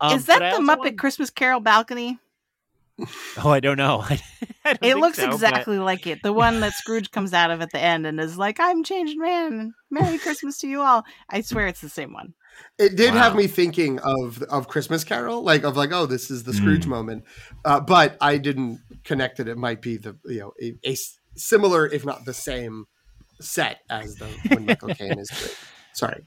[0.00, 0.98] Um, is that the Muppet.
[0.98, 2.18] Christmas Carol balcony?
[3.42, 4.00] Oh, I don't know.
[4.64, 5.84] I don't it looks so, exactly but...
[5.84, 6.22] like it.
[6.22, 9.18] The one that Scrooge comes out of at the end and is like, "I'm changed
[9.18, 9.74] man.
[9.90, 12.34] Merry Christmas to you all." I swear it's the same one.
[12.78, 13.20] It did wow.
[13.20, 16.84] have me thinking of of Christmas Carol, like of like, oh, this is the Scrooge
[16.84, 16.88] mm.
[16.88, 17.24] moment,
[17.64, 19.48] uh, but I didn't connect it.
[19.48, 20.96] It might be the you know a, a
[21.36, 22.86] similar, if not the same,
[23.40, 25.30] set as the when Michael Caine is.
[25.30, 25.56] Great.
[25.92, 26.26] Sorry.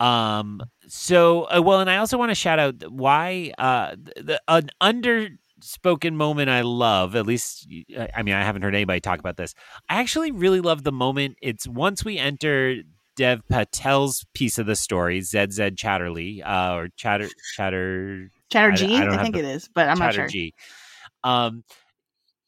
[0.00, 0.62] Um.
[0.88, 5.28] So, uh, well, and I also want to shout out why uh, the, an under
[5.62, 7.66] spoken moment I love, at least,
[8.14, 9.54] I mean, I haven't heard anybody talk about this.
[9.88, 11.36] I actually really love the moment.
[11.42, 12.76] It's once we enter
[13.16, 19.18] Dev Patel's piece of the story, ZZ Chatterley, uh, or Chatter, Chatter, Chatterjee, I, I,
[19.18, 20.28] I think the, it is, but I'm not sure.
[21.24, 21.64] Um,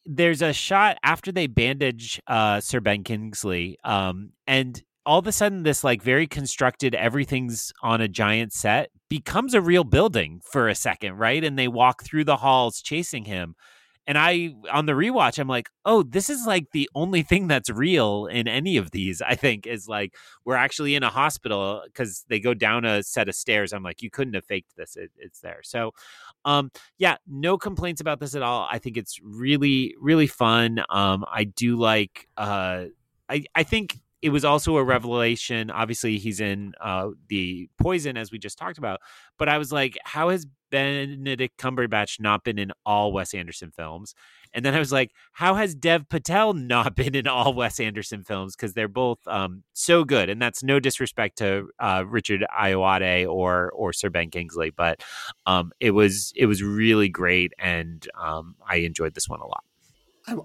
[0.06, 5.32] there's a shot after they bandage uh, Sir Ben Kingsley, um, and all of a
[5.32, 10.68] sudden this like very constructed everything's on a giant set becomes a real building for
[10.68, 11.44] a second right?
[11.44, 13.54] And they walk through the halls chasing him.
[14.06, 17.70] And i on the rewatch i'm like oh this is like the only thing that's
[17.70, 20.14] real in any of these i think is like
[20.44, 23.72] we're actually in a hospital because they go down a set of stairs.
[23.72, 24.96] I'm like you couldn't have faked this.
[24.96, 25.60] It, it's there.
[25.62, 25.92] So
[26.44, 28.68] um yeah no complaints about this at all.
[28.70, 30.84] I think it's really really fun.
[30.90, 32.84] Um i do like uh
[33.28, 35.70] I, I think it was also a revelation.
[35.70, 39.00] Obviously, he's in uh, the Poison, as we just talked about.
[39.38, 44.14] But I was like, how has Benedict Cumberbatch not been in all Wes Anderson films?
[44.54, 48.24] And then I was like, how has Dev Patel not been in all Wes Anderson
[48.24, 48.56] films?
[48.56, 53.72] Because they're both um, so good, and that's no disrespect to uh, Richard Ayoade or
[53.72, 55.02] or Sir Ben Kingsley, but
[55.44, 59.64] um, it was it was really great, and um, I enjoyed this one a lot.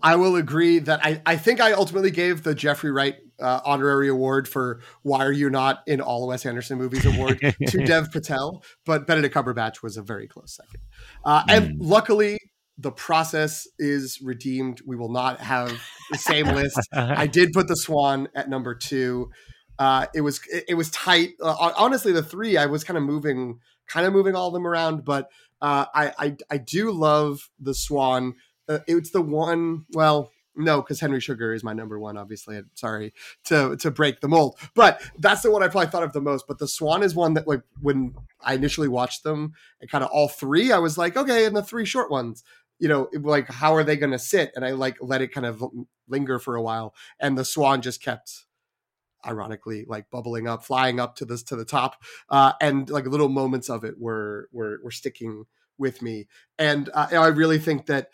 [0.03, 4.09] I will agree that I, I think I ultimately gave the Jeffrey Wright uh, honorary
[4.09, 8.63] award for Why Are You Not in All Wes Anderson Movies award to Dev Patel,
[8.85, 10.81] but Benedict Cumberbatch was a very close second.
[11.23, 11.45] Uh, mm.
[11.49, 12.39] And luckily,
[12.77, 14.81] the process is redeemed.
[14.85, 15.81] We will not have
[16.11, 16.79] the same list.
[16.93, 19.29] I did put the Swan at number two.
[19.77, 21.31] Uh, it was it, it was tight.
[21.41, 24.67] Uh, honestly, the three I was kind of moving, kind of moving all of them
[24.67, 25.29] around, but
[25.61, 28.35] uh, I, I I do love the Swan
[28.69, 29.85] uh, it's the one.
[29.93, 32.17] Well, no, because Henry Sugar is my number one.
[32.17, 33.13] Obviously, sorry
[33.45, 36.45] to to break the mold, but that's the one I probably thought of the most.
[36.47, 40.09] But the Swan is one that, like, when I initially watched them, and kind of
[40.11, 42.43] all three, I was like, okay, and the three short ones,
[42.77, 44.51] you know, like how are they going to sit?
[44.55, 45.63] And I like let it kind of
[46.07, 48.45] linger for a while, and the Swan just kept
[49.25, 53.27] ironically like bubbling up flying up to this to the top uh and like little
[53.27, 55.43] moments of it were were were sticking
[55.77, 56.25] with me
[56.57, 58.07] and uh, i really think that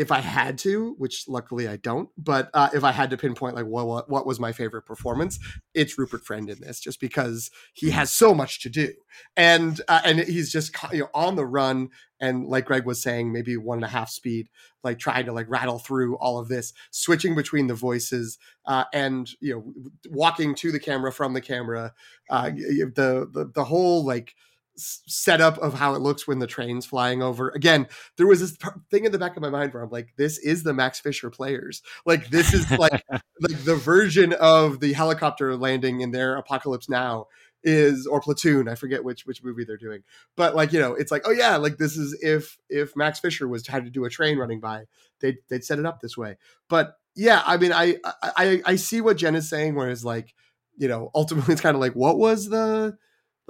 [0.00, 3.54] if I had to, which luckily I don't, but uh, if I had to pinpoint
[3.54, 5.38] like what, what, what was my favorite performance,
[5.74, 8.94] it's Rupert Friend in this, just because he has so much to do,
[9.36, 13.30] and uh, and he's just you know on the run, and like Greg was saying,
[13.30, 14.48] maybe one and a half speed,
[14.82, 19.32] like trying to like rattle through all of this, switching between the voices, uh, and
[19.40, 19.74] you know
[20.08, 21.92] walking to the camera from the camera,
[22.30, 24.34] uh, the the the whole like
[24.80, 27.50] setup of how it looks when the train's flying over.
[27.50, 27.86] Again,
[28.16, 28.56] there was this
[28.90, 31.30] thing in the back of my mind where I'm like, this is the Max Fischer
[31.30, 31.82] players.
[32.06, 37.26] Like this is like like the version of the helicopter landing in their Apocalypse Now
[37.62, 38.68] is or Platoon.
[38.68, 40.02] I forget which which movie they're doing,
[40.36, 43.48] but like you know, it's like oh yeah, like this is if if Max Fischer
[43.48, 44.84] was had to do a train running by,
[45.20, 46.36] they'd they'd set it up this way.
[46.68, 50.34] But yeah, I mean, I I I see what Jen is saying, whereas like
[50.76, 52.96] you know, ultimately it's kind of like what was the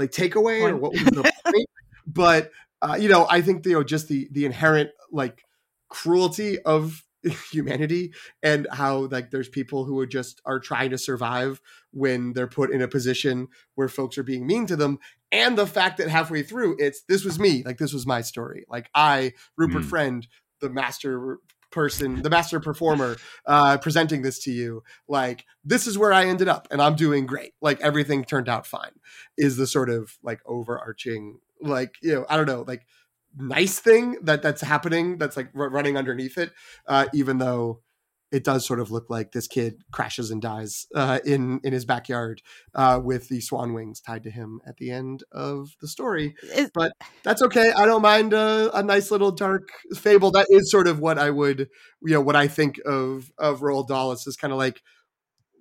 [0.00, 1.68] like takeaway or what was the point?
[2.06, 2.50] But
[2.82, 5.44] uh, you know, I think you know just the the inherent like
[5.88, 7.04] cruelty of
[7.52, 8.12] humanity
[8.42, 11.60] and how like there's people who are just are trying to survive
[11.92, 14.98] when they're put in a position where folks are being mean to them
[15.30, 18.64] and the fact that halfway through it's this was me like this was my story
[18.70, 19.88] like i rupert mm.
[19.88, 20.26] friend
[20.62, 21.38] the master
[21.70, 23.16] person, the master performer,
[23.46, 27.26] uh, presenting this to you, like this is where I ended up, and I'm doing
[27.26, 27.54] great.
[27.60, 28.92] Like everything turned out fine.
[29.36, 32.86] Is the sort of like overarching, like you know, I don't know, like
[33.36, 36.52] nice thing that that's happening that's like running underneath it,
[36.86, 37.80] uh, even though
[38.32, 41.84] it does sort of look like this kid crashes and dies uh, in in his
[41.84, 42.42] backyard
[42.74, 46.34] uh, with the swan wings tied to him at the end of the story.
[46.74, 46.92] But
[47.22, 47.72] that's okay.
[47.72, 50.30] I don't mind a, a, nice little dark fable.
[50.30, 51.68] That is sort of what I would,
[52.02, 54.12] you know, what I think of of Roald Dahl.
[54.12, 54.82] It's kind of like,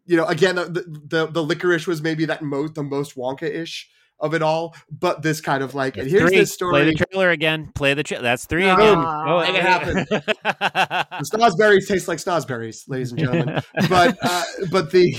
[0.05, 3.89] you know, again, the, the the licorice was maybe that most the most Wonka ish
[4.19, 6.37] of it all, but this kind of like, and here's three.
[6.37, 6.71] this story.
[6.71, 7.71] Play the trailer again.
[7.73, 8.23] Play the trailer.
[8.23, 8.97] That's three again.
[8.97, 9.93] Oh, make it happen.
[10.09, 13.61] the snozberries taste like snozberries, ladies and gentlemen.
[13.89, 15.15] but uh, but the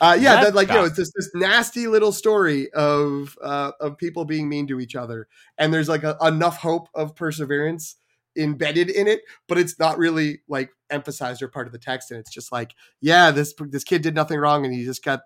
[0.00, 3.98] uh, yeah, that, like you know, it's this this nasty little story of uh, of
[3.98, 5.28] people being mean to each other,
[5.58, 7.96] and there's like a, enough hope of perseverance
[8.36, 12.20] embedded in it, but it's not really like emphasized or part of the text, and
[12.20, 15.20] it's just like, yeah, this this kid did nothing wrong, and he just got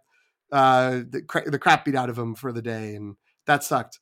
[0.55, 3.16] uh, the, cra- the crap beat out of him for the day, and
[3.47, 3.98] that sucked.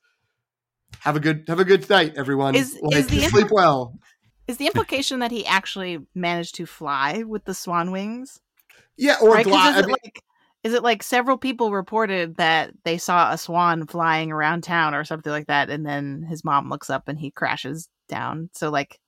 [0.99, 2.53] Have a good have a good night, everyone.
[2.53, 3.99] Is, like, is the sleep impl- well.
[4.47, 8.39] Is the implication that he actually managed to fly with the swan wings?
[8.95, 9.43] Yeah, or right?
[9.43, 9.79] glide.
[9.79, 10.21] Is, like,
[10.63, 15.03] is it like several people reported that they saw a swan flying around town or
[15.03, 18.51] something like that, and then his mom looks up and he crashes down?
[18.53, 18.99] So like,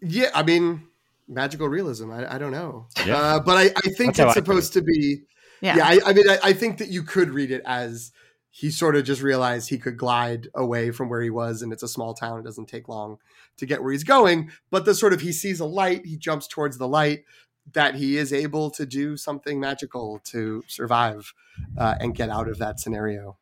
[0.00, 0.88] yeah, I mean,
[1.28, 2.10] magical realism.
[2.10, 3.18] I, I don't know, yeah.
[3.18, 5.20] uh, but I, I think That's it's supposed to be
[5.62, 8.12] yeah, yeah I, I mean, I, I think that you could read it as
[8.50, 11.82] he sort of just realized he could glide away from where he was and it's
[11.82, 13.16] a small town it doesn't take long
[13.56, 16.46] to get where he's going but the sort of he sees a light he jumps
[16.46, 17.24] towards the light
[17.72, 21.32] that he is able to do something magical to survive
[21.78, 23.38] uh, and get out of that scenario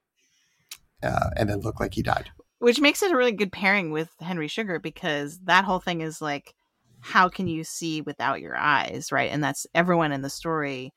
[1.03, 2.31] uh, and then look like he died.
[2.59, 6.21] Which makes it a really good pairing with henry sugar because that whole thing is
[6.21, 6.55] like
[7.01, 9.31] how can you see without your eyes right?
[9.31, 10.93] And that's everyone in the story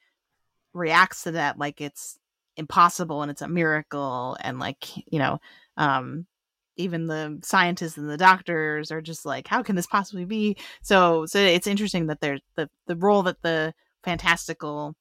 [0.73, 2.19] reacts to that like it's
[2.57, 5.39] impossible and it's a miracle and like you know
[5.77, 6.25] um
[6.75, 10.57] even the scientists and the doctors are just like how can this possibly be?
[10.81, 13.73] So so it's interesting that there's the the role that the
[14.03, 14.95] fantastical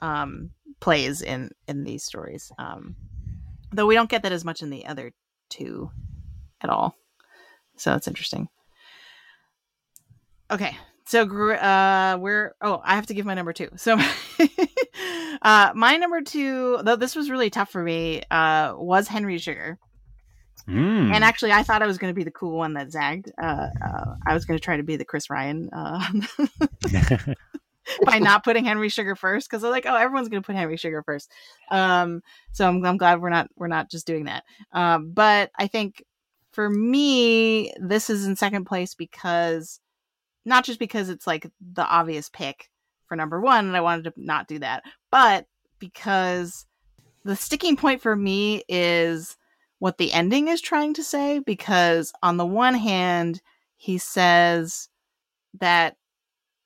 [0.00, 2.96] um plays in in these stories um
[3.72, 5.12] though we don't get that as much in the other
[5.48, 5.90] two
[6.60, 6.96] at all.
[7.76, 8.48] So it's interesting.
[10.50, 13.68] Okay so uh we're oh i have to give my number two.
[13.76, 13.98] So
[15.42, 19.78] uh my number two though this was really tough for me uh was henry sugar.
[20.68, 21.12] Mm.
[21.12, 23.32] and actually i thought i was going to be the cool one that zagged.
[23.40, 26.08] Uh, uh i was going to try to be the chris ryan uh
[28.06, 30.54] by not putting henry sugar first because i was like oh everyone's going to put
[30.54, 31.30] henry sugar first.
[31.70, 34.44] Um so I'm, I'm glad we're not we're not just doing that.
[34.72, 36.04] Um but i think
[36.52, 39.80] for me this is in second place because
[40.44, 42.68] not just because it's like the obvious pick
[43.12, 45.44] for number one, and I wanted to not do that, but
[45.78, 46.64] because
[47.26, 49.36] the sticking point for me is
[49.80, 51.38] what the ending is trying to say.
[51.40, 53.42] Because on the one hand,
[53.76, 54.88] he says
[55.60, 55.98] that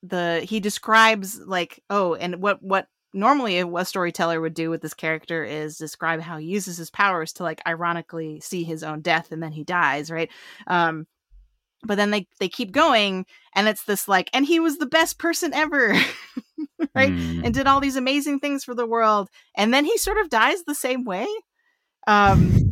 [0.04, 4.82] the he describes like oh, and what what normally a, a storyteller would do with
[4.82, 9.00] this character is describe how he uses his powers to like ironically see his own
[9.00, 10.30] death and then he dies, right?
[10.68, 11.08] Um,
[11.86, 15.18] but then they they keep going and it's this like and he was the best
[15.18, 15.88] person ever
[16.94, 17.44] right mm.
[17.44, 20.64] and did all these amazing things for the world and then he sort of dies
[20.64, 21.26] the same way
[22.06, 22.66] um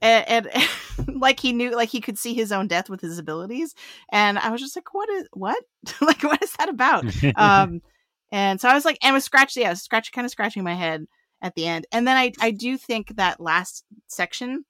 [0.00, 0.68] and, and
[1.20, 3.74] like he knew like he could see his own death with his abilities
[4.10, 5.62] and i was just like what is what
[6.00, 7.04] like what is that about
[7.36, 7.80] um
[8.30, 10.74] and so i was like and was scratching yeah was scratch kind of scratching my
[10.74, 11.06] head
[11.40, 14.64] at the end and then i i do think that last section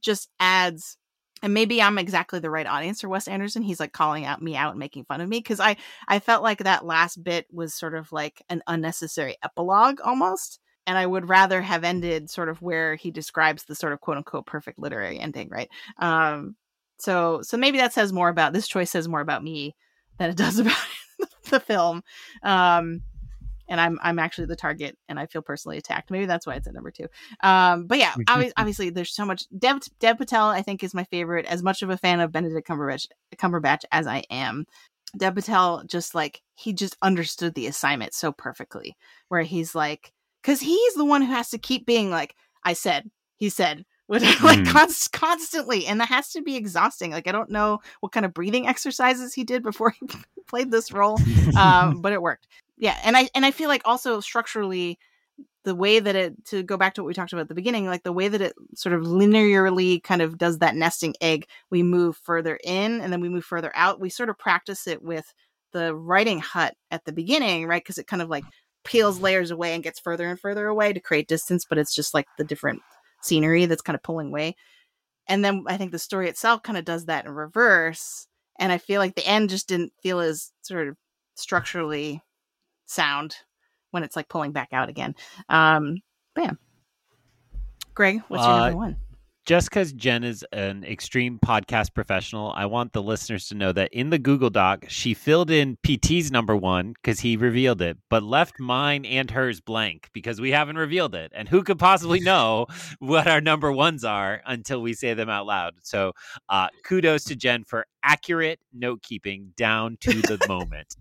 [0.00, 0.96] just adds
[1.42, 3.62] and maybe I'm exactly the right audience for Wes Anderson.
[3.62, 5.76] He's like calling out me out and making fun of me because I
[6.08, 10.60] I felt like that last bit was sort of like an unnecessary epilogue almost.
[10.86, 14.16] and I would rather have ended sort of where he describes the sort of quote
[14.16, 15.68] unquote perfect literary ending, right?
[15.98, 16.56] Um,
[16.98, 19.74] so so maybe that says more about this choice says more about me
[20.18, 20.76] than it does about
[21.50, 22.02] the film.
[22.42, 23.02] Um,
[23.70, 26.10] and I'm I'm actually the target, and I feel personally attacked.
[26.10, 27.06] Maybe that's why it's at number two.
[27.42, 29.44] Um, but yeah, obviously, obviously, there's so much.
[29.56, 31.46] Dev Dev Patel, I think, is my favorite.
[31.46, 33.06] As much of a fan of Benedict Cumberbatch
[33.36, 34.66] Cumberbatch as I am,
[35.16, 38.96] Dev Patel just like he just understood the assignment so perfectly,
[39.28, 42.34] where he's like, because he's the one who has to keep being like,
[42.64, 44.22] I said, he said, like
[44.58, 44.66] mm.
[44.66, 48.34] const- constantly and that has to be exhausting like i don't know what kind of
[48.34, 50.08] breathing exercises he did before he
[50.48, 51.16] played this role
[51.56, 52.48] um, but it worked
[52.80, 54.98] yeah and i and i feel like also structurally
[55.62, 57.86] the way that it to go back to what we talked about at the beginning
[57.86, 61.82] like the way that it sort of linearly kind of does that nesting egg we
[61.82, 65.32] move further in and then we move further out we sort of practice it with
[65.72, 68.44] the writing hut at the beginning right because it kind of like
[68.82, 72.14] peels layers away and gets further and further away to create distance but it's just
[72.14, 72.80] like the different
[73.22, 74.56] scenery that's kind of pulling away.
[75.28, 78.26] And then I think the story itself kind of does that in reverse.
[78.58, 80.96] And I feel like the end just didn't feel as sort of
[81.34, 82.22] structurally
[82.90, 83.36] sound
[83.90, 85.14] when it's like pulling back out again.
[85.48, 85.96] Um,
[86.34, 86.58] bam.
[87.94, 88.96] Greg, what's your uh, number one?
[89.50, 93.92] just because Jen is an extreme podcast professional, I want the listeners to know that
[93.92, 98.22] in the Google Doc, she filled in PT's number one because he revealed it, but
[98.22, 101.32] left mine and hers blank because we haven't revealed it.
[101.34, 102.66] And who could possibly know
[102.98, 105.74] what our number ones are until we say them out loud?
[105.82, 106.12] So
[106.48, 110.94] uh, kudos to Jen for accurate note keeping down to the moment.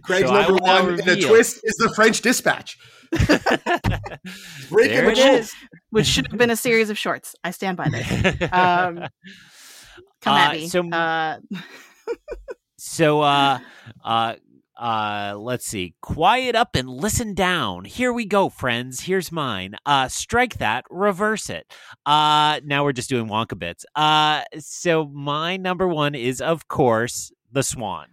[0.00, 2.78] Greg's so number one in the twist is the French Dispatch.
[4.70, 5.52] Breaking there the rules,
[5.90, 7.34] which should have been a series of shorts.
[7.42, 8.08] I stand by this.
[8.52, 9.00] Um,
[10.22, 10.68] come uh, at me.
[10.68, 11.38] So, uh,
[12.78, 13.58] so uh,
[14.04, 14.34] uh,
[14.80, 15.94] uh, let's see.
[16.00, 17.84] Quiet up and listen down.
[17.84, 19.02] Here we go, friends.
[19.02, 19.74] Here's mine.
[19.84, 21.70] Uh, strike that, reverse it.
[22.06, 23.84] Uh, now we're just doing Wonka bits.
[23.94, 28.06] Uh, so my number one is, of course, the Swan.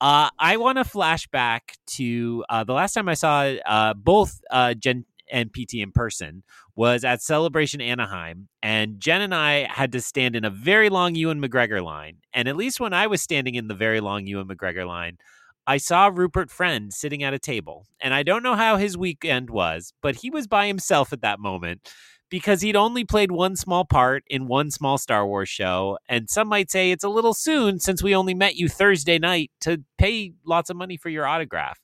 [0.00, 4.40] Uh, I want to flash back to uh, the last time I saw uh, both
[4.50, 6.42] uh, Jen and PT in person
[6.74, 11.14] was at Celebration Anaheim, and Jen and I had to stand in a very long
[11.14, 12.16] Ewan McGregor line.
[12.32, 15.18] And at least when I was standing in the very long Ewan McGregor line,
[15.66, 17.86] I saw Rupert Friend sitting at a table.
[18.00, 21.38] And I don't know how his weekend was, but he was by himself at that
[21.38, 21.88] moment
[22.30, 25.98] because he'd only played one small part in one small Star Wars show.
[26.08, 29.50] And some might say it's a little soon since we only met you Thursday night
[29.62, 31.80] to pay lots of money for your autograph.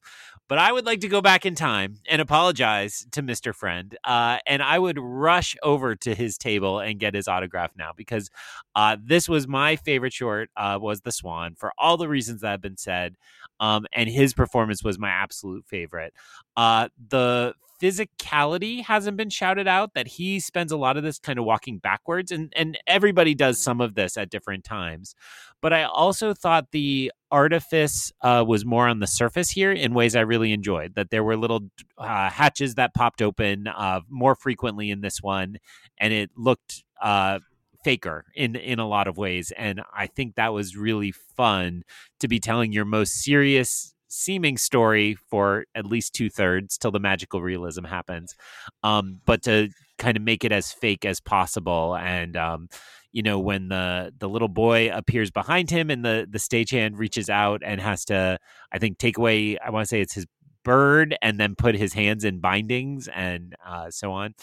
[0.49, 3.53] But I would like to go back in time and apologize to Mr.
[3.53, 3.97] Friend.
[4.05, 8.31] Uh, and I would rush over to his table and get his autograph now because
[8.77, 12.51] uh, this was my favorite short, uh, was The Swan, for all the reasons that
[12.51, 13.17] have been said.
[13.59, 16.15] Um, and his performance was my absolute favorite.
[16.57, 21.39] Uh, the physicality hasn't been shouted out that he spends a lot of this kind
[21.39, 25.15] of walking backwards and and everybody does some of this at different times.
[25.63, 30.15] But i also thought the artifice uh, was more on the surface here in ways
[30.15, 31.61] i really enjoyed that there were little
[31.99, 35.57] uh, hatches that popped open uh, more frequently in this one
[35.99, 37.41] and it looked uh,
[37.85, 41.83] faker in in a lot of ways and i think that was really fun
[42.21, 47.01] to be telling your most serious seeming story for at least two thirds till the
[47.01, 48.35] magical realism happens,
[48.83, 49.69] um, but to
[49.99, 51.97] kind of make it as fake as possible.
[51.97, 52.69] And um,
[53.13, 57.31] you know, when the the little boy appears behind him, and the the stagehand reaches
[57.31, 58.39] out and has to,
[58.73, 59.59] I think, take away.
[59.59, 60.27] I want to say it's his
[60.65, 64.35] bird and then put his hands in bindings and uh, so on.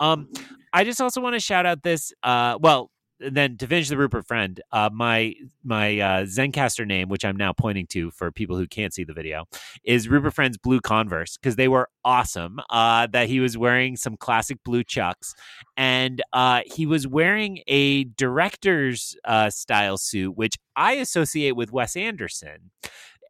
[0.00, 0.28] Um,
[0.72, 2.12] I just also want to shout out this.
[2.22, 2.90] Uh, well,
[3.20, 7.52] then to finish the Rupert friend, uh, my my uh, Zencastr name, which I'm now
[7.52, 9.46] pointing to for people who can't see the video,
[9.84, 12.60] is Rupert Friend's blue Converse because they were awesome.
[12.70, 15.34] Uh, that he was wearing some classic blue chucks,
[15.76, 21.96] and uh, he was wearing a director's uh, style suit, which I associate with Wes
[21.96, 22.70] Anderson.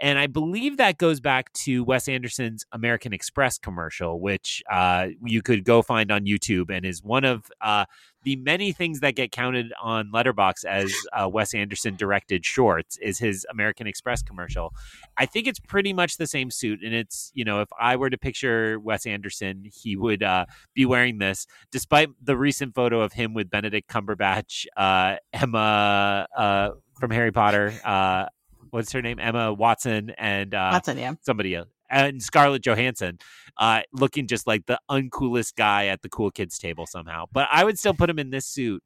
[0.00, 5.42] And I believe that goes back to Wes Anderson's American Express commercial, which uh, you
[5.42, 7.84] could go find on YouTube and is one of uh,
[8.22, 13.18] the many things that get counted on Letterboxd as uh, Wes Anderson directed shorts is
[13.18, 14.74] his American Express commercial.
[15.16, 18.10] I think it's pretty much the same suit, and it's you know if I were
[18.10, 23.12] to picture Wes Anderson, he would uh, be wearing this, despite the recent photo of
[23.12, 27.72] him with Benedict Cumberbatch, uh, Emma uh, from Harry Potter.
[27.84, 28.26] Uh,
[28.70, 29.18] what's her name?
[29.18, 33.18] Emma Watson and uh, Watson, yeah, somebody else and Scarlett Johansson,
[33.58, 37.26] uh, looking just like the uncoolest guy at the cool kids table somehow.
[37.32, 38.82] But I would still put him in this suit,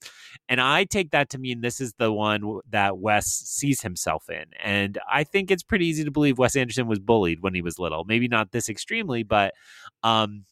[0.49, 4.45] and I take that to mean this is the one that Wes sees himself in.
[4.63, 7.79] And I think it's pretty easy to believe Wes Anderson was bullied when he was
[7.79, 8.05] little.
[8.05, 9.55] Maybe not this extremely, but
[10.03, 10.45] um,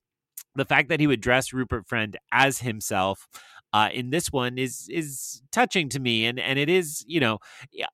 [0.55, 3.27] the fact that he would dress Rupert Friend as himself
[3.73, 7.39] uh, in this one is is touching to me, and and it is you know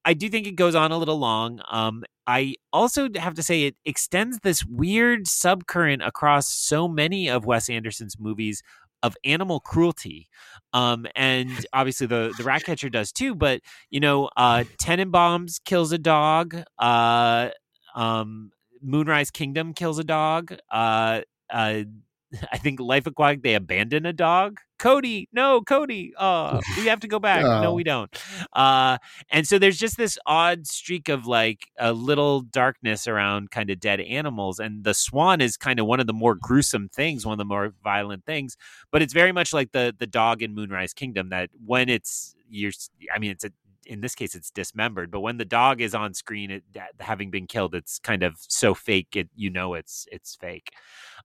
[0.04, 1.60] I do think it goes on a little long.
[1.70, 7.46] Um, I also have to say it extends this weird subcurrent across so many of
[7.46, 8.62] Wes Anderson's movies
[9.02, 10.28] of animal cruelty.
[10.72, 13.34] Um, and obviously the the Ratcatcher does too.
[13.34, 13.60] But
[13.90, 16.56] you know, uh, Tenenbaums kills a dog.
[16.78, 17.50] Uh,
[17.94, 18.50] um,
[18.82, 20.54] Moonrise Kingdom kills a dog.
[20.70, 21.82] Uh, uh,
[22.52, 24.60] I think Life Aquatic they abandon a dog.
[24.78, 26.12] Cody, no, Cody.
[26.18, 27.42] Oh, we have to go back.
[27.42, 28.10] No, no we don't.
[28.52, 28.98] Uh,
[29.30, 33.80] and so there's just this odd streak of like a little darkness around kind of
[33.80, 37.32] dead animals, and the swan is kind of one of the more gruesome things, one
[37.32, 38.56] of the more violent things.
[38.90, 42.72] But it's very much like the the dog in Moonrise Kingdom that when it's you're,
[43.14, 43.50] I mean, it's a
[43.88, 46.62] in this case it's dismembered but when the dog is on screen it,
[47.00, 50.72] having been killed it's kind of so fake it you know it's it's fake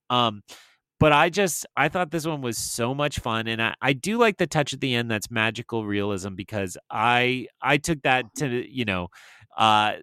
[0.09, 0.41] um
[0.99, 4.17] but I just I thought this one was so much fun, and I, I do
[4.17, 8.47] like the touch at the end that's magical realism because I I took that to
[8.69, 9.09] you know,
[9.57, 9.93] uh,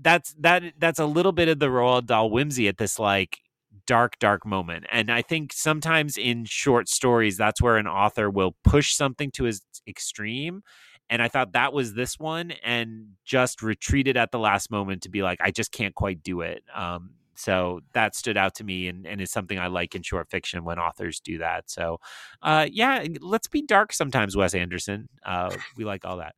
[0.00, 3.38] that's that that's a little bit of the Roald Dahl whimsy at this like
[3.86, 8.56] dark dark moment, and I think sometimes in short stories that's where an author will
[8.64, 10.62] push something to his extreme.
[11.10, 15.08] And I thought that was this one, and just retreated at the last moment to
[15.08, 16.62] be like, I just can't quite do it.
[16.74, 20.28] Um, so that stood out to me and, and is something I like in short
[20.28, 21.70] fiction when authors do that.
[21.70, 22.00] So,
[22.42, 25.08] uh, yeah, let's be dark sometimes, Wes Anderson.
[25.24, 26.34] Uh, we like all that.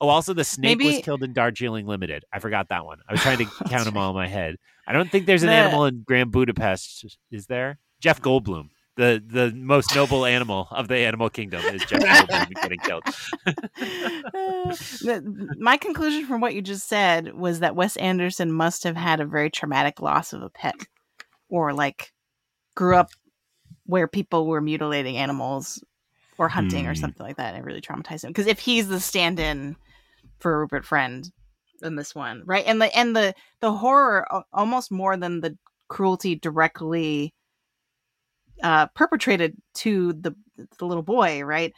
[0.00, 0.96] Oh, also, the snake Maybe...
[0.96, 2.24] was killed in Darjeeling Limited.
[2.32, 2.98] I forgot that one.
[3.08, 4.56] I was trying to count them all in my head.
[4.88, 5.54] I don't think there's an the...
[5.54, 7.16] animal in Grand Budapest.
[7.30, 7.78] Is there?
[8.00, 8.70] Jeff Goldblum
[9.00, 13.02] the the most noble animal of the animal kingdom is Jeff Goldblum getting killed.
[15.58, 19.24] my conclusion from what you just said was that Wes Anderson must have had a
[19.24, 20.74] very traumatic loss of a pet,
[21.48, 22.12] or like
[22.74, 23.08] grew up
[23.86, 25.82] where people were mutilating animals
[26.36, 27.00] or hunting or hmm.
[27.00, 28.30] something like that, and it really traumatized him.
[28.30, 29.76] Because if he's the stand-in
[30.40, 31.26] for Rupert Friend
[31.82, 35.56] in this one, right, and the and the the horror almost more than the
[35.88, 37.32] cruelty directly
[38.62, 40.34] uh, perpetrated to the
[40.78, 41.72] the little boy, right?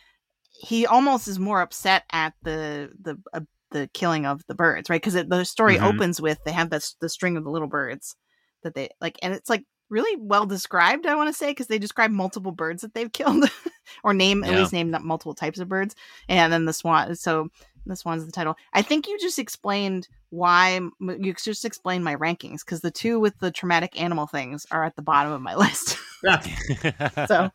[0.50, 3.40] He almost is more upset at the the uh,
[3.70, 5.02] the killing of the birds, right?
[5.02, 5.84] Because the story mm-hmm.
[5.84, 8.16] opens with they have this the string of the little birds
[8.62, 11.06] that they like, and it's like really well described.
[11.06, 13.44] I want to say because they describe multiple birds that they've killed,
[14.04, 14.50] or name yeah.
[14.50, 15.94] at least name multiple types of birds,
[16.28, 17.14] and then the swan.
[17.16, 17.48] So
[17.86, 18.56] this one's the title.
[18.72, 23.38] I think you just explained why you just explained my rankings because the two with
[23.38, 25.98] the traumatic animal things are at the bottom of my list.
[27.26, 27.50] so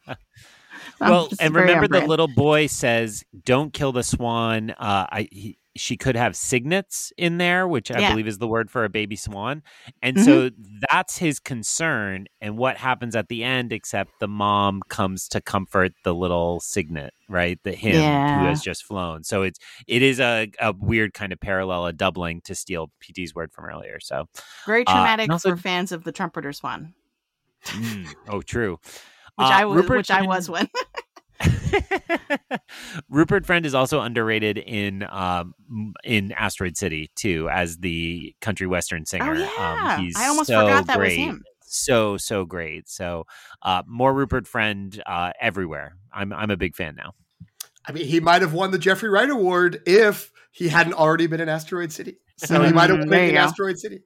[1.00, 5.98] well, and remember the little boy says, "Don't kill the swan." Uh, I he, she
[5.98, 8.10] could have cygnets in there, which I yeah.
[8.10, 9.64] believe is the word for a baby swan.
[10.02, 10.26] And mm-hmm.
[10.26, 10.50] so
[10.92, 12.28] that's his concern.
[12.42, 17.14] And what happens at the end, except the mom comes to comfort the little cygnet,
[17.30, 17.60] right?
[17.64, 18.40] The him yeah.
[18.40, 19.24] who has just flown.
[19.24, 23.34] So it's it is a, a weird kind of parallel, a doubling to steal PT's
[23.34, 24.00] word from earlier.
[24.00, 24.28] So
[24.66, 26.94] very uh, traumatic uh, also, for fans of the trumpeter swan.
[27.66, 28.80] Mm, oh, true.
[29.36, 30.70] which uh, I was, Rupert which I was one.
[33.10, 35.54] Rupert Friend is also underrated in um,
[36.04, 39.34] in Asteroid City too, as the country western singer.
[39.36, 39.96] Oh, yeah.
[39.96, 41.20] Um, he's I almost so forgot that great.
[41.20, 41.44] was him.
[41.62, 42.90] So so great.
[42.90, 43.26] So
[43.62, 45.96] uh, more Rupert Friend uh, everywhere.
[46.12, 47.14] I'm I'm a big fan now.
[47.86, 51.40] I mean, he might have won the Jeffrey Wright Award if he hadn't already been
[51.40, 52.18] in Asteroid City.
[52.38, 54.02] So he might have won in Asteroid City.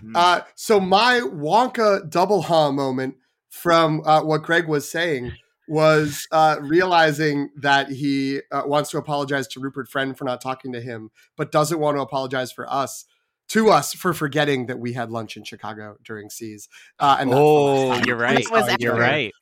[0.00, 0.16] Hmm.
[0.16, 3.16] Uh, so my Wonka double ha moment
[3.50, 5.32] from uh, what Greg was saying
[5.68, 10.72] was uh, realizing that he uh, wants to apologize to Rupert Friend for not talking
[10.72, 13.04] to him, but doesn't want to apologize for us
[13.48, 16.68] to us for forgetting that we had lunch in Chicago during Seas.
[16.98, 18.44] Uh, and oh, you're right.
[18.78, 19.32] You're right.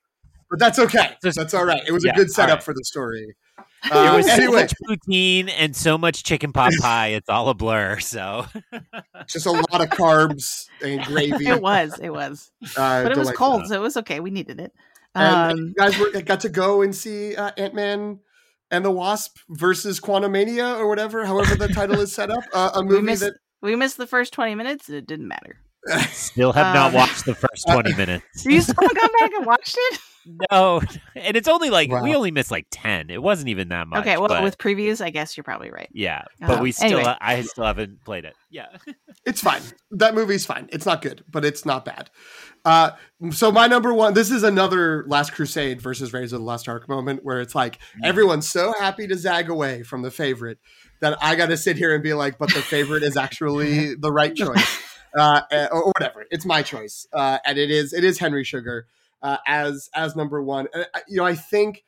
[0.50, 1.16] But that's okay.
[1.22, 1.82] That's all right.
[1.86, 2.62] It was yeah, a good setup right.
[2.62, 3.34] for the story.
[3.90, 4.46] Uh, there was anyway.
[4.46, 7.08] so much poutine and so much chicken pot pie.
[7.08, 7.98] It's all a blur.
[7.98, 8.46] So
[9.26, 11.46] just a lot of carbs and gravy.
[11.46, 11.98] It was.
[12.00, 12.50] It was.
[12.76, 14.20] Uh, but it was cold, so it was okay.
[14.20, 14.72] We needed it.
[15.14, 18.18] And um, you guys were, got to go and see uh, Ant Man
[18.70, 22.42] and the Wasp versus Quantumania or whatever, however the title is set up.
[22.52, 24.88] Uh, a movie we missed, that we missed the first twenty minutes.
[24.88, 25.58] It didn't matter.
[26.10, 28.44] Still have um, not watched the first twenty minutes.
[28.44, 30.00] you still gone back and watched it?
[30.50, 30.80] No,
[31.14, 32.02] and it's only like wow.
[32.02, 33.10] we only missed like ten.
[33.10, 34.00] It wasn't even that much.
[34.00, 35.88] Okay, well, but, with previews, I guess you're probably right.
[35.92, 37.14] Yeah, but um, we still, anyway.
[37.20, 38.34] I still haven't played it.
[38.50, 38.68] Yeah,
[39.26, 39.62] it's fine.
[39.90, 40.68] That movie's fine.
[40.72, 42.10] It's not good, but it's not bad.
[42.64, 42.92] Uh,
[43.30, 46.88] so my number one, this is another Last Crusade versus Raiders of the Lost Ark
[46.88, 48.04] moment where it's like mm.
[48.04, 50.58] everyone's so happy to zag away from the favorite
[51.00, 54.10] that I got to sit here and be like, but the favorite is actually the
[54.10, 54.78] right choice,
[55.16, 56.24] uh, or whatever.
[56.30, 58.86] It's my choice, uh, and it is it is Henry Sugar.
[59.24, 60.68] Uh, as as number one.
[60.72, 61.82] Uh, you know, I think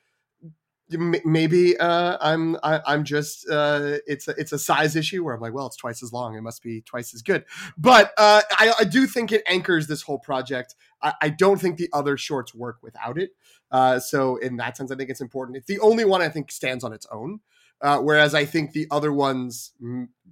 [0.89, 5.23] maybe uh, I'm I, am i am just uh, it's a, it's a size issue
[5.23, 7.45] where I'm like, well, it's twice as long, it must be twice as good.
[7.77, 10.75] But uh, I, I, do think it anchors this whole project.
[11.01, 13.31] I, I, don't think the other shorts work without it.
[13.69, 15.57] Uh, so in that sense, I think it's important.
[15.57, 17.41] It's the only one I think stands on its own.
[17.81, 19.71] Uh, whereas I think the other ones,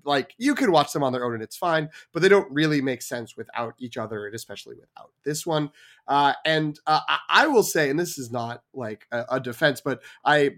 [0.03, 2.81] like you can watch them on their own and it's fine, but they don't really
[2.81, 5.71] make sense without each other, and especially without this one.
[6.07, 10.01] Uh, and uh, I will say, and this is not like a, a defense, but
[10.23, 10.55] I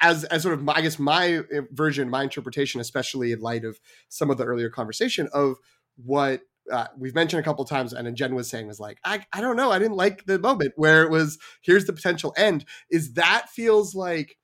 [0.00, 3.64] as as sort of my, I guess my uh, version, my interpretation, especially in light
[3.64, 5.56] of some of the earlier conversation of
[5.96, 9.40] what uh, we've mentioned a couple times, and Jen was saying was like, I, I
[9.40, 12.64] don't know, I didn't like the moment where it was here's the potential end.
[12.90, 14.38] Is that feels like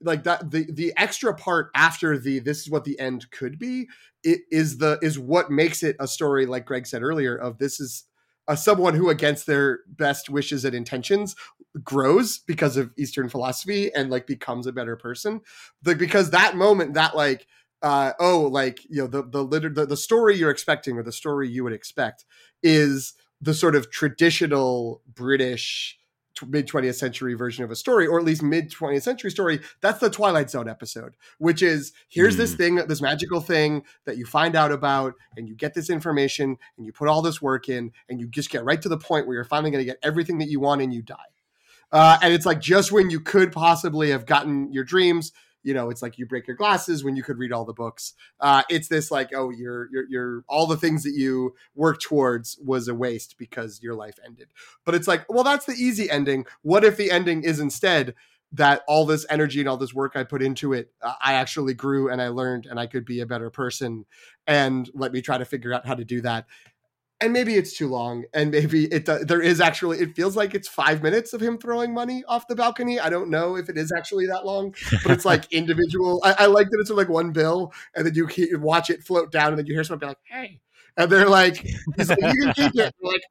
[0.00, 3.88] like that the the extra part after the this is what the end could be
[4.22, 7.80] it is the is what makes it a story like greg said earlier of this
[7.80, 8.04] is
[8.48, 11.36] a someone who against their best wishes and intentions
[11.84, 15.40] grows because of eastern philosophy and like becomes a better person.
[15.84, 17.46] Like because that moment that like
[17.82, 21.12] uh oh like you know the the liter- the, the story you're expecting or the
[21.12, 22.24] story you would expect
[22.62, 25.97] is the sort of traditional british
[26.46, 30.00] mid 20th century version of a story, or at least mid 20th century story, that's
[30.00, 32.38] the Twilight Zone episode, which is here's mm.
[32.38, 36.56] this thing, this magical thing that you find out about, and you get this information,
[36.76, 39.26] and you put all this work in, and you just get right to the point
[39.26, 41.16] where you're finally going to get everything that you want, and you die.
[41.90, 45.32] Uh, and it's like just when you could possibly have gotten your dreams,
[45.62, 48.14] you know it's like you break your glasses when you could read all the books.
[48.40, 52.58] Uh, it's this like oh you're, you're you're all the things that you worked towards
[52.64, 54.48] was a waste because your life ended.
[54.84, 56.46] But it's like well that's the easy ending.
[56.62, 58.14] What if the ending is instead
[58.52, 61.74] that all this energy and all this work I put into it, uh, I actually
[61.74, 64.06] grew and I learned and I could be a better person.
[64.46, 66.46] And let me try to figure out how to do that
[67.20, 70.68] and maybe it's too long and maybe it there is actually it feels like it's
[70.68, 73.92] five minutes of him throwing money off the balcony i don't know if it is
[73.96, 77.72] actually that long but it's like individual i, I like that it's like one bill
[77.94, 78.28] and then you
[78.58, 80.60] watch it float down and then you hear someone be like hey
[80.98, 81.64] and they're like,
[81.96, 82.94] like you can keep it.
[83.00, 83.22] like,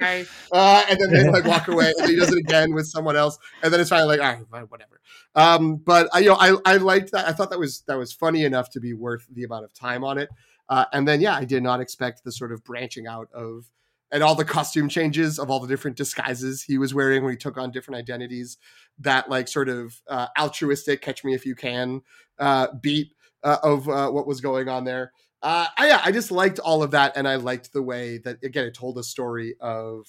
[0.00, 0.24] okay.
[0.52, 3.36] Uh, and then they like walk away, and he does it again with someone else,
[3.62, 5.00] and then it's finally like, all right, whatever.
[5.34, 7.26] Um, but I, you know, I, I liked that.
[7.26, 10.04] I thought that was that was funny enough to be worth the amount of time
[10.04, 10.28] on it.
[10.68, 13.70] Uh, and then, yeah, I did not expect the sort of branching out of
[14.12, 17.36] and all the costume changes of all the different disguises he was wearing when he
[17.36, 18.56] took on different identities.
[18.98, 22.02] That like sort of uh, altruistic "Catch Me If You Can"
[22.38, 23.12] uh, beat
[23.42, 25.12] uh, of uh, what was going on there.
[25.42, 28.42] Uh, I, yeah, I just liked all of that, and I liked the way that
[28.42, 30.06] again it told a story of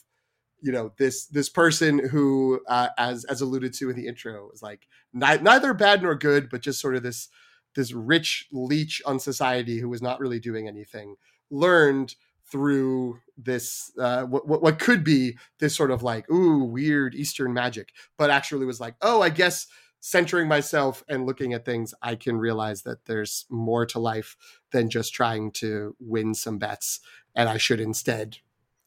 [0.62, 4.62] you know this this person who, uh, as as alluded to in the intro, was
[4.62, 7.30] like ni- neither bad nor good, but just sort of this
[7.78, 11.16] this rich leech on society who was not really doing anything
[11.52, 17.54] learned through this uh, what, what could be this sort of like ooh weird eastern
[17.54, 19.68] magic but actually was like oh i guess
[20.00, 24.36] centering myself and looking at things i can realize that there's more to life
[24.72, 27.00] than just trying to win some bets
[27.36, 28.38] and i should instead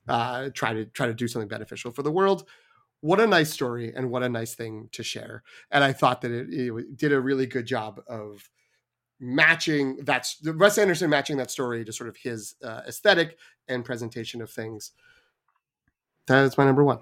[0.09, 2.45] uh, try to try to do something beneficial for the world.
[3.01, 6.31] What a nice story and what a nice thing to share and i thought that
[6.31, 8.51] it, it did a really good job of
[9.21, 13.37] matching that's Wes Anderson matching that story to sort of his uh, aesthetic
[13.69, 14.93] and presentation of things.
[16.27, 17.01] That is my number one.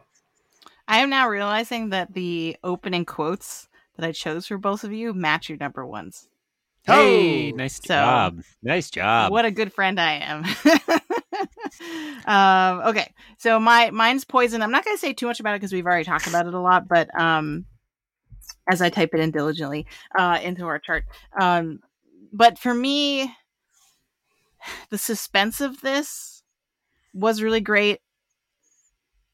[0.88, 5.12] I am now realizing that the opening quotes that I chose for both of you
[5.12, 6.28] match your number ones.
[6.84, 8.42] Hey, oh, nice so, job.
[8.62, 9.30] Nice job.
[9.30, 10.44] What a good friend I am.
[12.24, 14.62] um, okay, so my mine's poison.
[14.62, 16.54] I'm not going to say too much about it because we've already talked about it
[16.54, 17.66] a lot, but um,
[18.70, 19.86] as I type it in diligently
[20.18, 21.04] uh, into our chart,
[21.38, 21.80] um,
[22.32, 23.34] but for me,
[24.90, 26.42] the suspense of this
[27.14, 28.00] was really great.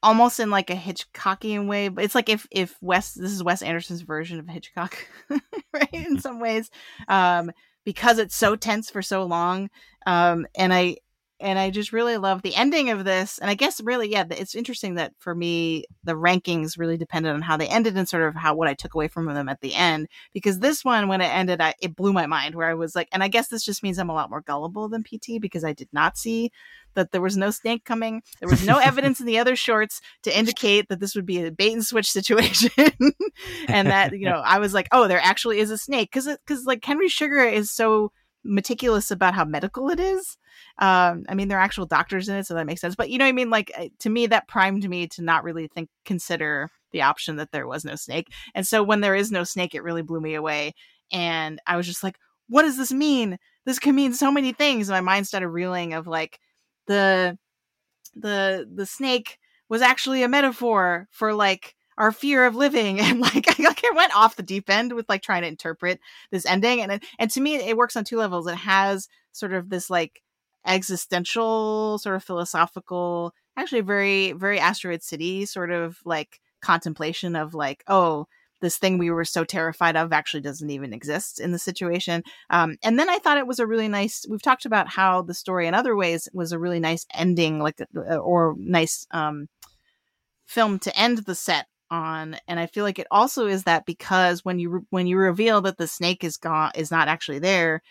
[0.03, 3.63] Almost in like a Hitchcockian way, but it's like if if Wes this is Wes
[3.63, 4.95] Anderson's version of Hitchcock,
[5.73, 5.89] right?
[5.93, 6.69] In some ways,
[7.07, 7.51] um,
[7.85, 9.69] because it's so tense for so long,
[10.05, 10.97] um, and I
[11.45, 13.37] and I just really love the ending of this.
[13.37, 17.43] And I guess really, yeah, it's interesting that for me, the rankings really depended on
[17.43, 19.75] how they ended and sort of how what I took away from them at the
[19.75, 20.07] end.
[20.33, 22.55] Because this one, when it ended, I, it blew my mind.
[22.55, 24.89] Where I was like, and I guess this just means I'm a lot more gullible
[24.89, 26.51] than PT because I did not see
[26.95, 28.23] that there was no snake coming.
[28.39, 31.51] There was no evidence in the other shorts to indicate that this would be a
[31.51, 32.71] bait and switch situation,
[33.67, 36.65] and that you know I was like, oh, there actually is a snake because because
[36.65, 38.11] like Henry Sugar is so
[38.45, 40.37] meticulous about how medical it is.
[40.77, 42.95] Um, I mean, there are actual doctors in it, so that makes sense.
[42.95, 43.49] But you know I mean?
[43.49, 47.67] Like to me, that primed me to not really think consider the option that there
[47.67, 48.31] was no snake.
[48.53, 50.73] And so when there is no snake, it really blew me away.
[51.11, 52.17] And I was just like,
[52.47, 53.37] what does this mean?
[53.65, 54.87] This can mean so many things.
[54.87, 56.39] And my mind started reeling of like
[56.87, 57.37] the
[58.15, 63.59] the the snake was actually a metaphor for like our fear of living and like
[63.59, 65.99] I, like I went off the deep end with like trying to interpret
[66.31, 68.47] this ending and and to me it works on two levels.
[68.47, 70.21] It has sort of this like
[70.65, 77.83] existential sort of philosophical actually very very asteroid city sort of like contemplation of like
[77.87, 78.25] oh
[78.61, 82.23] this thing we were so terrified of actually doesn't even exist in the situation.
[82.49, 85.33] Um, and then i thought it was a really nice we've talked about how the
[85.33, 89.47] story in other ways was a really nice ending like uh, or nice um,
[90.45, 94.43] film to end the set on and i feel like it also is that because
[94.43, 97.81] when you re- when you reveal that the snake is gone is not actually there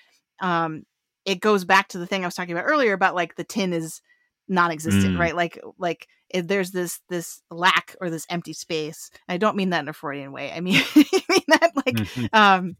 [0.40, 0.82] um
[1.24, 3.72] it goes back to the thing i was talking about earlier about like the tin
[3.72, 4.00] is
[4.48, 5.18] non-existent Mm.
[5.18, 9.70] right like like if there's this this lack or this empty space i don't mean
[9.70, 12.28] that in a freudian way i mean i mean that like Mhm.
[12.32, 12.76] um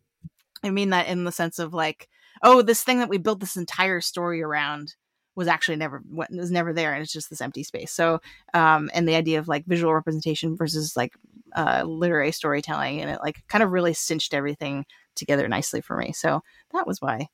[0.62, 2.08] i mean that in the sense of like
[2.42, 4.94] oh this thing that we built this entire story around
[5.36, 8.20] was actually never was never there and it's just this empty space so
[8.54, 11.14] um and the idea of like visual representation versus like
[11.56, 14.84] uh literary storytelling and it like kind of really cinched everything
[15.14, 16.42] together nicely for me so
[16.72, 17.28] that was why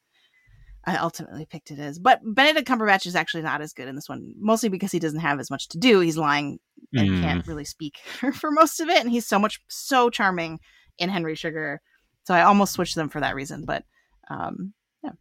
[0.87, 1.99] I ultimately picked it as.
[1.99, 5.21] But Benedict Cumberbatch is actually not as good in this one, mostly because he doesn't
[5.21, 6.01] have as much to do.
[6.01, 6.59] He's lying
[6.95, 7.21] and Mm.
[7.21, 7.99] can't really speak
[8.35, 10.59] for most of it, and he's so much so charming
[10.99, 11.81] in Henry Sugar.
[12.25, 13.65] So I almost switched them for that reason.
[13.65, 13.85] But
[14.31, 14.73] um,
[15.05, 15.13] yeah.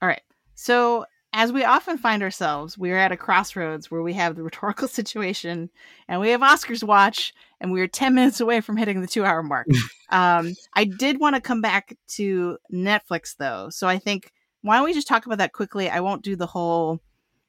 [0.00, 0.22] All right.
[0.54, 1.04] So
[1.36, 4.86] as we often find ourselves, we are at a crossroads where we have the rhetorical
[5.00, 5.68] situation
[6.08, 9.24] and we have Oscars watch, and we are 10 minutes away from hitting the two
[9.24, 9.66] hour mark.
[10.10, 13.68] um, I did want to come back to Netflix though.
[13.70, 14.30] So I think
[14.62, 15.90] why don't we just talk about that quickly?
[15.90, 17.00] I won't do the whole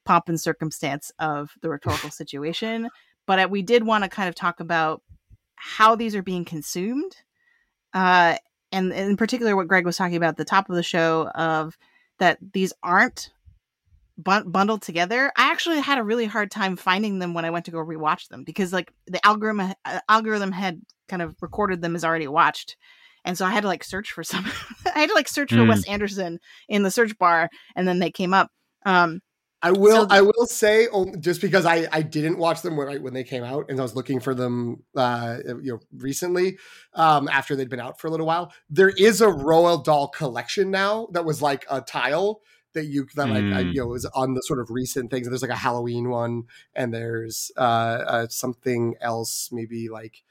[0.04, 2.90] pomp and circumstance of the rhetorical situation,
[3.24, 5.00] but we did want to kind of talk about
[5.54, 7.16] how these are being consumed.
[7.94, 8.36] Uh,
[8.72, 11.78] and in particular, what Greg was talking about at the top of the show of
[12.18, 13.30] that these aren't
[14.18, 15.32] bun- bundled together.
[15.36, 18.28] I actually had a really hard time finding them when I went to go rewatch
[18.28, 22.76] them because like the algorithm uh, algorithm had kind of recorded them as already watched.
[23.24, 24.44] And so I had to like search for some.
[24.94, 25.68] I had to like search for Mm.
[25.68, 26.38] Wes Anderson
[26.68, 28.50] in the search bar, and then they came up.
[28.84, 29.20] Um,
[29.62, 30.02] I will.
[30.08, 30.86] So- I will say,
[31.18, 33.82] just because I I didn't watch them when I, when they came out, and I
[33.82, 36.58] was looking for them, uh, you know, recently,
[36.94, 38.52] um, after they'd been out for a little while.
[38.70, 42.42] There is a Roald Dahl collection now that was like a tile
[42.76, 43.74] that you that like I, Mm.
[43.74, 45.28] you know was on the sort of recent things.
[45.28, 46.44] There's like a Halloween one,
[46.74, 50.22] and there's uh, uh something else, maybe like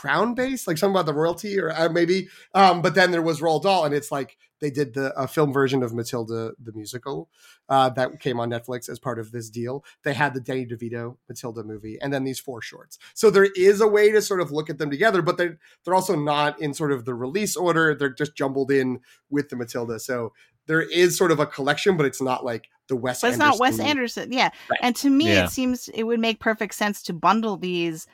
[0.00, 2.28] crown base, like something about the royalty, or uh, maybe.
[2.54, 5.52] Um, but then there was Roald Dahl, and it's like they did the a film
[5.52, 7.28] version of Matilda the musical
[7.68, 9.84] uh, that came on Netflix as part of this deal.
[10.02, 12.98] They had the Danny DeVito Matilda movie, and then these four shorts.
[13.14, 15.94] So there is a way to sort of look at them together, but they're they're
[15.94, 17.94] also not in sort of the release order.
[17.94, 19.00] They're just jumbled in
[19.30, 20.00] with the Matilda.
[20.00, 20.32] So
[20.66, 23.20] there is sort of a collection, but it's not like the Wes.
[23.20, 24.32] but it's not Wes Anderson.
[24.32, 24.50] Yeah.
[24.70, 24.80] Right.
[24.82, 25.44] And to me, Yeah.
[25.44, 28.06] it seems it would make perfect sense to bundle these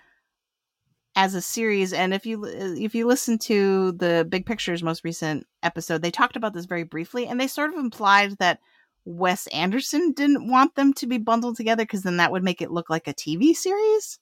[1.21, 1.93] as a series.
[1.93, 6.35] And if you if you listen to the Big Pictures most recent episode, they talked
[6.35, 8.59] about this very briefly, and they sort of implied that
[9.05, 12.71] Wes Anderson didn't want them to be bundled together because then that would make it
[12.71, 14.19] look like a TV series.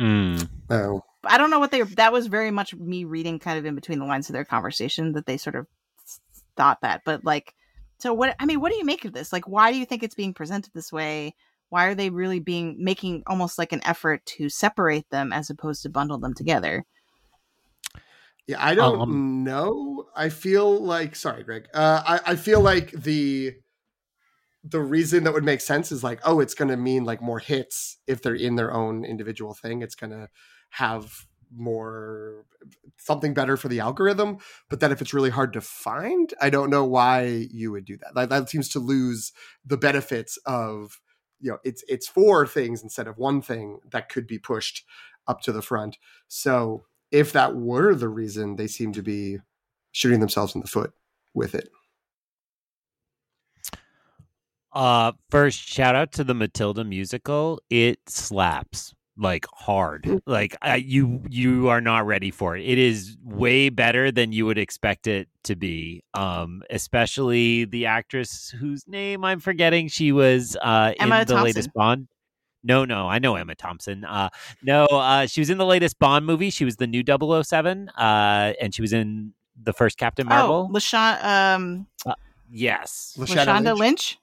[0.00, 0.48] Mm.
[0.70, 1.82] Oh, I don't know what they.
[1.82, 5.12] That was very much me reading kind of in between the lines of their conversation
[5.12, 5.66] that they sort of
[6.56, 7.02] thought that.
[7.04, 7.54] But like,
[7.98, 8.34] so what?
[8.40, 9.30] I mean, what do you make of this?
[9.30, 11.34] Like, why do you think it's being presented this way?
[11.70, 15.82] Why are they really being making almost like an effort to separate them as opposed
[15.84, 16.84] to bundle them together?
[18.46, 18.64] yeah.
[18.64, 20.06] I don't Um, know.
[20.16, 21.68] I feel like sorry, Greg.
[21.74, 23.54] Uh, I I feel like the
[24.64, 27.38] the reason that would make sense is like, oh, it's going to mean like more
[27.38, 29.82] hits if they're in their own individual thing.
[29.82, 30.28] It's going to
[30.70, 32.44] have more
[32.98, 34.38] something better for the algorithm.
[34.68, 37.96] But then if it's really hard to find, I don't know why you would do
[37.98, 38.14] that.
[38.14, 39.32] That, that seems to lose
[39.64, 41.00] the benefits of
[41.40, 44.84] you know it's it's four things instead of one thing that could be pushed
[45.26, 45.96] up to the front.
[46.28, 49.38] So if that were the reason, they seem to be
[49.92, 50.92] shooting themselves in the foot
[51.34, 51.68] with it.
[54.72, 57.60] Uh, first, shout out to the Matilda musical.
[57.70, 60.22] It slaps like hard.
[60.26, 62.64] Like I, you, you are not ready for it.
[62.64, 66.02] It is way better than you would expect it to be.
[66.14, 69.88] Um, especially the actress whose name I'm forgetting.
[69.88, 71.44] She was uh Emma in the Thompson.
[71.44, 72.08] latest Bond.
[72.62, 74.04] No, no, I know Emma Thompson.
[74.04, 74.28] Uh,
[74.62, 76.50] no, uh, she was in the latest Bond movie.
[76.50, 80.68] She was the new 007, uh, and she was in the first Captain Marvel.
[80.70, 81.86] Oh, LaShawn, um,
[82.50, 83.78] yes, Lashonda Lynch?
[83.78, 84.18] Lynch.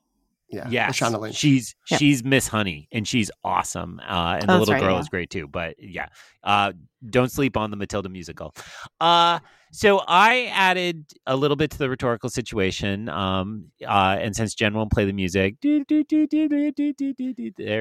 [0.49, 1.09] Yeah, yeah.
[1.17, 1.35] Lynch.
[1.35, 1.97] She's yeah.
[1.97, 3.99] she's Miss Honey, and she's awesome.
[4.07, 4.99] Uh, and the little right, girl yeah.
[4.99, 5.47] is great too.
[5.47, 6.07] But yeah,
[6.43, 6.71] uh,
[7.09, 8.53] don't sleep on the Matilda musical.
[9.01, 9.39] Uh,
[9.71, 13.09] so I added a little bit to the rhetorical situation.
[13.09, 15.83] Um, uh, and since Jen won't play the music, there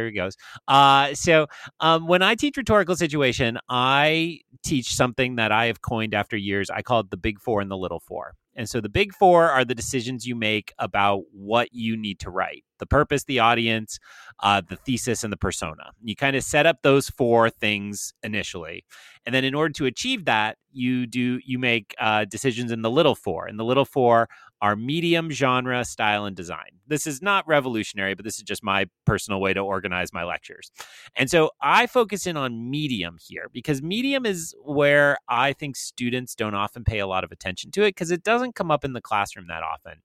[0.06, 0.36] he goes.
[0.66, 1.46] Uh, so
[1.80, 6.70] um, when I teach rhetorical situation, I teach something that I have coined after years.
[6.70, 8.34] I call it the Big Four and the Little Four.
[8.56, 12.30] And so the big four are the decisions you make about what you need to
[12.30, 13.98] write the purpose, the audience,
[14.40, 15.92] uh, the thesis, and the persona.
[16.02, 18.84] You kind of set up those four things initially.
[19.24, 22.90] And then in order to achieve that, you do you make uh, decisions in the
[22.90, 23.46] little four.
[23.46, 24.28] And the little four
[24.62, 26.70] are medium, genre, style, and design.
[26.86, 30.70] This is not revolutionary, but this is just my personal way to organize my lectures.
[31.16, 36.34] And so I focus in on medium here because medium is where I think students
[36.34, 38.92] don't often pay a lot of attention to it because it doesn't come up in
[38.92, 40.00] the classroom that often.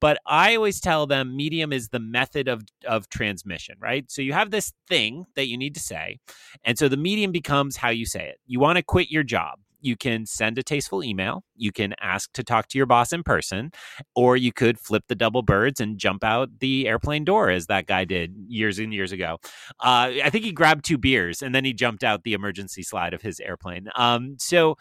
[0.00, 4.08] But I always tell them medium is the method of, of transmission, right?
[4.10, 6.18] So you have this thing that you need to say.
[6.64, 8.38] And so the medium becomes how you say it.
[8.46, 9.58] You want to quit your job.
[9.80, 11.44] You can send a tasteful email.
[11.56, 13.70] You can ask to talk to your boss in person,
[14.14, 17.86] or you could flip the double birds and jump out the airplane door, as that
[17.86, 19.38] guy did years and years ago.
[19.80, 23.14] Uh, I think he grabbed two beers and then he jumped out the emergency slide
[23.14, 23.88] of his airplane.
[23.96, 24.76] Um, so,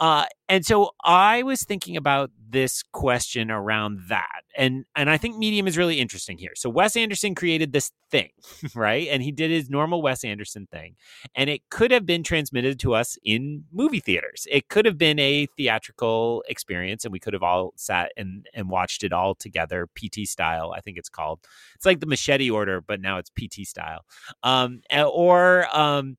[0.00, 5.36] uh, and so I was thinking about this question around that, and and I think
[5.36, 6.52] medium is really interesting here.
[6.56, 8.30] So Wes Anderson created this thing,
[8.74, 9.08] right?
[9.10, 10.96] And he did his normal Wes Anderson thing,
[11.34, 14.46] and it could have been transmitted to us in movie theaters.
[14.50, 18.70] It could have been a theatrical experience, and we could have all sat and and
[18.70, 20.72] watched it all together, PT style.
[20.74, 21.40] I think it's called.
[21.74, 24.00] It's like the Machete Order, but now it's PT style.
[24.42, 26.16] Um, or um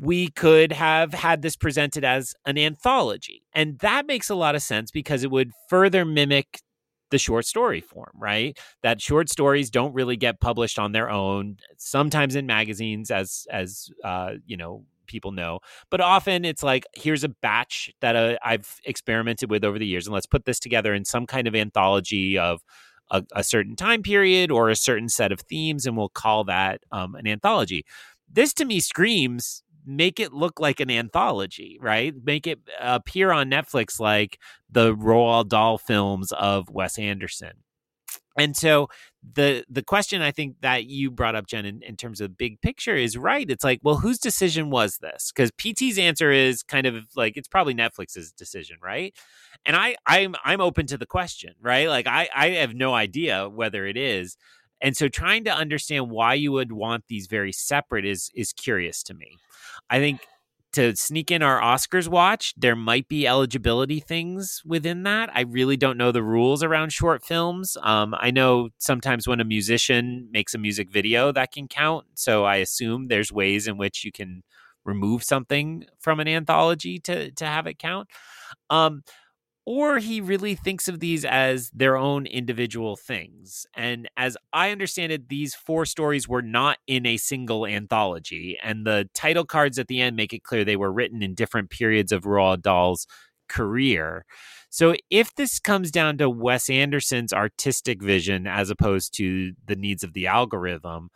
[0.00, 3.42] we could have had this presented as an anthology.
[3.52, 6.60] And that makes a lot of sense because it would further mimic
[7.10, 8.58] the short story form, right?
[8.82, 13.90] That short stories don't really get published on their own, sometimes in magazines as as
[14.02, 15.60] uh, you know, people know.
[15.90, 20.06] But often it's like here's a batch that uh, I've experimented with over the years
[20.06, 22.62] and let's put this together in some kind of anthology of
[23.10, 26.80] a, a certain time period or a certain set of themes and we'll call that
[26.90, 27.84] um, an anthology.
[28.32, 32.14] This to me screams make it look like an anthology, right?
[32.22, 34.38] Make it appear on Netflix like
[34.70, 37.52] the Roald Dahl films of Wes Anderson.
[38.36, 38.88] And so
[39.34, 42.60] the the question I think that you brought up, Jen, in, in terms of big
[42.60, 43.48] picture is right.
[43.48, 45.30] It's like, well, whose decision was this?
[45.34, 49.14] Because PT's answer is kind of like it's probably Netflix's decision, right?
[49.66, 51.88] And I I'm I'm open to the question, right?
[51.88, 54.36] Like I I have no idea whether it is.
[54.82, 59.02] And so trying to understand why you would want these very separate is is curious
[59.04, 59.38] to me.
[59.90, 60.20] I think
[60.72, 65.28] to sneak in our Oscars watch, there might be eligibility things within that.
[65.34, 67.76] I really don't know the rules around short films.
[67.82, 72.06] Um, I know sometimes when a musician makes a music video, that can count.
[72.14, 74.42] So I assume there's ways in which you can
[74.84, 78.08] remove something from an anthology to to have it count.
[78.70, 79.02] Um,
[79.64, 83.64] or he really thinks of these as their own individual things.
[83.74, 88.58] And as I understand it, these four stories were not in a single anthology.
[88.62, 91.70] And the title cards at the end make it clear they were written in different
[91.70, 93.06] periods of Roald Dahl's
[93.48, 94.24] career.
[94.68, 100.02] So if this comes down to Wes Anderson's artistic vision as opposed to the needs
[100.02, 101.10] of the algorithm,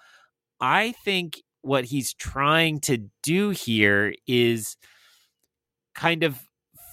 [0.61, 4.77] I think what he's trying to do here is
[5.95, 6.46] kind of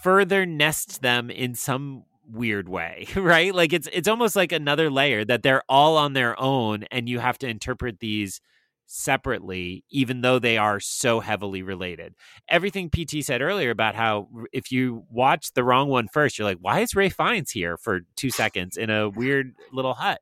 [0.03, 3.55] further nest them in some weird way, right?
[3.55, 7.19] Like it's it's almost like another layer that they're all on their own and you
[7.19, 8.41] have to interpret these
[8.85, 12.13] separately even though they are so heavily related.
[12.49, 16.57] Everything PT said earlier about how if you watch the wrong one first you're like
[16.59, 20.19] why is Ralph Fiennes here for 2 seconds in a weird little hut?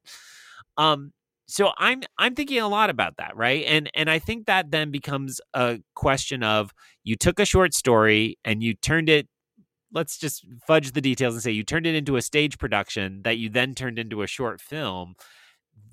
[0.78, 1.12] Um
[1.48, 3.66] so I'm I'm thinking a lot about that, right?
[3.68, 6.72] And and I think that then becomes a question of
[7.04, 9.28] you took a short story and you turned it
[9.94, 13.38] let's just fudge the details and say you turned it into a stage production that
[13.38, 15.16] you then turned into a short film.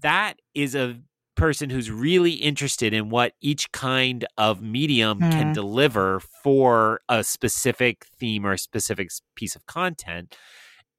[0.02, 1.00] That is a
[1.36, 5.30] person who's really interested in what each kind of medium Hmm.
[5.30, 10.36] can deliver for a specific theme or a specific piece of content.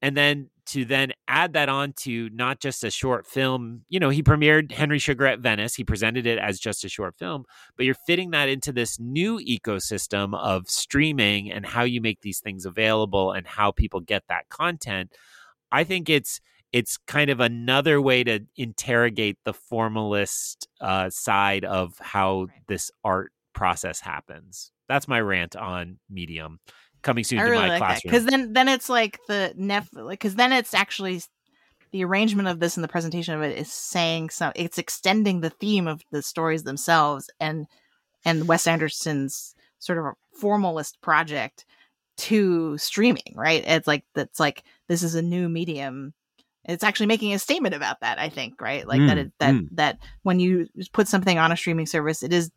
[0.01, 4.09] And then to then add that on to not just a short film, you know,
[4.09, 5.75] he premiered Henry Sugar at Venice.
[5.75, 9.39] He presented it as just a short film, but you're fitting that into this new
[9.39, 14.49] ecosystem of streaming and how you make these things available and how people get that
[14.49, 15.11] content.
[15.71, 16.39] I think it's
[16.71, 23.31] it's kind of another way to interrogate the formalist uh, side of how this art
[23.53, 24.71] process happens.
[24.87, 26.59] That's my rant on Medium.
[27.01, 28.11] Coming soon I to really my like classroom.
[28.11, 31.21] because then then it's like the nef like because then it's actually
[31.91, 35.49] the arrangement of this and the presentation of it is saying some it's extending the
[35.49, 37.67] theme of the stories themselves and
[38.25, 41.65] and Wes Anderson's sort of a formalist project
[42.17, 43.63] to streaming, right?
[43.65, 46.13] It's like that's like this is a new medium.
[46.65, 48.85] It's actually making a statement about that, I think, right?
[48.85, 49.67] Like mm, that it, that mm.
[49.71, 52.51] that when you put something on a streaming service, it is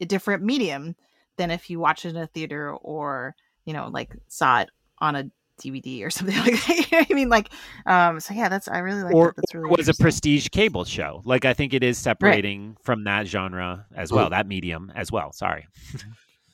[0.00, 0.94] a different medium
[1.36, 5.16] than if you watch it in a theater or, you know, like saw it on
[5.16, 5.30] a
[5.60, 7.06] DVD or something like that.
[7.10, 7.50] I mean, like,
[7.86, 9.36] um, so yeah, that's I really like or, that.
[9.36, 11.22] That's really was a prestige cable show.
[11.24, 12.84] Like, I think it is separating right.
[12.84, 15.32] from that genre as well, that medium as well.
[15.32, 15.66] Sorry.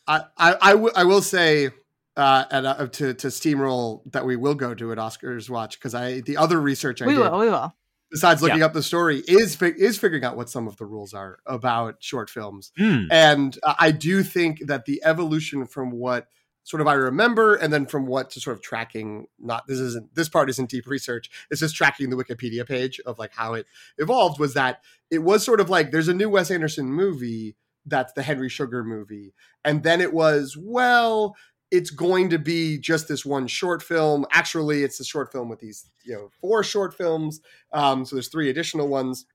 [0.06, 1.70] I, I, I, w- I will say
[2.18, 5.94] uh, and, uh, to to steamroll that we will go to an Oscars watch because
[5.94, 7.72] I the other research I we did, will we will
[8.10, 8.64] besides looking yeah.
[8.64, 11.97] up the story is fi- is figuring out what some of the rules are about
[12.01, 13.06] short films mm.
[13.12, 16.26] and uh, I do think that the evolution from what
[16.69, 19.27] sort of I remember, and then from what to sort of tracking.
[19.39, 21.31] Not this isn't this part isn't deep research.
[21.51, 23.66] It's just tracking the Wikipedia page of like how it
[23.97, 24.39] evolved.
[24.39, 28.23] Was that it was sort of like there's a new Wes Anderson movie that's the
[28.23, 29.32] Henry Sugar movie,
[29.65, 31.35] and then it was well.
[31.70, 34.24] It's going to be just this one short film.
[34.32, 37.43] Actually, it's a short film with these, you know, four short films.
[37.74, 39.27] Um, so there's three additional ones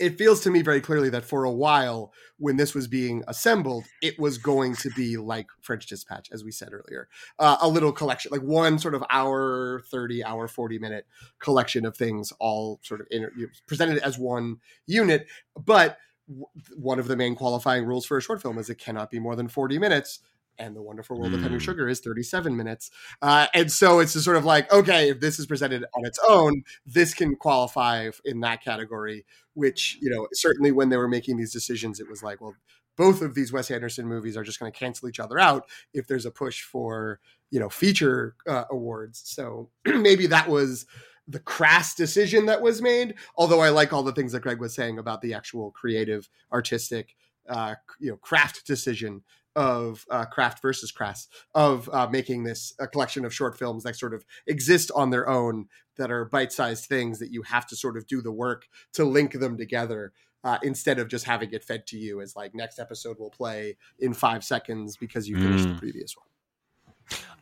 [0.00, 3.84] it feels to me very clearly that for a while, when this was being assembled,
[4.00, 7.06] it was going to be like French Dispatch, as we said earlier,
[7.38, 11.06] uh, a little collection, like one sort of hour, 30, hour, 40 minute
[11.38, 13.30] collection of things, all sort of inter-
[13.66, 14.56] presented as one
[14.86, 15.26] unit.
[15.54, 16.46] But w-
[16.76, 19.36] one of the main qualifying rules for a short film is it cannot be more
[19.36, 20.20] than 40 minutes
[20.60, 21.36] and the wonderful world mm.
[21.36, 21.64] of henry hmm.
[21.64, 22.90] sugar is 37 minutes
[23.22, 26.18] uh, and so it's just sort of like okay if this is presented on its
[26.28, 29.24] own this can qualify in that category
[29.54, 32.54] which you know certainly when they were making these decisions it was like well
[32.96, 36.06] both of these wes anderson movies are just going to cancel each other out if
[36.06, 37.18] there's a push for
[37.50, 40.86] you know feature uh, awards so maybe that was
[41.26, 44.74] the crass decision that was made although i like all the things that greg was
[44.74, 47.14] saying about the actual creative artistic
[47.48, 49.22] uh, you know craft decision
[49.56, 53.96] of uh, craft versus crass of uh, making this a collection of short films that
[53.96, 55.66] sort of exist on their own
[55.96, 59.32] that are bite-sized things that you have to sort of do the work to link
[59.32, 60.12] them together
[60.44, 63.76] uh, instead of just having it fed to you as like next episode will play
[63.98, 65.74] in five seconds because you finished mm.
[65.74, 66.29] the previous one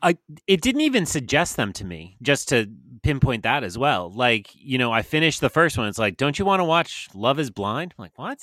[0.03, 0.17] I
[0.47, 2.69] it didn't even suggest them to me just to
[3.03, 4.11] pinpoint that as well.
[4.11, 5.89] Like, you know, I finished the first one.
[5.89, 7.95] It's like, don't you want to watch Love is Blind?
[7.99, 8.39] I'm like, what?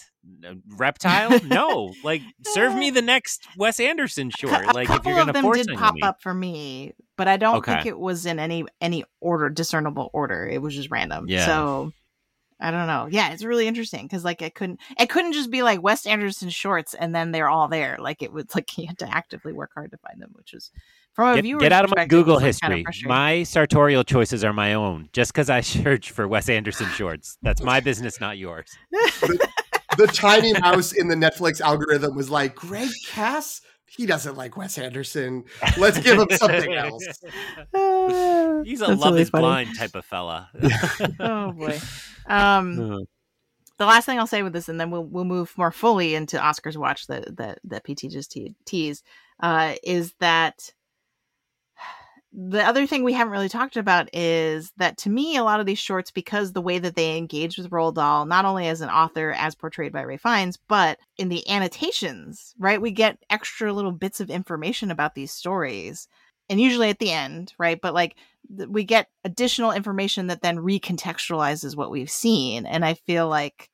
[0.69, 1.39] Reptile?
[1.45, 1.93] no.
[2.03, 4.73] Like, serve me the next Wes Anderson short.
[4.73, 6.01] Like, if you're going to force did pop me.
[6.01, 7.73] up for me, but I don't Okay.
[7.73, 10.47] think it was in any any order, discernible order.
[10.47, 11.27] It was just random.
[11.27, 11.45] Yeah.
[11.45, 11.93] So
[12.59, 13.07] I don't know.
[13.09, 16.49] Yeah, it's really interesting because like it couldn't it couldn't just be like Wes Anderson
[16.49, 17.97] shorts and then they're all there.
[17.99, 20.71] Like it was like you had to actively work hard to find them, which was
[21.15, 23.07] from a Get, viewer's get out of my Google was, like, kinda history.
[23.07, 25.09] My sartorial choices are my own.
[25.13, 28.69] Just because I search for Wes Anderson shorts, that's my business, not yours.
[29.97, 34.77] the tiny mouse in the netflix algorithm was like greg cass he doesn't like wes
[34.77, 35.41] anderson
[35.77, 37.01] let's give him something else
[38.65, 39.41] He's a That's love really is funny.
[39.43, 40.49] blind type of fella.
[41.19, 41.79] oh boy.
[42.27, 43.05] Um,
[43.77, 46.37] the last thing I'll say with this, and then we'll we'll move more fully into
[46.37, 49.03] Oscars watch that that that PT just te- teased,
[49.39, 50.71] uh, is that
[52.37, 55.65] the other thing we haven't really talked about is that to me, a lot of
[55.65, 58.89] these shorts, because the way that they engage with Roald Dahl, not only as an
[58.89, 62.81] author as portrayed by Ralph Fiennes, but in the annotations, right?
[62.81, 66.09] We get extra little bits of information about these stories,
[66.49, 67.79] and usually at the end, right?
[67.79, 68.17] But like
[68.55, 73.69] th- we get additional information that then recontextualizes what we've seen, and I feel like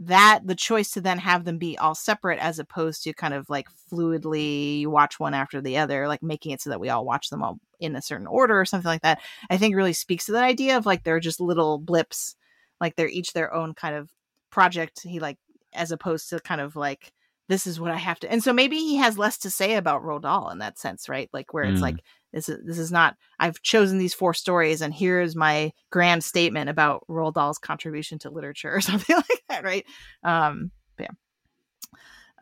[0.00, 3.48] that the choice to then have them be all separate as opposed to kind of
[3.48, 7.30] like fluidly watch one after the other like making it so that we all watch
[7.30, 10.32] them all in a certain order or something like that i think really speaks to
[10.32, 12.34] that idea of like they're just little blips
[12.80, 14.10] like they're each their own kind of
[14.50, 15.38] project he like
[15.72, 17.12] as opposed to kind of like
[17.48, 20.02] this is what i have to and so maybe he has less to say about
[20.02, 21.28] Roald Dahl in that sense right?
[21.32, 21.82] Like where it's Mm.
[21.82, 21.96] like
[22.32, 26.68] this is this is not i've chosen these four stories and here's my grand statement
[26.70, 29.84] about Roald Dahl's contribution to literature or something like that right?
[30.22, 31.08] Um yeah.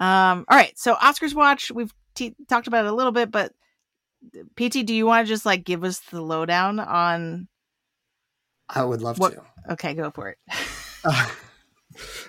[0.00, 3.52] Um all right so oscars watch we've t- talked about it a little bit but
[4.56, 7.48] pt do you want to just like give us the lowdown on
[8.68, 9.42] i would love What- to.
[9.72, 10.38] Okay go for it.
[11.04, 11.28] Uh,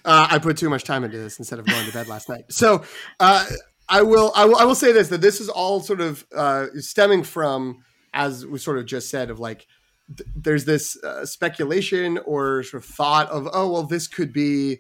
[0.06, 2.46] uh, I put too much time into this instead of going to bed last night.
[2.50, 2.84] So
[3.20, 3.46] uh,
[3.90, 6.68] I will, I will, I will say this: that this is all sort of uh,
[6.78, 7.84] stemming from,
[8.14, 9.68] as we sort of just said, of like
[10.16, 14.80] th- there's this uh, speculation or sort of thought of, oh well, this could be.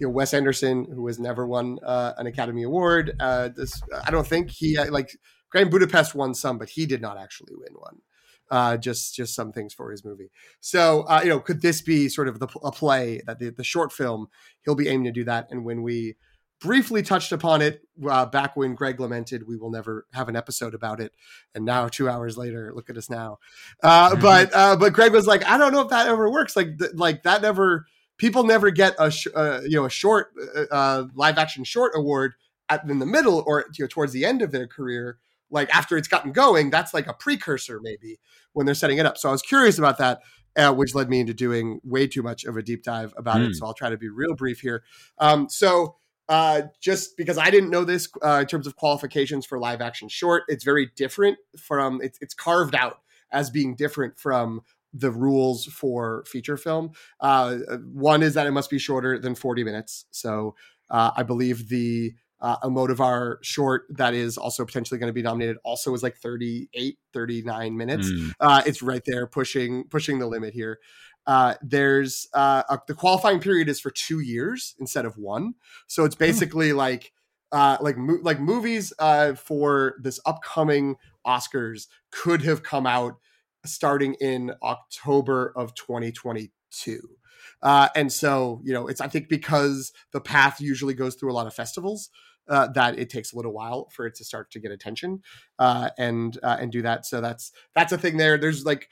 [0.00, 3.14] You know, Wes Anderson, who has never won uh, an Academy Award.
[3.20, 5.16] Uh, this, I don't think he like
[5.50, 7.98] Grand Budapest won some, but he did not actually win one.
[8.52, 10.30] Uh, just just some things for his movie.
[10.60, 13.64] So uh, you know, could this be sort of the a play that the, the
[13.64, 14.28] short film
[14.64, 15.48] he'll be aiming to do that?
[15.50, 16.16] And when we
[16.60, 20.74] briefly touched upon it uh, back when Greg lamented we will never have an episode
[20.74, 21.12] about it,
[21.54, 23.38] and now two hours later, look at us now.
[23.82, 24.16] Uh.
[24.20, 26.54] But uh, but Greg was like, I don't know if that ever works.
[26.54, 27.86] Like th- like that never
[28.18, 31.92] people never get a sh- uh, you know a short uh, uh, live action short
[31.96, 32.34] award
[32.68, 35.18] at, in the middle or you know, towards the end of their career.
[35.52, 38.18] Like after it's gotten going, that's like a precursor maybe
[38.52, 39.18] when they're setting it up.
[39.18, 40.20] So I was curious about that.
[40.54, 43.48] Uh, which led me into doing way too much of a deep dive about mm.
[43.48, 43.54] it.
[43.54, 44.82] So I'll try to be real brief here.
[45.16, 45.96] Um, so
[46.28, 50.08] uh, just because I didn't know this uh, in terms of qualifications for live action
[50.08, 50.44] short.
[50.48, 53.00] It's very different from it's, it's carved out
[53.30, 54.62] as being different from
[54.94, 56.92] the rules for feature film.
[57.20, 57.56] Uh,
[57.92, 60.06] one is that it must be shorter than 40 minutes.
[60.10, 60.54] So
[60.90, 65.56] uh, I believe the uh, Almodovar short that is also potentially going to be nominated
[65.64, 68.10] also is like 38, 39 minutes.
[68.10, 68.32] Mm.
[68.40, 70.80] Uh, it's right there pushing pushing the limit here.
[71.24, 75.54] Uh, there's uh, a, the qualifying period is for two years instead of one,
[75.86, 76.24] so it's hmm.
[76.24, 76.76] basically mm.
[76.76, 77.12] like
[77.52, 83.18] uh, like mo- like movies uh, for this upcoming Oscars could have come out
[83.64, 87.00] starting in October of 2022.
[87.62, 91.34] Uh, and so, you know, it's I think because the path usually goes through a
[91.34, 92.10] lot of festivals,
[92.48, 95.20] uh, that it takes a little while for it to start to get attention
[95.58, 97.06] uh, and uh, and do that.
[97.06, 98.38] So that's that's a thing there.
[98.38, 98.88] There's like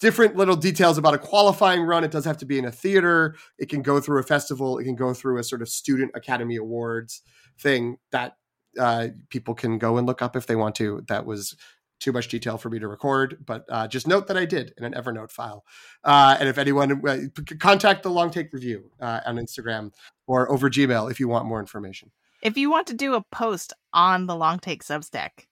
[0.00, 2.04] different little details about a qualifying run.
[2.04, 3.36] It does have to be in a theater.
[3.58, 4.78] It can go through a festival.
[4.78, 7.22] It can go through a sort of student academy awards
[7.58, 8.36] thing that
[8.78, 11.02] uh, people can go and look up if they want to.
[11.08, 11.56] That was
[12.00, 14.84] too much detail for me to record, but uh, just note that I did in
[14.84, 15.64] an Evernote file.
[16.02, 17.18] Uh, and if anyone uh,
[17.58, 19.90] contact the Long Take Review uh, on Instagram
[20.26, 22.10] or over Gmail if you want more information.
[22.44, 25.46] If you want to do a post on the Long Take Substack,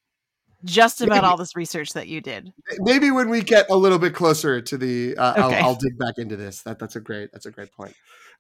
[0.65, 2.53] just about maybe, all this research that you did.
[2.79, 5.59] Maybe when we get a little bit closer to the, uh, okay.
[5.59, 6.63] I'll, I'll, dig back into this.
[6.63, 7.95] That that's a great that's a great point.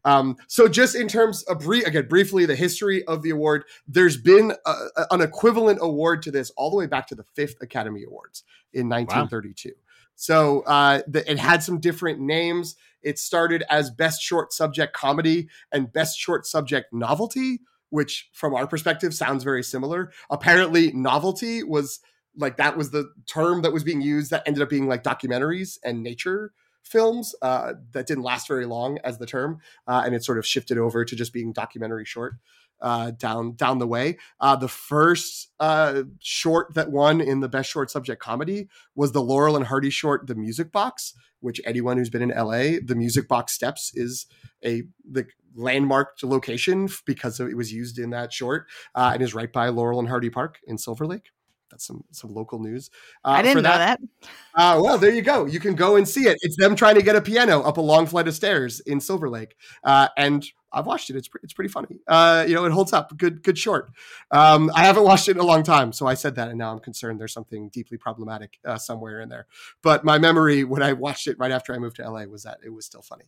[0.04, 4.16] Um, so just in terms of brief again briefly the history of the award, there's
[4.16, 7.56] been a, a, an equivalent award to this all the way back to the fifth
[7.60, 9.70] Academy Awards in 1932.
[9.70, 9.74] Wow.
[10.14, 12.76] So uh, the, it had some different names.
[13.02, 17.60] It started as Best Short Subject Comedy and Best Short Subject Novelty,
[17.92, 20.10] which from our perspective sounds very similar.
[20.30, 22.00] Apparently, novelty was
[22.38, 25.78] like that was the term that was being used that ended up being like documentaries
[25.84, 30.24] and nature films uh, that didn't last very long as the term, uh, and it
[30.24, 32.36] sort of shifted over to just being documentary short
[32.80, 34.16] uh, down down the way.
[34.40, 39.22] Uh, the first uh, short that won in the best short subject comedy was the
[39.22, 41.12] Laurel and Hardy short, "The Music Box,"
[41.42, 44.26] which anyone who's been in LA, the Music Box Steps is
[44.64, 49.52] a the landmarked location because it was used in that short uh, and is right
[49.52, 51.30] by Laurel and Hardy Park in Silver Lake
[51.72, 52.90] that's some some local news.
[53.24, 53.98] Uh, I didn't that.
[54.00, 54.28] know that.
[54.54, 55.46] Uh, well, there you go.
[55.46, 56.38] You can go and see it.
[56.42, 59.28] It's them trying to get a piano up a long flight of stairs in Silver
[59.28, 61.16] Lake, uh, and I've watched it.
[61.16, 62.00] It's pre- it's pretty funny.
[62.06, 63.16] Uh, you know, it holds up.
[63.16, 63.90] Good good short.
[64.30, 66.72] Um, I haven't watched it in a long time, so I said that, and now
[66.72, 69.46] I'm concerned there's something deeply problematic uh, somewhere in there.
[69.82, 72.58] But my memory when I watched it right after I moved to LA was that
[72.64, 73.24] it was still funny.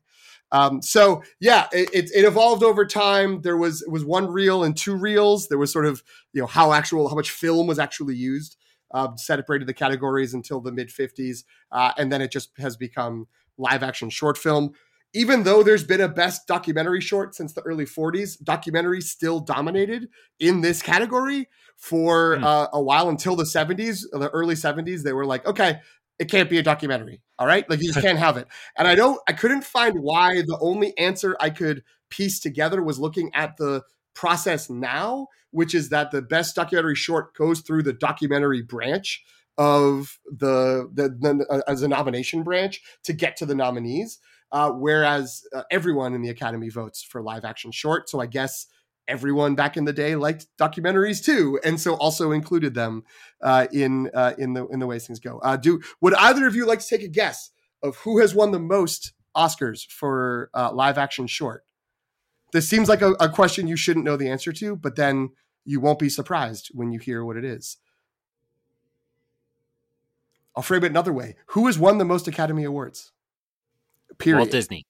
[0.53, 3.43] Um, so yeah, it, it, it, evolved over time.
[3.43, 5.49] There was it was one reel and two reels.
[5.49, 6.03] There was sort of
[6.33, 8.57] you know how actual how much film was actually used.
[8.91, 11.43] Uh, separated the categories until the mid 50s,
[11.73, 13.27] uh, and then it just has become
[13.59, 14.73] live action short film
[15.15, 20.09] even though there's been a best documentary short since the early 40s, documentary still dominated
[20.41, 22.43] in this category for mm.
[22.43, 25.03] uh, a while until the 70s, the early 70s.
[25.03, 25.78] They were like, okay,
[26.19, 27.23] it can't be a documentary.
[27.39, 27.69] All right.
[27.70, 28.49] Like you just can't have it.
[28.77, 30.43] And I don't, I couldn't find why.
[30.43, 33.82] The only answer I could piece together was looking at the
[34.15, 39.24] process now, which is that the best documentary short goes through the documentary branch
[39.57, 44.19] of the, the, the uh, as a nomination branch to get to the nominees
[44.53, 48.09] uh, whereas uh, everyone in the Academy votes for live action short.
[48.09, 48.66] So I guess
[49.09, 53.05] everyone back in the day liked documentaries too, and so also included them
[53.43, 55.39] uh, in uh, in the in the ways things go.
[55.39, 57.51] Uh, do would either of you like to take a guess
[57.83, 61.65] of who has won the most Oscars for uh, live action short?
[62.53, 65.31] This seems like a, a question you shouldn't know the answer to, but then
[65.65, 67.79] you won't be surprised when you hear what it is.
[70.57, 71.35] I'll frame it another way.
[71.47, 73.11] Who has won the most Academy Awards?
[74.18, 74.39] Period.
[74.39, 74.86] Walt Disney.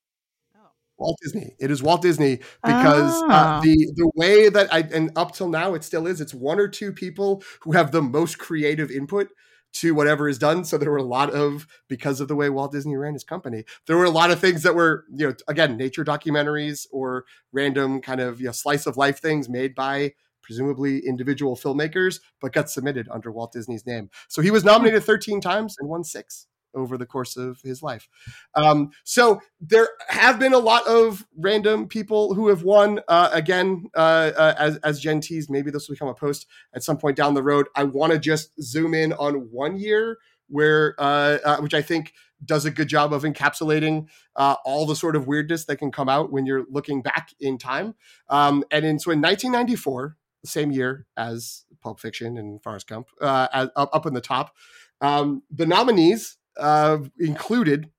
[0.96, 1.54] Walt Disney.
[1.58, 3.60] It is Walt Disney because uh, ah.
[3.62, 6.20] the the way that I and up till now it still is.
[6.20, 9.28] It's one or two people who have the most creative input
[9.74, 10.64] to whatever is done.
[10.64, 13.64] So there were a lot of because of the way Walt Disney ran his company,
[13.86, 18.00] there were a lot of things that were you know again nature documentaries or random
[18.00, 20.12] kind of you know slice of life things made by
[20.42, 24.10] presumably individual filmmakers, but got submitted under Walt Disney's name.
[24.28, 28.08] So he was nominated 13 times and won six over the course of his life.
[28.54, 33.00] Um, so there have been a lot of random people who have won.
[33.08, 36.82] Uh, again, uh, uh, as as Jen teased, maybe this will become a post at
[36.82, 37.66] some point down the road.
[37.74, 40.18] I want to just zoom in on one year
[40.48, 42.12] where, uh, uh, which I think
[42.44, 44.06] does a good job of encapsulating
[44.36, 47.58] uh, all the sort of weirdness that can come out when you're looking back in
[47.58, 47.94] time.
[48.28, 53.08] Um, and in so in 1994, the same year as Pulp Fiction and Forrest Gump,
[53.20, 54.54] uh, as, up, up in the top,
[55.00, 57.90] um, the nominees uh, included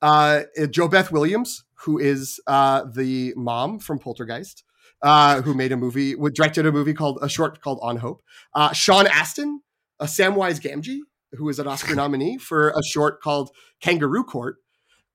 [0.00, 4.64] uh, JoBeth Williams, who is uh, the mom from Poltergeist.
[5.04, 8.22] Uh, who made a movie, directed a movie called a short called On Hope.
[8.54, 9.60] Uh, Sean Astin,
[9.98, 11.00] a Samwise Gamgee,
[11.32, 13.50] who was an Oscar nominee for a short called
[13.80, 14.58] Kangaroo Court.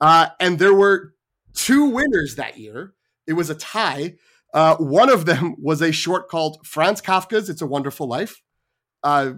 [0.02, 1.14] Uh, and there were
[1.54, 2.96] two winners that year.
[3.28, 4.16] It was a tie.
[4.54, 8.42] Uh, one of them was a short called Franz Kafka's It's a Wonderful Life.
[9.04, 9.34] Uh,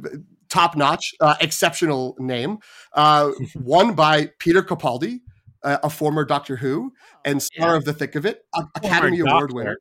[0.49, 2.59] top notch, uh, exceptional name.
[2.93, 5.19] Uh, won by Peter Capaldi,
[5.63, 6.93] a former Doctor Who
[7.25, 7.77] and star yeah.
[7.77, 8.45] of The Thick of It,
[8.75, 9.77] Academy Award winner.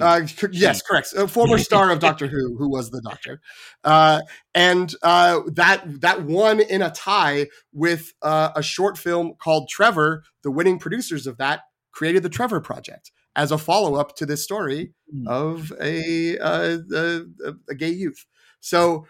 [0.00, 1.12] Uh, yes, correct.
[1.14, 3.40] A former star of Doctor Who, who was the Doctor,
[3.84, 4.22] uh,
[4.54, 10.24] and uh, that that won in a tie with uh, a short film called Trevor.
[10.42, 11.60] The winning producers of that
[11.92, 15.26] created the Trevor Project as a follow up to this story mm.
[15.28, 18.26] of a, uh, a, a gay youth.
[18.60, 19.06] So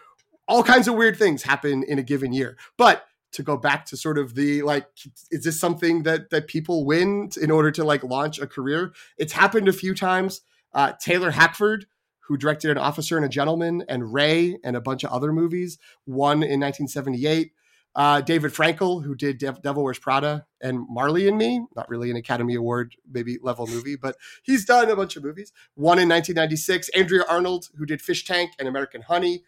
[0.49, 3.95] all kinds of weird things happen in a given year, but to go back to
[3.95, 4.87] sort of the like
[5.29, 9.33] is this something that that people win in order to like launch a career it's
[9.33, 10.41] happened a few times
[10.73, 11.85] uh, Taylor Hackford,
[12.21, 15.77] who directed An Officer and a Gentleman and Ray and a bunch of other movies,
[16.05, 17.51] won in 1978.
[17.95, 22.11] Uh, David Frankel, who did De- Devil Wears Prada and Marley and Me, not really
[22.11, 25.51] an Academy Award maybe level movie, but he's done a bunch of movies.
[25.75, 26.89] Won in 1996.
[26.89, 29.43] Andrea Arnold, who did Fish Tank and American Honey,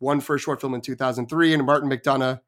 [0.00, 1.54] won for a short film in 2003.
[1.54, 2.40] And Martin McDonagh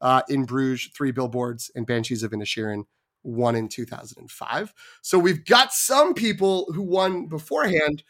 [0.00, 2.84] uh, in Bruges, Three Billboards, and Banshees of Inisherin
[3.22, 4.74] won in 2005.
[5.02, 8.02] So we've got some people who won beforehand,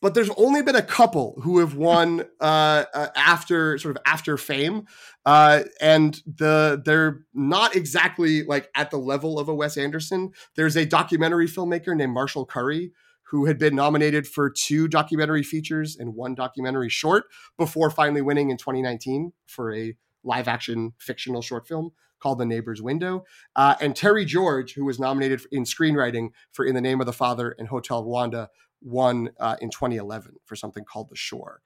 [0.00, 4.36] but there's only been a couple who have won uh, uh, after sort of after
[4.36, 4.86] fame,
[5.24, 10.32] uh, and the they're not exactly like at the level of a Wes Anderson.
[10.56, 12.92] There's a documentary filmmaker named Marshall Curry
[13.30, 17.24] who had been nominated for two documentary features and one documentary short
[17.58, 22.80] before finally winning in 2019 for a live action fictional short film called The Neighbor's
[22.80, 23.24] Window.
[23.54, 27.12] Uh, and Terry George, who was nominated in screenwriting for In the Name of the
[27.12, 28.48] Father and Hotel Rwanda,
[28.80, 31.60] won uh, in 2011 for something called The Shore.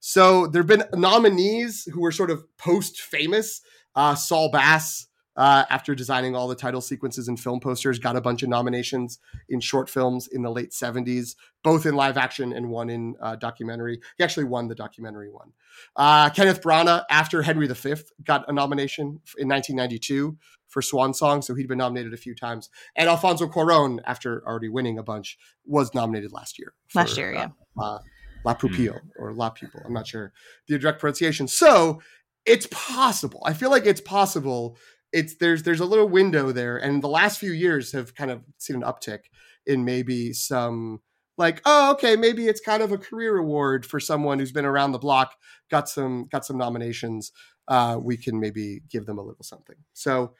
[0.00, 3.60] So there have been nominees who were sort of post famous.
[3.94, 5.06] Uh, Saul Bass,
[5.36, 9.18] uh, after designing all the title sequences and film posters, got a bunch of nominations
[9.48, 13.36] in short films in the late 70s, both in live action and one in uh,
[13.36, 14.00] documentary.
[14.18, 15.52] He actually won the documentary one.
[15.96, 17.94] Uh, Kenneth Branagh, after Henry V,
[18.24, 20.36] got a nomination in 1992
[20.68, 22.70] for Swan Song, so he'd been nominated a few times.
[22.96, 26.74] And Alfonso Cuarón, after already winning a bunch, was nominated last year.
[26.88, 27.48] For, last year, yeah.
[27.78, 27.98] Uh,
[28.44, 29.00] La Pupille mm.
[29.18, 29.80] or La Pupil.
[29.84, 30.32] I'm not sure
[30.66, 31.48] the direct pronunciation.
[31.48, 32.00] So
[32.44, 33.42] it's possible.
[33.44, 34.76] I feel like it's possible
[35.12, 38.42] it's there's there's a little window there, and the last few years have kind of
[38.58, 39.20] seen an uptick
[39.66, 41.00] in maybe some
[41.38, 44.92] like oh okay maybe it's kind of a career award for someone who's been around
[44.92, 45.34] the block
[45.70, 47.32] got some got some nominations
[47.68, 49.76] uh, we can maybe give them a little something.
[49.92, 50.34] So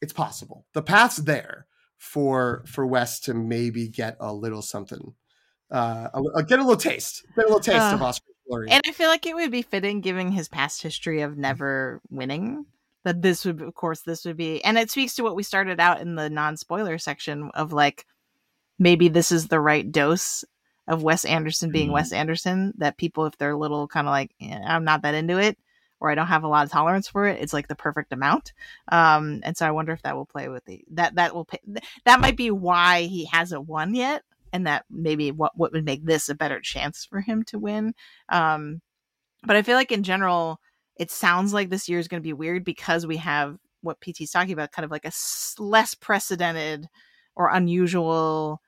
[0.00, 0.66] it's possible.
[0.72, 1.66] The path's there
[1.98, 5.14] for for Wes to maybe get a little something
[5.70, 8.68] uh a, a, get a little taste get a little taste uh, of oscar glory.
[8.70, 12.66] And i feel like it would be fitting given his past history of never winning
[13.06, 15.78] that this would of course this would be and it speaks to what we started
[15.78, 18.04] out in the non-spoiler section of like
[18.80, 20.44] maybe this is the right dose
[20.88, 21.94] of Wes Anderson being mm-hmm.
[21.94, 25.14] Wes Anderson that people if they're a little kind of like eh, I'm not that
[25.14, 25.56] into it
[26.00, 28.52] or I don't have a lot of tolerance for it it's like the perfect amount
[28.90, 31.60] um and so I wonder if that will play with the that that will pay,
[32.06, 36.04] that might be why he hasn't won yet and that maybe what what would make
[36.04, 37.94] this a better chance for him to win
[38.30, 38.82] um
[39.44, 40.60] but I feel like in general
[40.96, 44.30] it sounds like this year is going to be weird because we have what PT's
[44.30, 45.12] talking about, kind of like a
[45.58, 46.86] less precedented
[47.34, 48.60] or unusual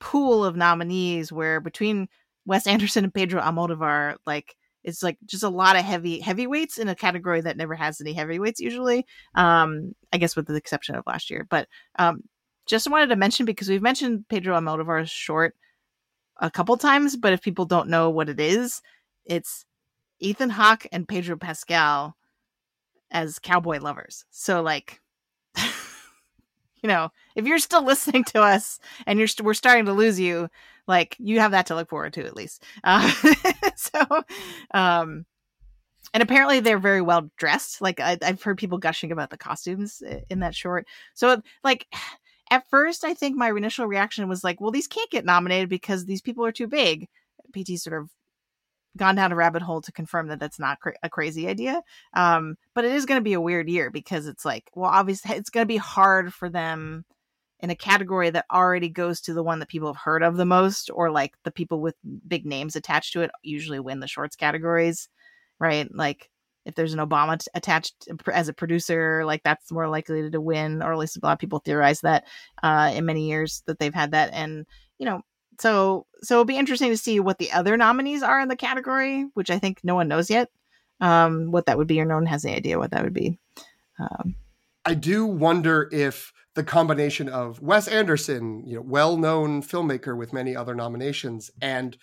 [0.00, 2.08] pool of nominees where between
[2.46, 4.54] Wes Anderson and Pedro Almodovar, like
[4.84, 8.12] it's like just a lot of heavy heavyweights in a category that never has any
[8.12, 9.06] heavyweights usually.
[9.34, 11.46] Um, I guess with the exception of last year.
[11.48, 11.68] But
[11.98, 12.22] um,
[12.66, 15.54] just wanted to mention because we've mentioned Pedro Almodovar's short
[16.40, 18.80] a couple times, but if people don't know what it is,
[19.24, 19.64] it's
[20.20, 22.16] Ethan Hawke and Pedro Pascal
[23.10, 24.24] as cowboy lovers.
[24.30, 25.00] So like
[25.56, 29.92] you know, if you're still listening to us and you're we st- we're starting to
[29.92, 30.48] lose you,
[30.86, 32.64] like you have that to look forward to at least.
[32.84, 33.10] Uh,
[33.76, 34.00] so
[34.72, 35.24] um
[36.14, 37.80] and apparently they're very well dressed.
[37.80, 40.86] Like I, have heard people gushing about the costumes in that short.
[41.14, 41.86] So like
[42.50, 46.06] at first, I think my initial reaction was like, well, these can't get nominated because
[46.06, 47.08] these people are too big.
[47.54, 48.10] PT sort of
[48.98, 51.82] gone down a rabbit hole to confirm that that's not cra- a crazy idea.
[52.14, 55.36] Um, but it is going to be a weird year because it's like, well, obviously,
[55.36, 57.04] it's going to be hard for them
[57.60, 60.44] in a category that already goes to the one that people have heard of the
[60.44, 61.96] most, or like the people with
[62.26, 65.08] big names attached to it usually win the shorts categories,
[65.58, 65.88] right?
[65.92, 66.30] Like
[66.64, 70.82] if there's an Obama t- attached as a producer, like that's more likely to win,
[70.82, 72.26] or at least a lot of people theorize that
[72.62, 74.30] uh, in many years that they've had that.
[74.32, 74.66] And
[74.98, 75.22] you know,
[75.60, 79.26] so so it'll be interesting to see what the other nominees are in the category,
[79.34, 80.50] which I think no one knows yet.
[81.00, 83.38] Um, what that would be, or no one has any idea what that would be.
[84.00, 84.34] Um,
[84.84, 90.56] I do wonder if the combination of Wes Anderson, you know, well-known filmmaker with many
[90.56, 91.96] other nominations, and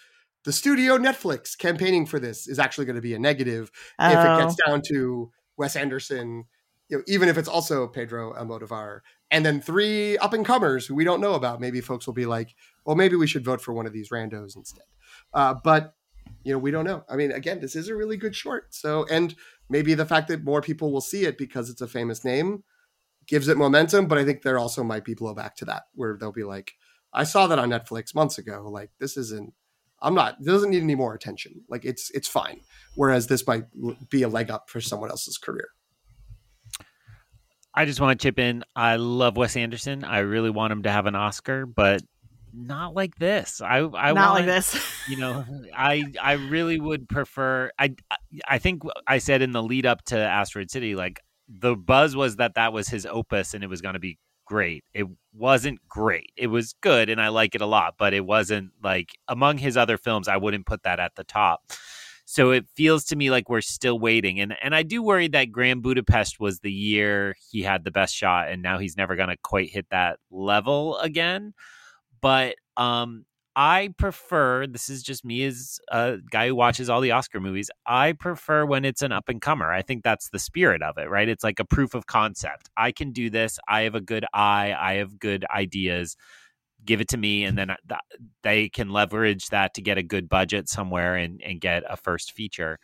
[0.46, 4.08] the studio Netflix campaigning for this is actually going to be a negative oh.
[4.08, 4.70] if it gets oh.
[4.70, 6.46] down to Wes Anderson,
[6.88, 9.00] you know, even if it's also Pedro Almodovar,
[9.32, 11.60] and then three up and comers who we don't know about.
[11.60, 14.56] Maybe folks will be like, well, maybe we should vote for one of these randos
[14.56, 14.86] instead.
[15.34, 15.96] Uh, but
[16.44, 17.04] you know, we don't know.
[17.10, 18.74] I mean, again, this is a really good short.
[18.74, 19.36] So, and
[19.70, 22.64] maybe the fact that more people will see it because it's a famous name
[23.28, 26.32] gives it momentum, but I think there also might be blowback to that where they'll
[26.32, 26.74] be like,
[27.12, 28.68] I saw that on Netflix months ago.
[28.70, 29.54] Like this isn't
[30.02, 31.64] I'm not it doesn't need any more attention.
[31.70, 32.62] Like it's it's fine.
[32.96, 33.66] Whereas this might
[34.10, 35.70] be a leg up for someone else's career.
[37.74, 38.64] I just want to chip in.
[38.76, 40.04] I love Wes Anderson.
[40.04, 42.02] I really want him to have an Oscar, but
[42.56, 43.62] not like this.
[43.62, 44.80] I I not want, like this.
[45.08, 45.46] you know,
[45.78, 47.72] I I really would prefer.
[47.78, 47.96] I
[48.48, 52.38] I think I said in the lead up to Asteroid City, like the buzz was
[52.38, 54.84] that that was his opus and it was going to be great.
[54.94, 56.32] It wasn't great.
[56.38, 59.78] It was good and I like it a lot, but it wasn't like among his
[59.78, 61.62] other films I wouldn't put that at the top.
[62.28, 64.40] So it feels to me like we're still waiting.
[64.40, 68.16] And and I do worry that Grand Budapest was the year he had the best
[68.16, 71.54] shot and now he's never going to quite hit that level again.
[72.26, 73.26] But um
[73.56, 77.70] I prefer, this is just me as a guy who watches all the Oscar movies,
[77.86, 79.72] I prefer when it's an up and comer.
[79.72, 81.30] I think that's the spirit of it, right?
[81.30, 82.70] It's like a proof of concept.
[82.76, 83.60] I can do this.
[83.68, 84.76] I have a good eye.
[84.78, 86.18] I have good ideas.
[86.84, 87.46] Give it to me.
[87.46, 87.76] And then uh,
[88.44, 92.34] they can leverage that to get a good budget somewhere and, and get a first
[92.34, 92.80] feature.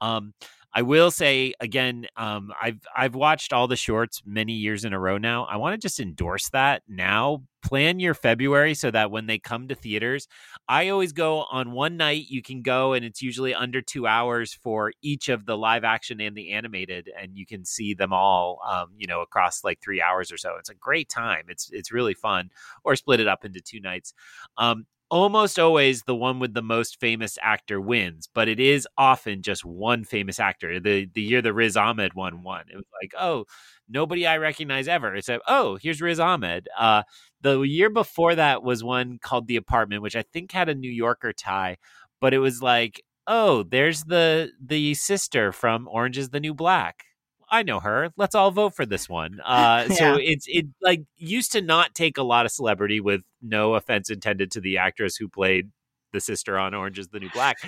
[0.00, 0.32] Um,
[0.72, 5.00] I will say again, um, I've I've watched all the shorts many years in a
[5.00, 5.44] row now.
[5.44, 7.42] I want to just endorse that now.
[7.62, 10.28] Plan your February so that when they come to theaters,
[10.68, 12.26] I always go on one night.
[12.28, 16.20] You can go, and it's usually under two hours for each of the live action
[16.20, 20.00] and the animated, and you can see them all, um, you know, across like three
[20.00, 20.54] hours or so.
[20.58, 21.44] It's a great time.
[21.48, 22.50] It's it's really fun.
[22.84, 24.14] Or split it up into two nights.
[24.56, 29.42] Um, almost always the one with the most famous actor wins, but it is often
[29.42, 30.80] just one famous actor.
[30.80, 33.44] The the year the Riz Ahmed one won, it was like, oh,
[33.88, 35.14] nobody I recognize ever.
[35.16, 36.68] It's like, oh, here's Riz Ahmed.
[36.78, 37.02] Uh,
[37.40, 40.90] the year before that was one called The Apartment, which I think had a New
[40.90, 41.76] Yorker tie,
[42.20, 47.04] but it was like, oh, there's the the sister from Orange is the New Black.
[47.50, 48.10] I know her.
[48.16, 49.40] Let's all vote for this one.
[49.44, 49.94] Uh, yeah.
[49.96, 53.00] So it's it like used to not take a lot of celebrity.
[53.00, 55.70] With no offense intended to the actress who played
[56.12, 57.58] the sister on Orange Is the New Black,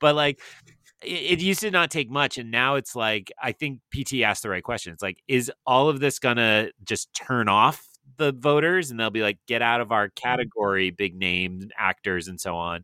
[0.00, 0.40] but like
[1.02, 4.42] it, it used to not take much, and now it's like I think PT asked
[4.42, 4.92] the right question.
[4.92, 7.86] It's like, is all of this gonna just turn off
[8.16, 12.40] the voters, and they'll be like, get out of our category, big name actors and
[12.40, 12.82] so on,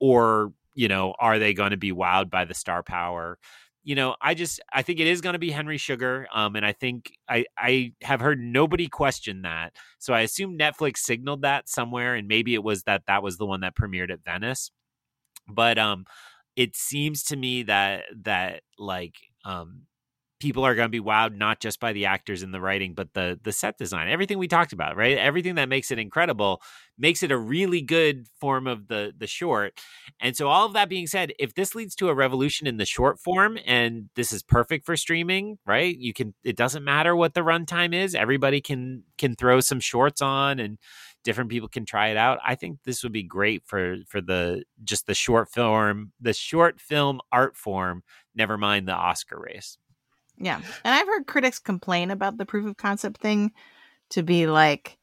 [0.00, 3.38] or you know, are they going to be wowed by the star power?
[3.86, 6.66] You know, I just I think it is going to be Henry Sugar, um, and
[6.66, 11.68] I think I I have heard nobody question that, so I assume Netflix signaled that
[11.68, 14.72] somewhere, and maybe it was that that was the one that premiered at Venice,
[15.48, 16.04] but um,
[16.56, 19.14] it seems to me that that like
[19.44, 19.82] um
[20.38, 23.12] people are going to be wowed not just by the actors and the writing but
[23.14, 25.18] the the set design everything we talked about right?
[25.18, 26.62] Everything that makes it incredible
[26.98, 29.78] makes it a really good form of the the short.
[30.20, 32.86] And so all of that being said if this leads to a revolution in the
[32.86, 35.96] short form and this is perfect for streaming right?
[35.96, 40.22] You can it doesn't matter what the runtime is everybody can can throw some shorts
[40.22, 40.78] on and
[41.24, 42.38] different people can try it out.
[42.46, 46.80] I think this would be great for for the just the short film the short
[46.80, 48.02] film art form
[48.34, 49.78] never mind the oscar race
[50.38, 50.60] yeah.
[50.84, 53.52] And I've heard critics complain about the proof of concept thing
[54.10, 54.98] to be like,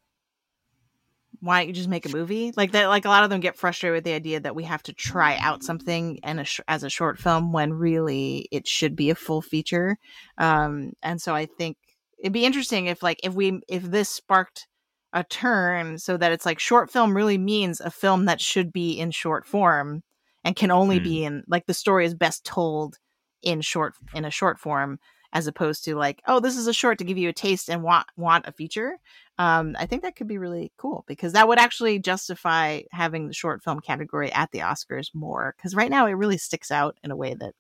[1.39, 2.53] why don't you just make a movie?
[2.55, 4.81] Like that, like a lot of them get frustrated with the idea that we have
[4.83, 8.95] to try out something and a sh- as a short film when really it should
[8.95, 9.97] be a full feature.
[10.37, 11.75] Um, and so I think
[12.17, 14.67] it'd be interesting if like if we if this sparked
[15.11, 18.93] a turn so that it's like short film really means a film that should be
[18.93, 20.01] in short form
[20.45, 21.03] and can only mm.
[21.03, 22.97] be in like the story is best told
[23.41, 24.97] in short in a short form
[25.33, 27.83] as opposed to like oh this is a short to give you a taste and
[27.83, 28.97] want want a feature.
[29.39, 33.33] Um, i think that could be really cool because that would actually justify having the
[33.33, 37.09] short film category at the oscars more because right now it really sticks out in
[37.09, 37.53] a way that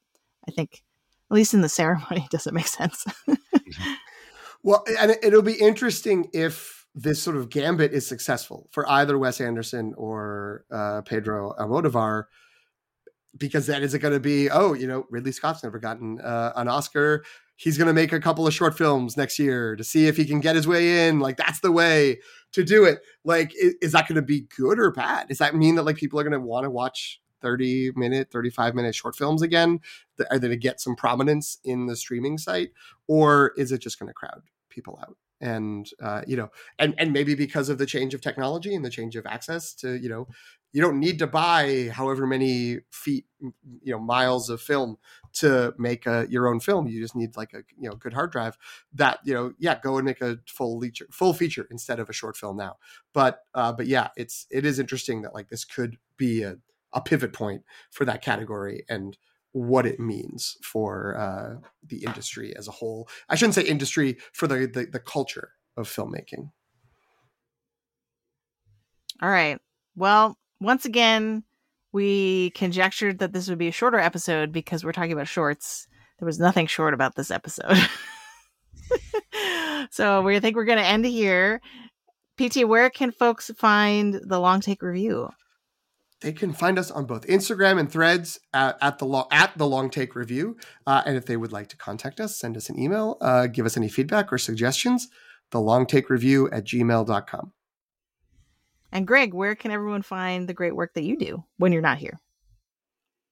[0.47, 0.83] i think
[1.31, 3.05] at least in the ceremony doesn't make sense.
[4.61, 9.41] Well and it'll be interesting if this sort of gambit is successful for either wes
[9.41, 12.25] anderson or uh, pedro almodovar
[13.37, 16.53] because then is it going to be oh you know ridley scott's never gotten uh,
[16.55, 17.25] an oscar
[17.55, 20.25] he's going to make a couple of short films next year to see if he
[20.25, 22.19] can get his way in like that's the way
[22.51, 23.01] to do it.
[23.23, 25.27] Like is, is that going to be good or bad?
[25.27, 28.75] Does that mean that like people are going to want to watch 30 minute 35
[28.75, 29.79] minute short films again?
[30.31, 32.71] Are they to get some prominence in the streaming site?
[33.07, 35.17] Or is it just going to crowd people out?
[35.41, 36.49] And uh, you know
[36.79, 39.99] and and maybe because of the change of technology and the change of access to
[39.99, 40.27] you know
[40.73, 43.25] you don't need to buy however many feet
[43.81, 44.97] you know miles of film
[45.31, 48.31] to make a, your own film you just need like a you know good hard
[48.31, 48.57] drive
[48.93, 52.13] that you know yeah go and make a full feature full feature instead of a
[52.13, 52.75] short film now
[53.13, 56.57] but uh but yeah it's it is interesting that like this could be a,
[56.91, 59.17] a pivot point for that category and
[59.53, 63.07] what it means for uh, the industry as a whole.
[63.29, 66.49] I shouldn't say industry for the, the, the culture of filmmaking.
[69.21, 69.59] All right.
[69.95, 71.43] Well, once again,
[71.91, 75.87] we conjectured that this would be a shorter episode because we're talking about shorts.
[76.19, 77.77] There was nothing short about this episode.
[79.91, 81.61] so we think we're going to end here.
[82.37, 85.29] PT, where can folks find the long take review?
[86.23, 89.67] they can find us on both Instagram and Threads at, at the long at the
[89.67, 90.57] Long Take Review.
[90.87, 93.65] Uh, and if they would like to contact us, send us an email, uh, give
[93.65, 95.09] us any feedback or suggestions.
[95.51, 97.51] The Long Take Review at gmail.com.
[98.93, 101.97] And Greg, where can everyone find the great work that you do when you're not
[101.97, 102.19] here?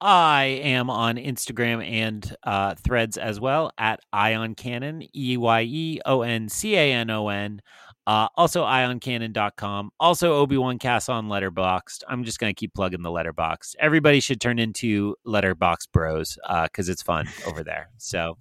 [0.02, 6.02] I am on Instagram and uh, Threads as well at Eyon Canon, E Y E
[6.08, 7.62] O N C A N O N.
[8.08, 9.92] Uh, also, eyeoncanon.com.
[10.00, 12.02] Also, Obi Wan Cast on Letterboxd.
[12.10, 13.76] I'm just going to keep plugging the Letterboxd.
[13.80, 17.92] Everybody should turn into Letterboxd Bros because uh, it's fun over there.
[17.98, 18.40] So,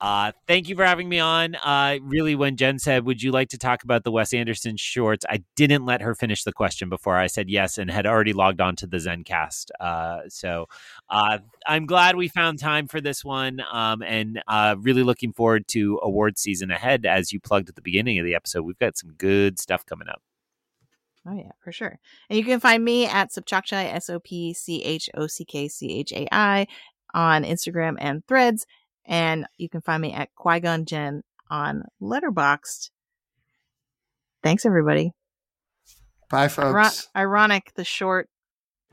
[0.00, 1.56] uh, thank you for having me on.
[1.56, 5.24] Uh, really, when Jen said, Would you like to talk about the Wes Anderson shorts?
[5.28, 8.60] I didn't let her finish the question before I said yes and had already logged
[8.60, 9.70] on to the Zencastr.
[9.80, 10.66] Uh, so
[11.10, 15.66] uh, I'm glad we found time for this one um, and uh, really looking forward
[15.68, 17.04] to award season ahead.
[17.04, 20.08] As you plugged at the beginning of the episode, we've got some good stuff coming
[20.08, 20.22] up.
[21.26, 21.98] Oh yeah, for sure.
[22.30, 25.66] And you can find me at Sopchockchai, S O P C H O C K
[25.66, 26.68] C H A I,
[27.12, 28.64] on Instagram and Threads
[29.08, 32.90] and you can find me at Qui Gon Jen on Letterboxd.
[34.42, 35.12] Thanks, everybody.
[36.30, 37.08] Bye, folks.
[37.16, 38.28] ironic, the short.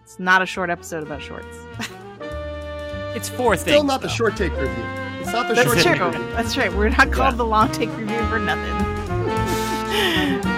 [0.01, 1.57] It's not a short episode about shorts.
[3.15, 4.07] it's four Still not though.
[4.07, 4.83] the short take review.
[5.19, 5.93] It's not the That's short true.
[5.93, 6.33] take review.
[6.33, 6.71] That's right.
[6.71, 7.37] We're not called yeah.
[7.37, 8.71] the long take review for nothing.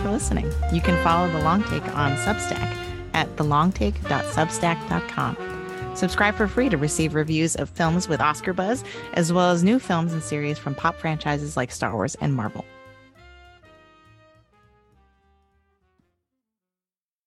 [0.00, 0.50] listening.
[0.72, 2.76] You can follow The Long Take on Substack
[3.14, 5.36] at thelongtake.substack.com.
[5.94, 8.82] Subscribe for free to receive reviews of films with Oscar buzz,
[9.14, 12.64] as well as new films and series from pop franchises like Star Wars and Marvel.